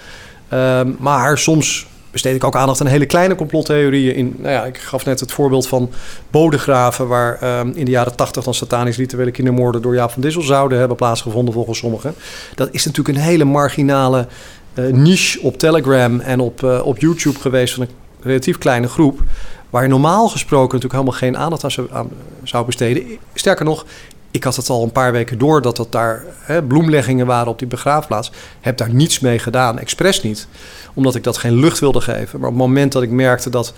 Um, 0.54 0.96
maar 0.98 1.38
soms 1.38 1.86
besteed 2.10 2.34
ik 2.34 2.44
ook 2.44 2.56
aandacht 2.56 2.80
aan 2.80 2.86
hele 2.86 3.06
kleine 3.06 3.34
complottheorieën. 3.34 4.14
In, 4.14 4.34
nou 4.38 4.52
ja, 4.52 4.64
ik 4.64 4.78
gaf 4.78 5.04
net 5.04 5.20
het 5.20 5.32
voorbeeld 5.32 5.68
van 5.68 5.90
bodegraven... 6.30 7.08
waar 7.08 7.58
um, 7.60 7.72
in 7.74 7.84
de 7.84 7.90
jaren 7.90 8.16
tachtig 8.16 8.44
dan 8.44 8.54
satanisch 8.54 8.96
rituele 8.96 9.30
kindermoorden... 9.30 9.82
door 9.82 9.94
Jaap 9.94 10.10
van 10.10 10.22
Dissel 10.22 10.42
zouden 10.42 10.78
hebben 10.78 10.96
plaatsgevonden 10.96 11.54
volgens 11.54 11.78
sommigen. 11.78 12.14
Dat 12.54 12.68
is 12.72 12.84
natuurlijk 12.84 13.18
een 13.18 13.24
hele 13.24 13.44
marginale 13.44 14.26
uh, 14.74 14.92
niche 14.92 15.40
op 15.42 15.58
Telegram 15.58 16.20
en 16.20 16.40
op, 16.40 16.62
uh, 16.62 16.86
op 16.86 16.98
YouTube 16.98 17.38
geweest... 17.38 17.74
van 17.74 17.82
een 17.82 17.90
relatief 18.20 18.58
kleine 18.58 18.88
groep... 18.88 19.22
waar 19.70 19.82
je 19.82 19.88
normaal 19.88 20.28
gesproken 20.28 20.74
natuurlijk 20.74 20.92
helemaal 20.92 21.18
geen 21.18 21.36
aandacht 21.36 21.90
aan 21.92 22.08
zou 22.42 22.66
besteden. 22.66 23.18
Sterker 23.34 23.64
nog, 23.64 23.86
ik 24.34 24.44
had 24.44 24.56
het 24.56 24.68
al 24.68 24.82
een 24.82 24.92
paar 24.92 25.12
weken 25.12 25.38
door 25.38 25.62
dat 25.62 25.76
dat 25.76 25.92
daar 25.92 26.24
hè, 26.38 26.62
bloemleggingen 26.62 27.26
waren 27.26 27.48
op 27.48 27.58
die 27.58 27.68
begraafplaats. 27.68 28.30
Heb 28.60 28.76
daar 28.76 28.94
niets 28.94 29.20
mee 29.20 29.38
gedaan, 29.38 29.78
expres 29.78 30.22
niet. 30.22 30.46
Omdat 30.94 31.14
ik 31.14 31.24
dat 31.24 31.36
geen 31.36 31.54
lucht 31.54 31.78
wilde 31.78 32.00
geven. 32.00 32.40
Maar 32.40 32.48
op 32.48 32.54
het 32.54 32.64
moment 32.66 32.92
dat 32.92 33.02
ik 33.02 33.10
merkte 33.10 33.50
dat 33.50 33.72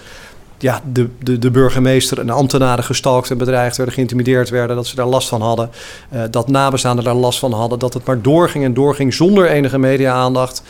ja, 0.59 0.81
de, 0.93 1.09
de, 1.23 1.39
de 1.39 1.51
burgemeester 1.51 2.21
en 2.21 2.27
de 2.27 2.33
ambtenaren 2.33 2.85
gestalkt 2.85 3.31
en 3.31 3.39
bedreigd 3.39 3.77
werden, 3.77 3.95
geïntimideerd 3.95 4.51
werden, 4.51 4.77
dat 4.77 4.87
ze 4.87 4.95
daar 4.95 5.07
last 5.07 5.29
van 5.29 5.41
hadden. 5.41 5.71
Uh, 6.15 6.23
dat 6.31 6.49
nabestaanden 6.49 7.05
daar 7.05 7.15
last 7.15 7.39
van 7.39 7.53
hadden. 7.53 7.79
Dat 7.79 7.95
het 7.95 8.05
maar 8.05 8.23
doorging 8.23 8.65
en 8.65 8.75
doorging 8.75 9.15
zonder 9.15 9.49
enige 9.49 9.79
media-aandacht 9.79 10.63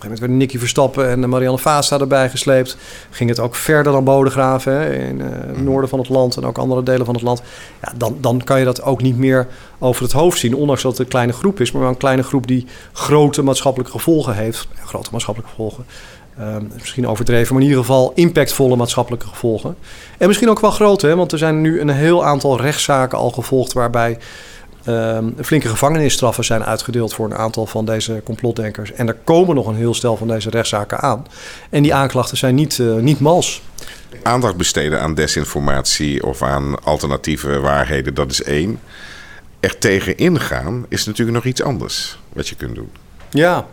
gegeven 0.00 0.08
moment 0.08 0.20
werden 0.20 0.36
Nicky 0.36 0.58
Verstappen 0.58 1.08
en 1.08 1.28
Marianne 1.28 1.58
Vasta 1.58 1.98
erbij 1.98 2.30
gesleept. 2.30 2.76
Ging 3.10 3.30
het 3.30 3.40
ook 3.40 3.54
verder 3.54 3.92
dan 3.92 4.04
Bodegraven 4.04 4.72
hè, 4.72 4.94
in 4.94 5.18
uh, 5.18 5.26
het 5.30 5.62
noorden 5.62 5.88
van 5.90 5.98
het 5.98 6.08
land 6.08 6.36
en 6.36 6.44
ook 6.44 6.58
andere 6.58 6.82
delen 6.82 7.04
van 7.06 7.14
het 7.14 7.22
land. 7.22 7.42
Ja, 7.82 7.92
dan, 7.96 8.16
dan 8.20 8.44
kan 8.44 8.58
je 8.58 8.64
dat 8.64 8.82
ook 8.82 9.02
niet 9.02 9.16
meer 9.16 9.46
over 9.78 10.02
het 10.02 10.12
hoofd 10.12 10.38
zien. 10.38 10.54
Ondanks 10.54 10.82
dat 10.82 10.92
het 10.92 11.00
een 11.00 11.08
kleine 11.08 11.32
groep 11.32 11.60
is, 11.60 11.72
maar 11.72 11.82
wel 11.82 11.90
een 11.90 11.96
kleine 11.96 12.22
groep 12.22 12.46
die 12.46 12.66
grote 12.92 13.42
maatschappelijke 13.42 13.92
gevolgen 13.92 14.34
heeft. 14.34 14.68
Ja, 14.74 14.84
grote 14.84 15.08
maatschappelijke 15.12 15.54
gevolgen. 15.56 15.84
Um, 16.40 16.70
misschien 16.78 17.08
overdreven, 17.08 17.54
maar 17.54 17.62
in 17.62 17.68
ieder 17.68 17.84
geval 17.84 18.12
impactvolle 18.14 18.76
maatschappelijke 18.76 19.26
gevolgen. 19.26 19.76
En 20.18 20.26
misschien 20.26 20.50
ook 20.50 20.60
wel 20.60 20.70
grote, 20.70 21.06
hè, 21.06 21.16
want 21.16 21.32
er 21.32 21.38
zijn 21.38 21.60
nu 21.60 21.80
een 21.80 21.88
heel 21.88 22.24
aantal 22.24 22.60
rechtszaken 22.60 23.18
al 23.18 23.30
gevolgd 23.30 23.72
waarbij 23.72 24.18
Um, 24.88 25.34
flinke 25.40 25.68
gevangenisstraffen 25.68 26.44
zijn 26.44 26.64
uitgedeeld 26.64 27.14
voor 27.14 27.26
een 27.26 27.36
aantal 27.36 27.66
van 27.66 27.84
deze 27.84 28.20
complotdenkers. 28.24 28.92
En 28.92 29.08
er 29.08 29.16
komen 29.24 29.54
nog 29.54 29.66
een 29.66 29.76
heel 29.76 29.94
stel 29.94 30.16
van 30.16 30.28
deze 30.28 30.50
rechtszaken 30.50 31.00
aan. 31.00 31.26
En 31.70 31.82
die 31.82 31.94
aanklachten 31.94 32.36
zijn 32.36 32.54
niet, 32.54 32.78
uh, 32.78 32.94
niet 32.94 33.20
mals. 33.20 33.62
Aandacht 34.22 34.56
besteden 34.56 35.00
aan 35.00 35.14
desinformatie 35.14 36.26
of 36.26 36.42
aan 36.42 36.84
alternatieve 36.84 37.58
waarheden, 37.58 38.14
dat 38.14 38.30
is 38.30 38.42
één. 38.42 38.80
Er 39.60 39.78
tegen 39.78 40.16
ingaan 40.16 40.86
is 40.88 41.06
natuurlijk 41.06 41.36
nog 41.36 41.46
iets 41.46 41.62
anders 41.62 42.18
wat 42.32 42.48
je 42.48 42.54
kunt 42.54 42.74
doen. 42.74 42.90
Ja, 43.30 43.66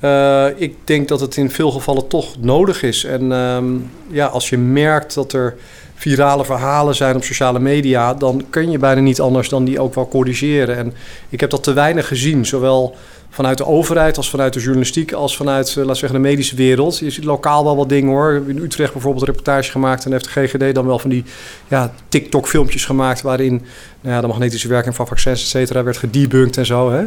uh, 0.00 0.60
ik 0.60 0.76
denk 0.84 1.08
dat 1.08 1.20
het 1.20 1.36
in 1.36 1.50
veel 1.50 1.70
gevallen 1.70 2.08
toch 2.08 2.38
nodig 2.38 2.82
is. 2.82 3.04
En 3.04 3.32
um, 3.32 3.90
ja, 4.10 4.26
als 4.26 4.48
je 4.48 4.58
merkt 4.58 5.14
dat 5.14 5.32
er 5.32 5.56
virale 5.96 6.44
verhalen 6.44 6.94
zijn 6.94 7.16
op 7.16 7.24
sociale 7.24 7.58
media, 7.58 8.14
dan 8.14 8.44
kun 8.50 8.70
je 8.70 8.78
bijna 8.78 9.00
niet 9.00 9.20
anders 9.20 9.48
dan 9.48 9.64
die 9.64 9.80
ook 9.80 9.94
wel 9.94 10.08
corrigeren. 10.08 10.76
En 10.76 10.94
ik 11.28 11.40
heb 11.40 11.50
dat 11.50 11.62
te 11.62 11.72
weinig 11.72 12.08
gezien, 12.08 12.46
zowel 12.46 12.96
vanuit 13.30 13.58
de 13.58 13.66
overheid 13.66 14.16
als 14.16 14.30
vanuit 14.30 14.52
de 14.52 14.60
journalistiek 14.60 15.12
als 15.12 15.36
vanuit, 15.36 15.70
uh, 15.70 15.76
laten 15.76 15.96
zeggen, 15.96 16.22
de 16.22 16.28
medische 16.28 16.56
wereld. 16.56 16.98
Je 16.98 17.10
ziet 17.10 17.24
lokaal 17.24 17.64
wel 17.64 17.76
wat 17.76 17.88
dingen 17.88 18.10
hoor. 18.10 18.42
In 18.46 18.58
Utrecht 18.58 18.92
bijvoorbeeld 18.92 19.26
een 19.26 19.32
reportage 19.32 19.70
gemaakt 19.70 20.04
en 20.04 20.12
heeft 20.12 20.24
de 20.24 20.30
GGD 20.30 20.74
dan 20.74 20.86
wel 20.86 20.98
van 20.98 21.10
die 21.10 21.24
ja, 21.68 21.92
TikTok-filmpjes 22.08 22.84
gemaakt 22.84 23.22
waarin 23.22 23.62
nou 24.00 24.14
ja, 24.14 24.20
de 24.20 24.26
magnetische 24.26 24.68
werking 24.68 24.94
van 24.94 25.06
vaccins, 25.06 25.42
et 25.42 25.48
cetera, 25.48 25.82
werd 25.82 25.96
gedebunked 25.96 26.56
en 26.56 26.66
zo. 26.66 26.90
Hè. 26.90 27.04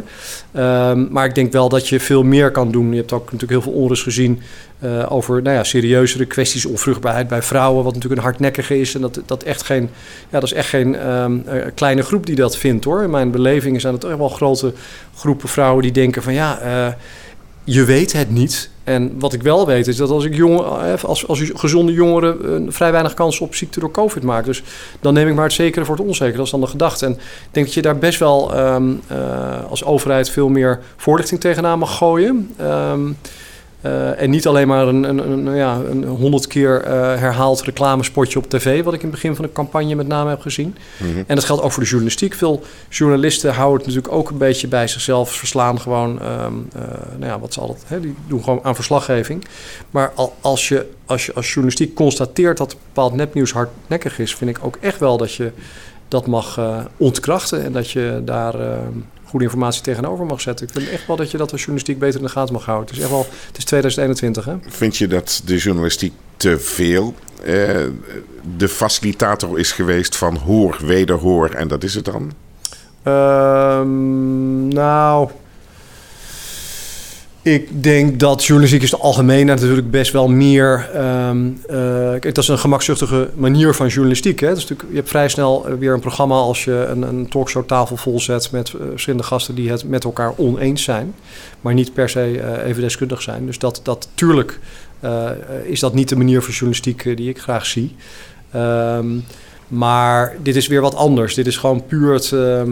Um, 0.90 1.08
maar 1.10 1.24
ik 1.24 1.34
denk 1.34 1.52
wel 1.52 1.68
dat 1.68 1.88
je 1.88 2.00
veel 2.00 2.22
meer 2.22 2.50
kan 2.50 2.70
doen. 2.70 2.90
Je 2.90 2.96
hebt 2.96 3.12
ook 3.12 3.24
natuurlijk 3.24 3.50
heel 3.50 3.62
veel 3.62 3.80
onrust 3.80 4.02
gezien 4.02 4.40
uh, 4.84 5.12
over 5.12 5.42
nou 5.42 5.56
ja, 5.56 5.64
serieuzere 5.64 6.26
kwesties, 6.26 6.64
onvruchtbaarheid 6.64 7.28
bij 7.28 7.42
vrouwen, 7.42 7.84
wat 7.84 7.94
natuurlijk 7.94 8.20
een 8.20 8.26
hardnekkige 8.26 8.80
is. 8.80 8.94
En 8.94 9.00
dat, 9.00 9.20
dat, 9.26 9.42
echt 9.42 9.62
geen, 9.62 9.90
ja, 10.30 10.40
dat 10.40 10.42
is 10.42 10.52
echt 10.52 10.68
geen 10.68 11.08
um, 11.10 11.44
uh, 11.48 11.64
kleine 11.74 12.02
groep 12.02 12.26
die 12.26 12.34
dat 12.34 12.56
vindt 12.56 12.84
hoor. 12.84 13.02
In 13.02 13.10
mijn 13.10 13.30
beleving 13.30 13.80
zijn 13.80 13.94
het 13.94 14.04
echt 14.04 14.16
wel 14.18 14.28
grote 14.28 14.72
groepen 15.20 15.48
vrouwen 15.48 15.82
die 15.82 15.92
denken 15.92 16.22
van 16.22 16.32
ja, 16.32 16.58
uh, 16.64 16.92
je 17.64 17.84
weet 17.84 18.12
het 18.12 18.30
niet. 18.30 18.70
En 18.84 19.18
wat 19.18 19.32
ik 19.32 19.42
wel 19.42 19.66
weet 19.66 19.86
is 19.86 19.96
dat 19.96 20.10
als 20.10 20.24
ik 20.24 20.34
jong, 20.34 20.60
als, 21.02 21.26
als 21.26 21.50
gezonde 21.54 21.92
jongeren 21.92 22.72
vrij 22.72 22.92
weinig 22.92 23.14
kans 23.14 23.40
op 23.40 23.54
ziekte 23.54 23.80
door 23.80 23.90
COVID 23.90 24.22
maak. 24.22 24.44
Dus 24.44 24.62
dan 25.00 25.14
neem 25.14 25.28
ik 25.28 25.34
maar 25.34 25.44
het 25.44 25.52
zekere 25.52 25.84
voor 25.84 25.96
het 25.96 26.06
onzekere. 26.06 26.36
Dat 26.36 26.44
is 26.44 26.50
dan 26.50 26.60
de 26.60 26.66
gedachte. 26.66 27.06
En 27.06 27.12
ik 27.12 27.18
denk 27.50 27.66
dat 27.66 27.74
je 27.74 27.82
daar 27.82 27.98
best 27.98 28.18
wel 28.18 28.58
um, 28.58 29.00
als 29.68 29.84
overheid 29.84 30.30
veel 30.30 30.48
meer 30.48 30.80
voorlichting 30.96 31.40
tegenaan 31.40 31.78
mag 31.78 31.96
gooien. 31.96 32.54
Um, 32.60 33.16
Uh, 33.82 34.22
en 34.22 34.30
niet 34.30 34.46
alleen 34.46 34.68
maar 34.68 34.88
een, 34.88 35.02
een, 35.02 35.30
een, 35.30 35.54
ja, 35.54 35.80
een 35.90 36.04
honderd 36.04 36.46
keer 36.46 36.84
uh, 36.84 36.90
herhaald 36.92 37.62
reclamespotje 37.62 38.38
op 38.38 38.50
tv, 38.50 38.84
wat 38.84 38.94
ik 38.94 39.02
in 39.02 39.06
het 39.06 39.14
begin 39.14 39.34
van 39.34 39.44
de 39.44 39.52
campagne 39.52 39.94
met 39.94 40.06
name 40.06 40.30
heb 40.30 40.40
gezien. 40.40 40.76
Mm 40.96 41.12
-hmm. 41.12 41.24
En 41.26 41.34
dat 41.34 41.44
geldt 41.44 41.62
ook 41.62 41.72
voor 41.72 41.82
de 41.82 41.88
journalistiek. 41.88 42.34
Veel 42.34 42.62
journalisten 42.88 43.54
houden 43.54 43.78
het 43.78 43.86
natuurlijk 43.86 44.14
ook 44.14 44.30
een 44.30 44.38
beetje 44.38 44.68
bij 44.68 44.88
zichzelf, 44.88 45.32
verslaan 45.32 45.80
gewoon, 45.80 46.10
um, 46.10 46.68
uh, 46.76 46.82
nou 47.18 47.30
ja, 47.30 47.38
wat 47.38 47.52
ze 47.52 47.60
altijd, 47.60 47.82
hè, 47.86 48.00
die 48.00 48.14
doen 48.26 48.42
gewoon 48.44 48.60
aan 48.62 48.74
verslaggeving. 48.74 49.44
Maar 49.90 50.12
al, 50.14 50.34
als, 50.40 50.68
je, 50.68 50.86
als 51.06 51.26
je 51.26 51.34
als 51.34 51.46
journalistiek 51.46 51.94
constateert 51.94 52.56
dat 52.56 52.76
bepaald 52.86 53.14
nepnieuws 53.14 53.52
hardnekkig 53.52 54.18
is, 54.18 54.34
vind 54.34 54.50
ik 54.50 54.64
ook 54.64 54.76
echt 54.80 54.98
wel 54.98 55.16
dat 55.16 55.34
je 55.34 55.50
dat 56.08 56.26
mag 56.26 56.60
ontkrachten 56.96 57.64
en 57.64 57.72
dat 57.72 57.90
je 57.90 58.22
daar 58.24 58.54
goede 59.30 59.44
informatie 59.44 59.82
tegenover 59.82 60.26
mag 60.26 60.40
zetten. 60.40 60.66
Ik 60.66 60.72
vind 60.72 60.88
echt 60.88 61.06
wel 61.06 61.16
dat 61.16 61.30
je 61.30 61.38
dat 61.38 61.52
als 61.52 61.60
journalistiek 61.60 61.98
beter 61.98 62.20
in 62.20 62.26
de 62.26 62.32
gaten 62.32 62.54
mag 62.54 62.64
houden. 62.64 62.86
Het 62.86 62.96
is 62.96 63.02
echt 63.02 63.12
wel, 63.12 63.26
het 63.46 63.58
is 63.58 63.64
2021 63.64 64.44
hè. 64.44 64.56
Vind 64.68 64.96
je 64.96 65.06
dat 65.06 65.42
de 65.44 65.56
journalistiek 65.56 66.12
te 66.36 66.58
veel 66.58 67.14
de 68.56 68.68
facilitator 68.68 69.58
is 69.58 69.72
geweest 69.72 70.16
van 70.16 70.36
hoor, 70.36 70.78
wederhoor 70.80 71.50
en 71.50 71.68
dat 71.68 71.84
is 71.84 71.94
het 71.94 72.04
dan? 72.04 72.32
Ehm, 73.02 74.68
nou, 74.68 75.30
ik 77.42 77.82
denk 77.82 78.20
dat 78.20 78.44
journalistiek 78.44 78.82
is 78.82 78.90
de 78.90 78.96
algemeen 78.96 79.46
natuurlijk 79.46 79.90
best 79.90 80.12
wel 80.12 80.28
meer. 80.28 80.90
Um, 81.28 81.60
dat 82.20 82.38
is 82.38 82.48
een 82.48 82.58
gemakzuchtige 82.58 83.30
manier 83.34 83.74
van 83.74 83.86
journalistiek. 83.88 84.40
Hè? 84.40 84.52
Is 84.52 84.60
natuurlijk, 84.60 84.88
je 84.90 84.96
hebt 84.96 85.08
vrij 85.08 85.28
snel 85.28 85.66
eh, 85.66 85.74
weer 85.74 85.92
een 85.92 86.00
programma 86.00 86.34
als 86.34 86.64
je 86.64 86.86
een, 86.90 87.02
een 87.02 87.28
talkshow 87.28 87.66
tafel 87.66 87.96
volzet 87.96 88.50
met 88.50 88.72
uh, 88.72 88.80
verschillende 88.90 89.24
gasten 89.24 89.54
die 89.54 89.70
het 89.70 89.84
met 89.84 90.04
elkaar 90.04 90.32
oneens 90.36 90.82
zijn, 90.82 91.14
maar 91.60 91.74
niet 91.74 91.92
per 91.92 92.08
se 92.08 92.62
even 92.64 92.82
deskundig 92.82 93.22
zijn. 93.22 93.46
Dus 93.46 93.58
dat, 93.58 93.80
dat 93.82 94.08
tuurlijk 94.14 94.58
is 95.64 95.80
dat 95.80 95.94
niet 95.94 96.08
de 96.08 96.16
manier 96.16 96.42
van 96.42 96.52
journalistiek 96.52 97.16
die 97.16 97.28
ik 97.28 97.38
graag 97.38 97.66
zie. 97.66 97.96
Um, 98.56 99.24
maar 99.68 100.36
dit 100.42 100.56
is 100.56 100.66
weer 100.66 100.80
wat 100.80 100.94
anders. 100.94 101.34
Dit 101.34 101.46
is 101.46 101.56
gewoon 101.56 101.86
puur 101.86 102.12
het. 102.12 102.30
Uh, 102.30 102.62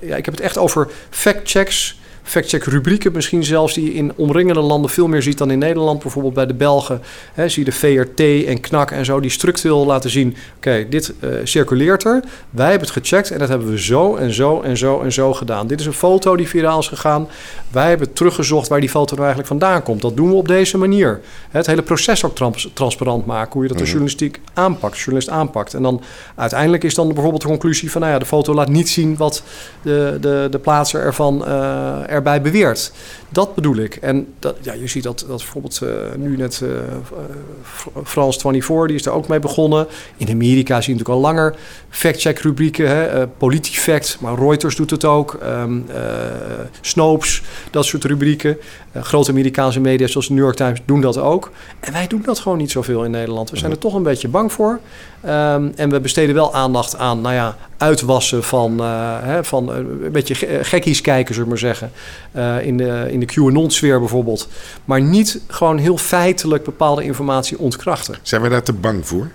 ja, 0.00 0.16
ik 0.16 0.24
heb 0.24 0.34
het 0.34 0.40
echt 0.40 0.58
over 0.58 0.88
fact-checks 1.10 1.98
factcheck 2.26 2.64
rubrieken 2.64 3.12
misschien 3.12 3.44
zelfs 3.44 3.74
die 3.74 3.84
je 3.84 3.94
in 3.94 4.12
omringende 4.16 4.60
landen 4.60 4.90
veel 4.90 5.06
meer 5.06 5.22
ziet 5.22 5.38
dan 5.38 5.50
in 5.50 5.58
Nederland. 5.58 6.02
Bijvoorbeeld 6.02 6.34
bij 6.34 6.46
de 6.46 6.54
Belgen 6.54 7.02
hè, 7.32 7.48
zie 7.48 7.64
je 7.64 7.70
de 7.70 7.76
VRT 7.76 8.46
en 8.46 8.60
KNAK 8.60 8.90
en 8.90 9.04
zo 9.04 9.20
die 9.20 9.30
structureel 9.30 9.86
laten 9.86 10.10
zien... 10.10 10.36
oké, 10.56 10.86
dit 10.90 11.14
uh, 11.20 11.30
circuleert 11.44 12.04
er, 12.04 12.22
wij 12.50 12.70
hebben 12.70 12.88
het 12.88 12.96
gecheckt 12.96 13.30
en 13.30 13.38
dat 13.38 13.48
hebben 13.48 13.70
we 13.70 13.80
zo 13.80 14.14
en 14.14 14.32
zo 14.32 14.60
en 14.60 14.76
zo 14.76 15.00
en 15.00 15.12
zo 15.12 15.32
gedaan. 15.32 15.66
Dit 15.66 15.80
is 15.80 15.86
een 15.86 15.92
foto 15.92 16.36
die 16.36 16.48
viraal 16.48 16.78
is 16.78 16.88
gegaan. 16.88 17.28
Wij 17.70 17.88
hebben 17.88 18.12
teruggezocht 18.12 18.68
waar 18.68 18.80
die 18.80 18.88
foto 18.88 19.14
nou 19.14 19.26
eigenlijk 19.26 19.48
vandaan 19.48 19.82
komt. 19.82 20.02
Dat 20.02 20.16
doen 20.16 20.28
we 20.28 20.34
op 20.34 20.48
deze 20.48 20.78
manier. 20.78 21.20
Het 21.50 21.66
hele 21.66 21.82
proces 21.82 22.24
ook 22.24 22.34
trans 22.34 22.70
transparant 22.72 23.26
maken, 23.26 23.52
hoe 23.52 23.62
je 23.62 23.68
dat 23.68 23.76
de 23.76 23.82
mhm. 23.82 23.92
journalistiek 23.92 24.40
aanpakt, 24.54 24.96
journalist 24.96 25.28
aanpakt. 25.28 25.74
En 25.74 25.82
dan 25.82 26.02
uiteindelijk 26.34 26.84
is 26.84 26.94
dan 26.94 27.06
bijvoorbeeld 27.08 27.42
de 27.42 27.48
conclusie 27.48 27.90
van... 27.90 28.00
nou 28.00 28.12
ja, 28.12 28.18
de 28.18 28.26
foto 28.26 28.54
laat 28.54 28.68
niet 28.68 28.88
zien 28.88 29.16
wat 29.16 29.42
de, 29.82 30.18
de, 30.20 30.48
de 30.50 30.58
plaatser 30.58 31.00
ervan 31.00 31.44
uh, 31.46 32.08
erbij 32.16 32.42
beweert. 32.42 32.92
Dat 33.28 33.54
bedoel 33.54 33.76
ik. 33.76 33.96
En 33.96 34.26
dat, 34.38 34.56
ja, 34.62 34.72
je 34.72 34.86
ziet 34.86 35.02
dat, 35.02 35.24
dat 35.28 35.36
bijvoorbeeld 35.36 35.80
uh, 35.82 35.90
nu 36.16 36.36
net 36.36 36.60
uh, 36.62 36.70
France 38.04 38.40
24, 38.40 38.86
die 38.86 38.96
is 38.96 39.02
daar 39.02 39.14
ook 39.14 39.28
mee 39.28 39.38
begonnen. 39.38 39.86
In 40.16 40.28
Amerika 40.28 40.80
zie 40.80 40.94
je 40.94 40.98
natuurlijk 40.98 41.08
al 41.08 41.34
langer 41.34 41.54
fact-check 41.88 42.38
rubrieken, 42.38 42.88
hè, 42.88 43.20
uh, 43.20 43.26
Politifact, 43.38 44.16
maar 44.20 44.38
Reuters 44.38 44.76
doet 44.76 44.90
het 44.90 45.04
ook. 45.04 45.38
Um, 45.42 45.86
Snopes, 46.80 47.42
dat 47.70 47.84
soort 47.84 48.04
rubrieken. 48.04 48.56
grote 48.94 49.30
Amerikaanse 49.30 49.80
media 49.80 50.06
zoals 50.06 50.26
de 50.26 50.32
New 50.34 50.42
York 50.42 50.56
Times 50.56 50.80
doen 50.84 51.00
dat 51.00 51.18
ook. 51.18 51.50
En 51.80 51.92
wij 51.92 52.06
doen 52.06 52.22
dat 52.24 52.38
gewoon 52.38 52.58
niet 52.58 52.70
zoveel 52.70 53.04
in 53.04 53.10
Nederland. 53.10 53.50
We 53.50 53.56
zijn 53.56 53.70
er 53.70 53.78
toch 53.78 53.94
een 53.94 54.02
beetje 54.02 54.28
bang 54.28 54.52
voor. 54.52 54.80
Um, 55.24 55.72
en 55.76 55.90
we 55.90 56.00
besteden 56.00 56.34
wel 56.34 56.54
aandacht 56.54 56.96
aan, 56.96 57.20
nou 57.20 57.34
ja, 57.34 57.56
uitwassen 57.78 58.44
van, 58.44 58.80
hè, 59.22 59.44
van 59.44 59.68
een 59.68 60.12
beetje 60.12 60.34
gekkies 60.62 61.00
kijken, 61.00 61.34
zullen 61.34 61.50
we 61.50 61.54
maar 61.60 61.76
zeggen. 61.76 61.90
in 62.64 62.76
de, 62.76 63.06
in 63.10 63.20
de 63.20 63.26
QAnon-sfeer 63.26 63.98
bijvoorbeeld. 63.98 64.48
Maar 64.84 65.00
niet 65.00 65.40
gewoon 65.46 65.78
heel 65.78 65.96
feitelijk 65.96 66.64
bepaalde 66.64 67.04
informatie 67.04 67.58
ontkrachten. 67.58 68.16
Zijn 68.22 68.42
we 68.42 68.48
daar 68.48 68.62
te 68.62 68.72
bang 68.72 69.06
voor? 69.06 69.30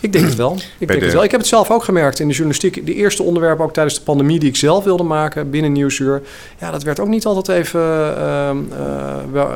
Ik 0.00 0.12
denk 0.12 0.24
het 0.24 0.34
wel. 0.34 0.56
Ik, 0.78 0.88
denk 0.88 1.02
het 1.02 1.12
wel. 1.12 1.24
ik 1.24 1.30
heb 1.30 1.40
het 1.40 1.48
zelf 1.48 1.70
ook 1.70 1.84
gemerkt 1.84 2.18
in 2.18 2.26
de 2.26 2.32
journalistiek. 2.32 2.86
De 2.86 2.94
eerste 2.94 3.22
onderwerpen, 3.22 3.64
ook 3.64 3.72
tijdens 3.72 3.94
de 3.94 4.02
pandemie, 4.02 4.38
die 4.38 4.48
ik 4.48 4.56
zelf 4.56 4.84
wilde 4.84 5.02
maken 5.02 5.50
binnen 5.50 5.72
Nieuwsuur. 5.72 6.22
Ja, 6.58 6.70
dat 6.70 6.82
werd 6.82 7.00
ook 7.00 7.08
niet 7.08 7.26
altijd 7.26 7.58
even 7.58 7.80
uh, 7.80 8.50
uh, 9.34 9.46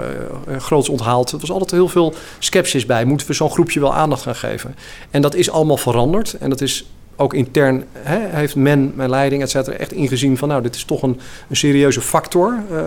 groots 0.59 0.89
onthaald. 0.89 1.33
Er 1.33 1.39
was 1.39 1.51
altijd 1.51 1.71
heel 1.71 1.89
veel 1.89 2.15
sceptisch 2.39 2.87
bij. 2.87 3.05
Moeten 3.05 3.27
we 3.27 3.33
zo'n 3.33 3.51
groepje 3.51 3.81
wel 3.81 3.95
aandacht 3.95 4.23
gaan 4.23 4.35
geven? 4.35 4.75
En 5.11 5.23
dat 5.23 5.35
is 5.35 5.51
allemaal 5.51 5.77
veranderd. 5.77 6.35
En 6.35 6.51
dat 6.51 6.61
is 6.61 6.87
ook 7.17 7.35
intern 7.35 7.85
hè, 7.93 8.19
heeft 8.19 8.57
men, 8.57 8.93
mijn 8.95 9.11
leiding, 9.11 9.43
et 9.43 9.51
cetera, 9.51 9.77
echt 9.77 9.93
ingezien 9.93 10.39
van 10.39 10.49
nou, 10.49 10.63
dit 10.63 10.75
is 10.75 10.85
toch 10.85 11.03
een, 11.03 11.21
een 11.49 11.57
serieuze 11.57 12.01
factor 12.01 12.59
uh, 12.73 12.79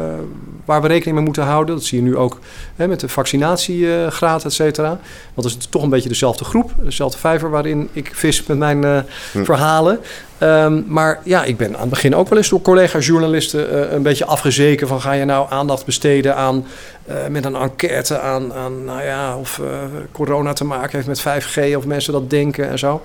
waar 0.66 0.82
we 0.82 0.88
rekening 0.88 1.16
mee 1.16 1.26
moeten 1.26 1.44
houden. 1.44 1.76
Dat 1.76 1.84
zie 1.84 1.98
je 1.98 2.04
nu 2.04 2.16
ook 2.18 2.40
hè, 2.76 2.88
met 2.88 3.00
de 3.00 3.10
vaccinatiegraad, 3.10 4.46
et 4.46 4.54
cetera. 4.54 5.00
Want 5.34 5.48
het 5.50 5.58
is 5.60 5.68
toch 5.70 5.84
een 5.84 5.90
beetje 5.90 6.10
dezelfde 6.10 6.44
groep, 6.44 6.72
dezelfde 6.84 7.18
vijver 7.18 7.50
waarin 7.50 7.90
ik 7.92 8.12
vis 8.13 8.46
met 8.46 8.58
mijn 8.58 8.86
uh, 8.86 9.00
hm. 9.32 9.44
verhalen. 9.44 10.00
Um, 10.43 10.84
maar 10.88 11.19
ja, 11.23 11.43
ik 11.43 11.58
ben 11.58 11.73
aan 11.73 11.82
het 11.82 11.89
begin 11.89 12.15
ook 12.15 12.30
wel 12.30 12.38
eens 12.38 12.50
door 12.50 12.62
collega-journalisten 12.62 13.73
uh, 13.73 13.91
een 13.91 14.02
beetje 14.02 14.26
afgezeken 14.26 14.88
van 14.88 15.02
ga 15.02 15.12
je 15.12 15.26
nou 15.26 15.47
aandacht 15.50 15.86
besteden 15.86 16.36
aan 16.36 16.65
uh, 17.10 17.15
met 17.30 17.45
een 17.45 17.56
enquête 17.56 18.19
aan, 18.19 18.54
aan 18.54 18.86
nou 18.86 19.04
ja, 19.04 19.38
of 19.38 19.58
uh, 19.58 19.67
corona 20.12 20.54
te 20.54 20.63
maken 20.63 21.04
heeft 21.04 21.26
met 21.26 21.43
5G 21.43 21.76
of 21.76 21.86
mensen 21.86 22.13
dat 22.13 22.30
denken 22.30 22.69
en 22.69 22.80
zo. 22.80 23.02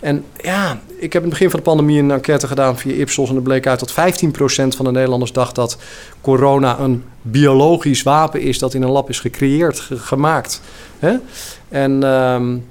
En 0.00 0.24
ja, 0.42 0.78
ik 0.98 1.12
heb 1.12 1.22
in 1.22 1.28
het 1.28 1.38
begin 1.38 1.50
van 1.50 1.58
de 1.58 1.64
pandemie 1.64 2.02
een 2.02 2.10
enquête 2.10 2.46
gedaan 2.46 2.78
via 2.78 2.92
Ipsos 2.92 3.28
en 3.28 3.36
er 3.36 3.42
bleek 3.42 3.66
uit 3.66 3.80
dat 3.80 3.92
15% 3.92 3.94
van 4.76 4.84
de 4.84 4.90
Nederlanders 4.90 5.32
dacht 5.32 5.54
dat 5.54 5.78
corona 6.20 6.78
een 6.78 7.04
biologisch 7.22 8.02
wapen 8.02 8.40
is 8.40 8.58
dat 8.58 8.74
in 8.74 8.82
een 8.82 8.90
lab 8.90 9.08
is 9.08 9.20
gecreëerd, 9.20 9.88
gemaakt. 9.94 10.60
Hè? 10.98 11.16
En 11.68 12.02
um, 12.02 12.64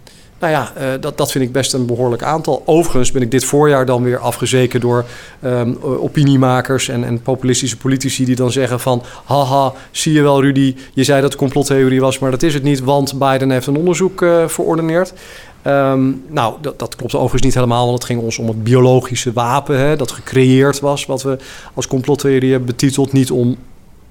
nou 0.44 0.56
ja, 0.56 0.74
uh, 0.78 1.02
dat, 1.02 1.18
dat 1.18 1.32
vind 1.32 1.44
ik 1.44 1.52
best 1.52 1.74
een 1.74 1.86
behoorlijk 1.86 2.24
aantal. 2.24 2.64
Overigens 2.66 3.12
ben 3.12 3.22
ik 3.22 3.32
dit 3.32 3.46
voorjaar 3.46 3.86
dan 3.86 4.04
weer 4.04 4.20
afgezeken 4.20 4.80
door 4.80 5.06
um, 5.44 5.78
opiniemakers 5.82 6.88
en, 6.88 7.04
en 7.04 7.22
populistische 7.22 7.78
politici 7.78 8.26
die 8.26 8.36
dan 8.36 8.52
zeggen 8.52 8.80
van... 8.80 9.04
haha, 9.26 9.74
zie 9.92 10.14
je 10.14 10.22
wel 10.22 10.42
Rudy, 10.42 10.76
je 10.94 11.04
zei 11.04 11.22
dat 11.22 11.30
het 11.30 11.40
complottheorie 11.40 12.02
was, 12.02 12.20
maar 12.20 12.32
dat 12.32 12.44
is 12.44 12.54
het 12.54 12.64
niet... 12.64 12.80
want 12.80 13.20
Biden 13.20 13.52
heeft 13.52 13.68
een 13.68 13.78
onderzoek 13.78 14.22
uh, 14.22 14.48
verordeneerd. 14.48 15.14
Um, 15.68 16.24
nou, 16.28 16.56
dat, 16.62 16.80
dat, 16.80 16.96
klopt 16.96 17.14
overigens 17.14 17.42
niet 17.42 17.54
helemaal, 17.54 17.86
want 17.86 17.98
het 17.98 18.08
ging 18.08 18.22
ons 18.22 18.38
om 18.38 18.48
het 18.48 18.64
biologische 18.64 19.34
wapen 19.34 19.80
hè, 19.80 19.96
dat 19.96 20.12
gecreëerd 20.12 20.80
was, 20.80 21.06
wat 21.06 21.24
we 21.24 21.38
als 21.74 21.88
complottheorie 21.88 22.50
hebben 22.50 22.68
betiteld, 22.68 23.12
niet 23.12 23.32
om 23.32 23.58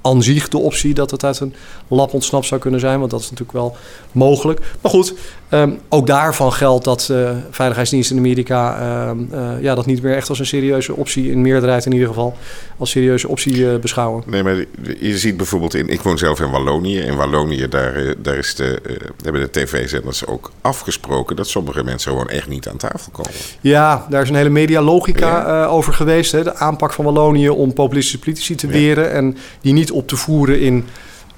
aan 0.02 0.22
zich 0.22 0.48
de 0.48 0.58
optie 0.58 0.94
dat 0.94 1.10
het 1.10 1.24
uit 1.24 1.40
een 1.40 1.54
lab 1.88 2.12
ontsnapt 2.12 2.46
zou 2.46 2.60
kunnen 2.60 2.80
zijn. 2.80 2.98
Want 2.98 3.10
dat 3.10 3.20
is 3.20 3.30
natuurlijk 3.30 3.58
wel 3.58 3.76
mogelijk. 4.12 4.60
Maar 4.80 4.90
goed, 4.90 5.14
um, 5.54 5.78
ook 5.88 6.06
daarvan 6.06 6.52
geldt 6.52 6.84
dat 6.84 7.08
uh, 7.10 7.30
veiligheidsdiensten 7.50 8.16
in 8.16 8.22
Amerika 8.22 8.80
uh, 8.80 9.20
uh, 9.32 9.62
ja, 9.62 9.74
dat 9.74 9.86
niet 9.86 10.02
meer 10.02 10.16
echt 10.16 10.28
als 10.28 10.38
een 10.38 10.46
serieuze 10.46 10.94
optie, 10.94 11.30
in 11.30 11.42
meerderheid 11.42 11.86
in 11.86 11.92
ieder 11.92 12.08
geval, 12.08 12.36
als 12.76 12.90
serieuze 12.90 13.28
optie 13.28 13.78
beschouwen. 13.78 14.22
Nee, 14.26 14.42
maar 14.42 14.64
je 15.00 15.18
ziet 15.18 15.36
bijvoorbeeld 15.36 15.74
in, 15.74 15.88
ik 15.88 16.00
woon 16.00 16.18
zelf 16.18 16.40
in 16.40 16.50
Wallonië. 16.50 16.98
In 16.98 17.16
Wallonië, 17.16 17.68
daar, 17.68 18.14
daar 18.18 18.36
is 18.36 18.54
de, 18.54 18.80
hebben 19.22 19.40
de 19.40 19.50
tv-zenders 19.50 20.26
ook 20.26 20.50
afgesproken 20.60 21.36
dat 21.36 21.48
sommige 21.48 21.84
mensen 21.84 22.10
gewoon 22.10 22.28
echt 22.28 22.48
niet 22.48 22.68
aan 22.68 22.76
tafel 22.76 23.12
komen. 23.12 23.30
Ja, 23.60 24.06
daar 24.10 24.22
is 24.22 24.28
een 24.28 24.34
hele 24.34 24.48
medialogica 24.48 25.28
ja. 25.28 25.64
over 25.64 25.92
geweest. 25.92 26.32
Hè? 26.32 26.42
De 26.42 26.54
aanpak 26.54 26.92
van 26.92 27.04
Wallonië 27.04 27.48
om 27.48 27.72
populistische 27.72 28.18
politici 28.18 28.54
te 28.54 28.66
weren 28.66 29.12
en 29.12 29.36
die 29.60 29.72
niet 29.72 29.90
op 29.90 30.08
te 30.08 30.16
voeren 30.16 30.60
in 30.60 30.84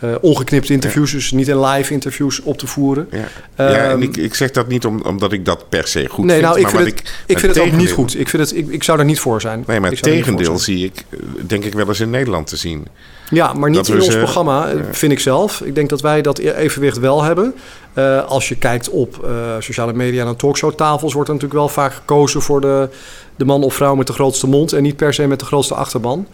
uh, 0.05 0.15
ongeknipte 0.21 0.73
interviews, 0.73 1.13
dus 1.13 1.33
niet 1.33 1.49
in 1.49 1.61
live 1.61 1.93
interviews 1.93 2.43
op 2.43 2.59
te 2.59 2.67
voeren. 2.67 3.09
Ja, 3.11 3.19
ja 3.57 3.75
en 3.75 3.91
ehm, 3.91 4.03
ik, 4.03 4.17
ik 4.17 4.35
zeg 4.35 4.51
dat 4.51 4.69
niet 4.69 4.85
om, 4.85 5.01
omdat 5.03 5.33
ik 5.33 5.45
dat 5.45 5.69
per 5.69 5.89
se 5.89 6.09
goed 6.09 6.25
nee, 6.25 6.39
vind. 6.39 6.49
Nou, 6.49 6.61
ik 6.61 6.69
vind, 6.69 6.85
het, 6.85 6.89
ik, 6.89 7.23
ik 7.27 7.39
vind 7.39 7.55
het 7.55 7.65
ook 7.65 7.73
niet 7.73 7.91
goed. 7.91 8.19
Ik, 8.19 8.29
vind 8.29 8.43
het, 8.43 8.57
ik, 8.57 8.69
ik 8.69 8.83
zou 8.83 8.99
er 8.99 9.05
niet 9.05 9.21
voor 9.21 9.41
zijn. 9.41 9.65
Nee, 9.67 9.81
maar 9.81 9.91
het 9.91 10.03
tegendeel 10.03 10.59
zie 10.59 10.85
ik, 10.85 11.05
eh, 11.11 11.19
denk 11.47 11.65
ik 11.65 11.73
wel 11.73 11.89
eens 11.89 12.01
in 12.01 12.11
Nederland 12.11 12.47
te 12.47 12.57
zien. 12.57 12.87
Ja, 13.31 13.53
maar 13.53 13.71
niet 13.71 13.89
in 13.89 14.01
ons 14.01 14.17
programma, 14.17 14.69
vind 14.91 15.13
ik 15.13 15.21
zelf. 15.21 15.61
Ik 15.61 15.75
denk 15.75 15.89
dat 15.89 16.01
wij 16.01 16.23
dat 16.23 16.39
e- 16.39 16.53
evenwicht 16.53 16.99
wel 16.99 17.23
hebben. 17.23 17.55
Uh, 17.95 18.25
als 18.25 18.49
je 18.49 18.57
kijkt 18.57 18.89
op 18.89 19.25
uh, 19.25 19.31
sociale 19.59 19.93
media 19.93 20.27
en 20.27 20.37
talkshowtafels... 20.37 21.13
wordt 21.13 21.29
er 21.29 21.35
natuurlijk 21.35 21.61
wel 21.61 21.71
vaak 21.71 21.95
gekozen 21.95 22.43
voor 22.43 22.61
de, 22.61 22.89
de 23.37 23.45
man 23.45 23.63
of 23.63 23.75
vrouw 23.75 23.95
met 23.95 24.07
de 24.07 24.13
grootste 24.13 24.47
mond... 24.47 24.73
en 24.73 24.83
niet 24.83 24.97
per 24.97 25.15
se 25.15 25.27
met 25.27 25.39
de 25.39 25.45
grootste 25.45 25.75
achterban. 25.75 26.27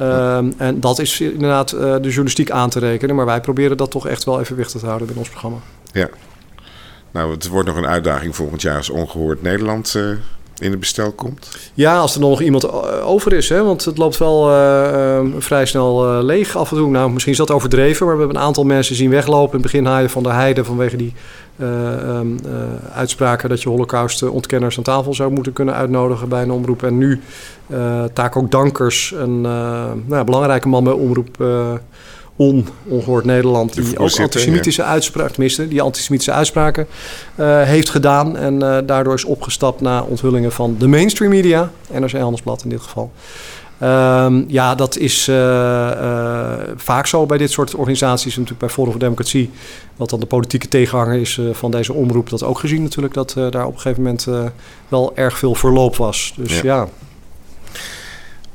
Um, 0.00 0.54
en 0.56 0.80
dat 0.80 0.98
is 0.98 1.20
inderdaad 1.20 1.72
uh, 1.72 1.80
de 1.80 2.00
journalistiek 2.00 2.50
aan 2.50 2.70
te 2.70 2.78
rekenen. 2.78 3.16
Maar 3.16 3.26
wij 3.26 3.40
proberen 3.40 3.76
dat 3.76 3.90
toch 3.90 4.06
echt 4.06 4.24
wel 4.24 4.40
evenwichtig 4.40 4.80
te 4.80 4.86
houden 4.86 5.06
binnen 5.06 5.24
ons 5.24 5.32
programma. 5.32 5.58
Ja. 5.92 6.08
Nou, 7.10 7.30
het 7.30 7.48
wordt 7.48 7.68
nog 7.68 7.76
een 7.76 7.86
uitdaging 7.86 8.36
volgend 8.36 8.62
jaar 8.62 8.76
als 8.76 8.90
Ongehoord 8.90 9.42
Nederland 9.42 9.96
in 10.60 10.70
het 10.70 10.80
bestel 10.80 11.12
komt. 11.12 11.58
Ja, 11.74 11.98
als 11.98 12.14
er 12.14 12.20
nog 12.20 12.40
iemand 12.40 12.64
eh, 12.64 13.08
over 13.08 13.32
is. 13.32 13.48
Hè? 13.48 13.62
Want 13.62 13.84
het 13.84 13.98
loopt 13.98 14.16
wel 14.16 14.50
uh, 14.50 15.20
vrij 15.38 15.66
snel 15.66 16.22
leeg 16.22 16.56
af 16.56 16.70
en 16.70 16.76
toe. 16.76 16.90
Nou, 16.90 17.10
misschien 17.10 17.32
is 17.32 17.38
dat 17.38 17.50
overdreven. 17.50 18.06
Maar 18.06 18.14
we 18.14 18.20
hebben 18.20 18.40
een 18.40 18.46
aantal 18.46 18.64
mensen 18.64 18.96
zien 18.96 19.10
weglopen. 19.10 19.58
In 19.58 19.62
het 19.62 19.72
begin 19.72 20.08
van 20.08 20.22
de 20.22 20.28
heide 20.32 20.64
vanwege 20.64 20.96
die 20.96 21.12
um, 21.60 22.38
uitspraken 22.92 23.48
dat 23.48 23.62
je 23.62 23.68
holocaust-ontkenners 23.68 24.76
aan 24.76 24.82
tafel 24.82 25.14
zou 25.14 25.32
moeten 25.32 25.52
kunnen 25.52 25.74
uitnodigen 25.74 26.28
bij 26.28 26.42
een 26.42 26.50
omroep. 26.50 26.82
En 26.82 26.98
nu 26.98 27.20
taak 28.12 28.36
ook 28.36 28.50
Dankers, 28.50 29.14
een 29.16 29.40
nou, 29.40 30.24
belangrijke 30.24 30.68
man 30.68 30.84
bij 30.84 30.92
omroep 30.92 31.36
on, 32.38 32.68
ongehoord 32.84 33.24
Nederland, 33.24 33.74
die 33.74 33.98
ook 33.98 34.20
antisemitische 34.20 34.82
uitspraken, 34.82 35.32
tenminste, 35.32 35.68
die 35.68 35.82
antisemitische 35.82 36.32
uitspraken 36.32 36.86
uh, 37.36 37.62
heeft 37.62 37.90
gedaan. 37.90 38.36
En 38.36 38.54
uh, 38.54 38.78
daardoor 38.86 39.14
is 39.14 39.24
opgestapt 39.24 39.80
na 39.80 40.02
onthullingen 40.02 40.52
van 40.52 40.76
de 40.78 40.86
mainstream 40.86 41.30
media, 41.30 41.70
NRC 41.92 42.12
Handelsblad 42.12 42.62
in 42.62 42.70
dit 42.70 42.80
geval. 42.80 43.10
Um, 43.82 44.44
ja, 44.48 44.74
dat 44.74 44.96
is 44.96 45.28
uh, 45.28 45.36
uh, 45.36 46.52
vaak 46.76 47.06
zo 47.06 47.26
bij 47.26 47.38
dit 47.38 47.50
soort 47.50 47.74
organisaties. 47.74 48.32
Natuurlijk 48.32 48.60
bij 48.60 48.68
Forum 48.68 48.90
voor 48.90 49.00
Democratie, 49.00 49.50
wat 49.96 50.10
dan 50.10 50.20
de 50.20 50.26
politieke 50.26 50.68
tegenhanger 50.68 51.20
is 51.20 51.36
uh, 51.36 51.54
van 51.54 51.70
deze 51.70 51.92
omroep. 51.92 52.30
Dat 52.30 52.42
ook 52.42 52.58
gezien 52.58 52.82
natuurlijk 52.82 53.14
dat 53.14 53.34
daar 53.50 53.66
op 53.66 53.74
een 53.74 53.80
gegeven 53.80 54.02
moment 54.02 54.26
wel 54.88 55.12
erg 55.14 55.38
veel 55.38 55.54
verloop 55.54 55.96
was. 55.96 56.32
Dus 56.36 56.60
ja. 56.60 56.62
ja. 56.62 56.88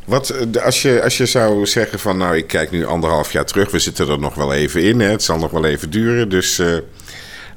Wat, 0.05 0.33
als, 0.63 0.81
je, 0.81 1.03
als 1.03 1.17
je 1.17 1.25
zou 1.25 1.65
zeggen 1.65 1.99
van 1.99 2.17
nou, 2.17 2.37
ik 2.37 2.47
kijk 2.47 2.71
nu 2.71 2.85
anderhalf 2.85 3.31
jaar 3.31 3.45
terug. 3.45 3.71
We 3.71 3.79
zitten 3.79 4.09
er 4.09 4.19
nog 4.19 4.35
wel 4.35 4.53
even 4.53 4.83
in. 4.83 4.99
Hè, 4.99 5.09
het 5.09 5.23
zal 5.23 5.37
nog 5.37 5.51
wel 5.51 5.65
even 5.65 5.89
duren. 5.89 6.29
Dus, 6.29 6.61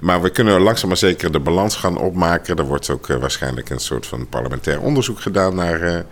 maar 0.01 0.23
we 0.23 0.31
kunnen 0.31 0.61
langzaam 0.61 0.89
maar 0.89 0.97
zeker 0.97 1.33
de 1.33 1.41
balans 1.41 1.77
gaan 1.77 1.99
opmaken. 1.99 2.57
Er 2.57 2.65
wordt 2.65 2.91
ook 2.91 3.07
waarschijnlijk 3.07 3.71
een 3.71 3.81
soort 3.81 4.07
van 4.07 4.29
parlementair 4.29 4.81
onderzoek 4.81 5.21
gedaan 5.21 5.55
naar 5.55 6.05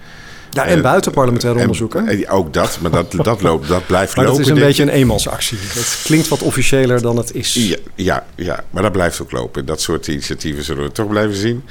ja, 0.55 0.67
en 0.67 0.83
buitenparlementair 0.83 1.57
onderzoeken. 1.57 2.29
ook 2.29 2.53
dat, 2.53 2.79
maar 2.81 2.91
dat, 2.91 3.13
dat, 3.13 3.43
loopt, 3.43 3.69
dat 3.69 3.87
blijft 3.93 4.17
maar 4.17 4.25
lopen. 4.25 4.41
dat 4.41 4.51
is 4.51 4.57
een 4.61 4.67
beetje 4.67 4.83
een 4.83 4.89
eenmansactie. 4.89 5.59
Dat 5.75 6.01
klinkt 6.05 6.29
wat 6.29 6.43
officiëler 6.43 7.03
dan 7.03 7.17
het 7.17 7.35
is. 7.35 7.55
Ja, 7.55 7.77
ja, 7.95 8.27
ja, 8.35 8.65
maar 8.71 8.83
dat 8.83 8.93
blijft 8.93 9.23
ook 9.23 9.33
lopen. 9.33 9.67
Dat 9.67 9.81
soort 9.81 10.07
initiatieven 10.07 10.65
zullen 10.65 10.83
we 10.83 10.93
toch 10.93 11.09
blijven 11.09 11.37
zien. 11.37 11.65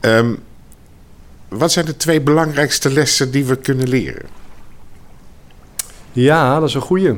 Um, 0.00 0.38
wat 1.50 1.72
zijn 1.72 1.84
de 1.84 1.96
twee 1.96 2.20
belangrijkste 2.20 2.92
lessen 2.92 3.30
die 3.30 3.44
we 3.44 3.56
kunnen 3.56 3.88
leren? 3.88 4.26
Ja, 6.12 6.60
dat 6.60 6.68
is 6.68 6.74
een 6.74 6.80
goede. 6.80 7.16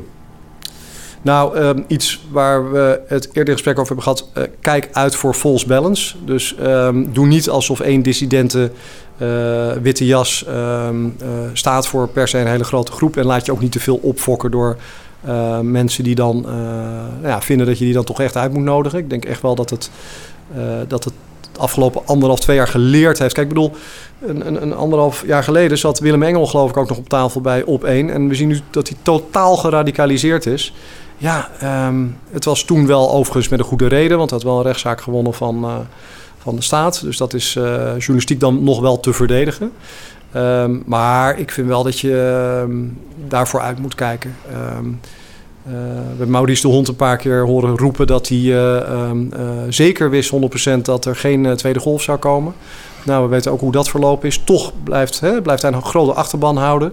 Nou, 1.22 1.58
um, 1.58 1.84
iets 1.86 2.26
waar 2.30 2.72
we 2.72 3.00
het 3.06 3.28
eerder 3.32 3.52
gesprek 3.52 3.78
over 3.78 3.94
hebben 3.94 4.04
gehad. 4.04 4.30
Uh, 4.38 4.44
kijk 4.60 4.88
uit 4.92 5.14
voor 5.14 5.34
false 5.34 5.66
balance. 5.66 6.16
Dus 6.24 6.56
um, 6.60 7.12
doe 7.12 7.26
niet 7.26 7.48
alsof 7.48 7.80
één 7.80 8.02
dissidente 8.02 8.70
uh, 9.18 9.72
witte 9.72 10.06
jas 10.06 10.44
um, 10.48 11.16
uh, 11.22 11.28
staat 11.52 11.86
voor 11.86 12.08
per 12.08 12.28
se 12.28 12.38
een 12.38 12.46
hele 12.46 12.64
grote 12.64 12.92
groep. 12.92 13.16
En 13.16 13.24
laat 13.24 13.46
je 13.46 13.52
ook 13.52 13.60
niet 13.60 13.72
te 13.72 13.80
veel 13.80 13.96
opfokken 13.96 14.50
door 14.50 14.76
mensen 15.62 16.04
die 16.04 16.14
dan 16.14 16.40
nou 17.20 17.26
ja, 17.26 17.42
vinden 17.42 17.66
dat 17.66 17.78
je 17.78 17.84
die 17.84 17.94
dan 17.94 18.04
toch 18.04 18.20
echt 18.20 18.36
uit 18.36 18.52
moet 18.52 18.62
nodigen. 18.62 18.98
Ik 18.98 19.10
denk 19.10 19.24
echt 19.24 19.42
wel 19.42 19.54
dat 19.54 19.70
het, 19.70 19.90
dat 20.88 21.04
het 21.04 21.12
afgelopen 21.58 22.02
anderhalf, 22.04 22.40
twee 22.40 22.56
jaar 22.56 22.68
geleerd 22.68 23.18
heeft. 23.18 23.34
Kijk, 23.34 23.48
ik 23.48 23.54
bedoel, 23.54 23.72
een, 24.20 24.46
een, 24.46 24.62
een, 24.62 24.74
anderhalf 24.74 25.26
jaar 25.26 25.44
geleden 25.44 25.78
zat 25.78 25.98
Willem 25.98 26.22
Engel 26.22 26.46
geloof 26.46 26.70
ik 26.70 26.76
ook 26.76 26.88
nog 26.88 26.98
op 26.98 27.08
tafel 27.08 27.40
bij 27.40 27.62
Op 27.62 27.84
1. 27.84 28.10
En 28.10 28.28
we 28.28 28.34
zien 28.34 28.48
nu 28.48 28.60
dat 28.70 28.88
hij 28.88 28.96
totaal 29.02 29.56
geradicaliseerd 29.56 30.46
is. 30.46 30.72
Ja, 31.16 31.48
um, 31.86 32.16
het 32.30 32.44
was 32.44 32.64
toen 32.64 32.86
wel 32.86 33.12
overigens 33.12 33.48
met 33.48 33.58
een 33.58 33.64
goede 33.64 33.86
reden, 33.86 34.18
want 34.18 34.30
hij 34.30 34.38
had 34.38 34.48
wel 34.48 34.58
een 34.58 34.66
rechtszaak 34.66 35.00
gewonnen 35.00 35.34
van, 35.34 35.64
uh, 35.64 35.76
van 36.38 36.56
de 36.56 36.62
staat. 36.62 37.02
Dus 37.02 37.16
dat 37.16 37.34
is 37.34 37.54
uh, 37.54 37.64
journalistiek 37.98 38.40
dan 38.40 38.64
nog 38.64 38.80
wel 38.80 39.00
te 39.00 39.12
verdedigen. 39.12 39.72
Um, 40.36 40.82
maar 40.86 41.38
ik 41.38 41.50
vind 41.50 41.68
wel 41.68 41.82
dat 41.82 42.00
je 42.00 42.62
um, 42.66 42.98
daarvoor 43.28 43.60
uit 43.60 43.78
moet 43.78 43.94
kijken. 43.94 44.36
Uh, 45.66 45.72
we 45.72 46.08
hebben 46.08 46.30
Maurice 46.30 46.62
de 46.62 46.68
Hond 46.68 46.88
een 46.88 46.96
paar 46.96 47.16
keer 47.16 47.46
horen 47.46 47.78
roepen 47.78 48.06
dat 48.06 48.28
hij 48.28 48.38
uh, 48.38 49.10
zeker 49.68 50.10
wist 50.10 50.32
100% 50.76 50.80
dat 50.82 51.04
er 51.04 51.16
geen 51.16 51.56
tweede 51.56 51.78
golf 51.78 52.02
zou 52.02 52.18
komen. 52.18 52.54
Nou, 53.04 53.22
we 53.22 53.28
weten 53.28 53.52
ook 53.52 53.60
hoe 53.60 53.72
dat 53.72 53.88
verlopen 53.88 54.28
is. 54.28 54.40
Toch 54.44 54.72
blijft, 54.84 55.20
hè, 55.20 55.42
blijft 55.42 55.62
hij 55.62 55.72
een 55.72 55.82
grote 55.82 56.12
achterban 56.12 56.56
houden. 56.56 56.92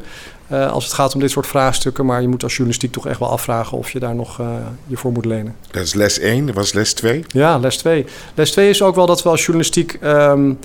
Als 0.50 0.84
het 0.84 0.94
gaat 0.94 1.14
om 1.14 1.20
dit 1.20 1.32
soort 1.32 1.48
vraagstukken. 1.48 2.06
Maar 2.06 2.22
je 2.22 2.28
moet 2.28 2.44
als 2.44 2.52
journalistiek 2.52 2.92
toch 2.92 3.08
echt 3.08 3.20
wel 3.20 3.30
afvragen 3.30 3.78
of 3.78 3.92
je 3.92 4.00
daar 4.00 4.16
nog 4.16 4.42
je 4.88 4.98
voor 4.98 5.12
moet 5.12 5.26
lenen. 5.26 5.56
Dat 5.72 5.84
is 5.84 5.94
les 5.94 6.20
1, 6.20 6.46
dat 6.46 6.56
was 6.56 6.74
les 6.74 6.94
2? 6.94 7.24
Ja, 7.28 7.58
les 7.58 7.78
2. 7.78 8.06
Les 8.34 8.52
2 8.52 8.70
is 8.70 8.82
ook 8.82 8.96
wel 8.96 9.06
dat 9.06 9.24
we 9.24 9.30
als 9.30 9.42
journalistiek 9.42 9.98
um, 10.04 10.60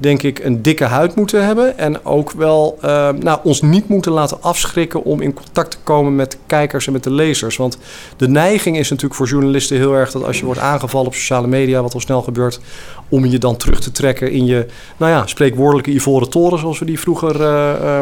denk 0.00 0.22
ik, 0.22 0.38
een 0.38 0.62
dikke 0.62 0.84
huid 0.84 1.14
moeten 1.14 1.46
hebben. 1.46 1.78
En 1.78 2.04
ook 2.04 2.30
wel 2.30 2.78
uh, 2.84 3.08
nou, 3.08 3.38
ons 3.42 3.62
niet 3.62 3.88
moeten 3.88 4.12
laten 4.12 4.42
afschrikken 4.42 5.04
om 5.04 5.20
in 5.20 5.34
contact 5.34 5.70
te 5.70 5.76
komen 5.82 6.16
met 6.16 6.30
de 6.30 6.36
kijkers 6.46 6.86
en 6.86 6.92
met 6.92 7.04
de 7.04 7.10
lezers. 7.10 7.56
Want 7.56 7.78
de 8.16 8.28
neiging 8.28 8.78
is 8.78 8.88
natuurlijk 8.88 9.14
voor 9.14 9.26
journalisten 9.26 9.76
heel 9.76 9.94
erg 9.94 10.10
dat 10.10 10.24
als 10.24 10.38
je 10.38 10.44
wordt 10.44 10.60
aangevallen 10.60 11.06
op 11.06 11.14
sociale 11.14 11.46
media, 11.46 11.82
wat 11.82 11.94
al 11.94 12.00
snel 12.00 12.22
gebeurt, 12.22 12.60
om 13.08 13.26
je 13.26 13.38
dan 13.38 13.56
terug 13.56 13.80
te 13.80 13.92
trekken 13.92 14.30
in 14.30 14.46
je, 14.46 14.66
nou 14.96 15.12
ja, 15.12 15.26
spreekwoordelijke 15.26 15.90
ivoren 15.90 16.30
toren, 16.30 16.58
zoals 16.58 16.78
we 16.78 16.84
die 16.84 17.00
vroeger 17.00 17.40
uh, 17.40 18.00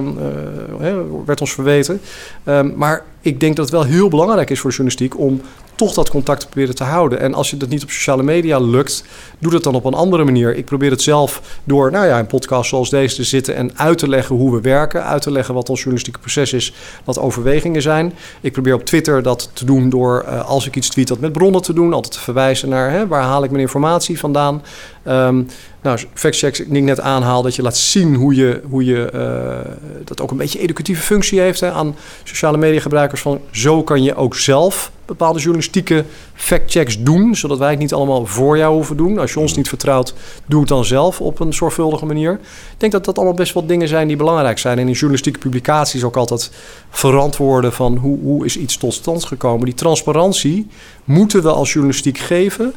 uh, 0.81 0.97
werd 1.25 1.41
ons 1.41 1.53
verweten. 1.53 2.01
Um, 2.45 2.73
maar 2.77 3.05
ik 3.21 3.41
denk 3.41 3.57
dat 3.57 3.65
het 3.65 3.75
wel 3.75 3.85
heel 3.85 4.09
belangrijk 4.09 4.51
is 4.51 4.61
voor 4.61 4.71
journalistiek 4.71 5.19
om 5.19 5.41
toch 5.79 5.95
dat 5.95 6.11
contact 6.11 6.41
te 6.41 6.47
proberen 6.47 6.75
te 6.75 6.85
houden. 6.85 7.21
En 7.21 7.35
als 7.35 7.51
je 7.51 7.57
dat 7.57 7.69
niet 7.69 7.83
op 7.83 7.91
sociale 7.91 8.23
media 8.23 8.59
lukt, 8.59 9.05
doe 9.39 9.53
dat 9.53 9.63
dan 9.63 9.75
op 9.75 9.85
een 9.85 9.95
andere 9.95 10.25
manier. 10.25 10.57
Ik 10.57 10.65
probeer 10.65 10.91
het 10.91 11.03
zelf 11.03 11.43
door 11.65 11.91
nou 11.91 12.07
ja, 12.07 12.19
een 12.19 12.27
podcast 12.27 12.69
zoals 12.69 12.91
deze 12.91 13.15
te 13.15 13.25
zitten 13.25 13.55
en 13.55 13.79
uit 13.79 13.99
te 13.99 14.09
leggen 14.09 14.37
hoe 14.37 14.55
we 14.55 14.61
werken, 14.61 15.05
uit 15.05 15.23
te 15.23 15.31
leggen 15.31 15.55
wat 15.55 15.69
ons 15.69 15.79
journalistieke 15.79 16.21
proces 16.21 16.53
is, 16.53 16.73
wat 17.05 17.19
overwegingen 17.19 17.83
zijn. 17.83 18.13
Ik 18.41 18.53
probeer 18.53 18.75
op 18.75 18.85
Twitter 18.85 19.23
dat 19.23 19.51
te 19.53 19.65
doen 19.65 19.89
door, 19.89 20.25
uh, 20.25 20.49
als 20.49 20.67
ik 20.67 20.77
iets 20.77 20.89
tweet, 20.89 21.09
dat 21.09 21.21
met 21.21 21.33
bronnen 21.33 21.63
te 21.63 21.73
doen, 21.73 21.93
altijd 21.93 22.15
te 22.15 22.21
verwijzen 22.21 22.69
naar 22.69 22.91
hè, 22.91 23.07
waar 23.07 23.23
haal 23.23 23.45
ik 23.45 23.51
mijn 23.51 23.63
informatie 23.63 24.19
vandaan. 24.19 24.63
Um, 25.09 25.47
nou, 25.83 25.99
factchecks, 26.15 26.61
ik 26.61 26.69
net 26.69 27.01
aanhaal, 27.01 27.43
dat 27.43 27.57
je 27.57 27.63
laat 27.63 27.77
zien 27.77 28.15
hoe 28.15 28.35
je, 28.35 28.61
hoe 28.69 28.85
je 28.85 29.11
uh, 29.15 29.73
dat 30.05 30.21
ook 30.21 30.31
een 30.31 30.37
beetje 30.37 30.59
educatieve 30.59 31.03
functie 31.03 31.41
heeft 31.41 31.61
hè, 31.61 31.71
aan 31.71 31.97
sociale 32.25 32.57
media 32.57 32.81
gebruikers. 32.81 33.21
Van 33.21 33.41
zo 33.51 33.83
kan 33.83 34.03
je 34.03 34.15
ook 34.15 34.37
zelf 34.37 34.91
bepaalde 35.07 35.39
journalistieke 35.39 36.05
factchecks 36.35 37.03
doen, 37.03 37.35
zodat 37.35 37.59
wij 37.59 37.71
het 37.71 37.79
niet 37.79 37.93
allemaal 37.93 38.27
voor 38.27 38.57
jou 38.57 38.75
hoeven 38.75 38.97
doen. 38.97 39.19
Als 39.19 39.33
je 39.33 39.41
ons 39.41 39.55
niet 39.55 39.69
vertrouwt, 39.69 40.15
doe 40.47 40.61
het 40.61 40.69
dan 40.69 40.85
zelf 40.85 41.21
op 41.21 41.41
een 41.41 41.53
zorgvuldige 41.53 42.07
manier. 42.07 42.33
Ik 42.33 42.81
denk 42.81 42.93
dat 42.93 43.05
dat 43.05 43.17
allemaal 43.17 43.35
best 43.35 43.55
wel 43.55 43.67
dingen 43.67 43.89
zijn 43.89 44.09
die 44.09 44.17
belangrijk 44.17 44.59
zijn. 44.59 44.79
En 44.79 44.87
in 44.87 44.93
journalistieke 44.93 45.39
publicaties 45.39 46.05
ook 46.05 46.17
altijd 46.17 46.51
verantwoorden 46.91 47.73
van 47.73 47.97
hoe, 47.97 48.19
hoe 48.19 48.45
is 48.45 48.57
iets 48.57 48.77
tot 48.77 48.95
stand 48.95 49.25
gekomen. 49.25 49.65
Die 49.65 49.75
transparantie 49.75 50.67
moeten 51.05 51.43
we 51.43 51.51
als 51.51 51.73
journalistiek 51.73 52.19
geven. 52.19 52.75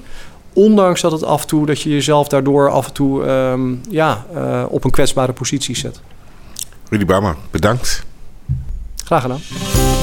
Ondanks 0.53 1.01
dat 1.01 1.11
het 1.11 1.23
af 1.23 1.41
en 1.41 1.47
toe 1.47 1.65
dat 1.65 1.81
je 1.81 1.89
jezelf 1.89 2.27
daardoor 2.27 2.69
af 2.69 2.87
en 2.87 2.93
toe 2.93 3.23
um, 3.29 3.81
ja, 3.89 4.25
uh, 4.35 4.63
op 4.69 4.83
een 4.83 4.91
kwetsbare 4.91 5.33
positie 5.33 5.75
zet. 5.75 6.01
Rudy 6.89 7.05
Bama, 7.05 7.35
bedankt. 7.51 8.05
Graag 9.03 9.21
gedaan. 9.21 10.00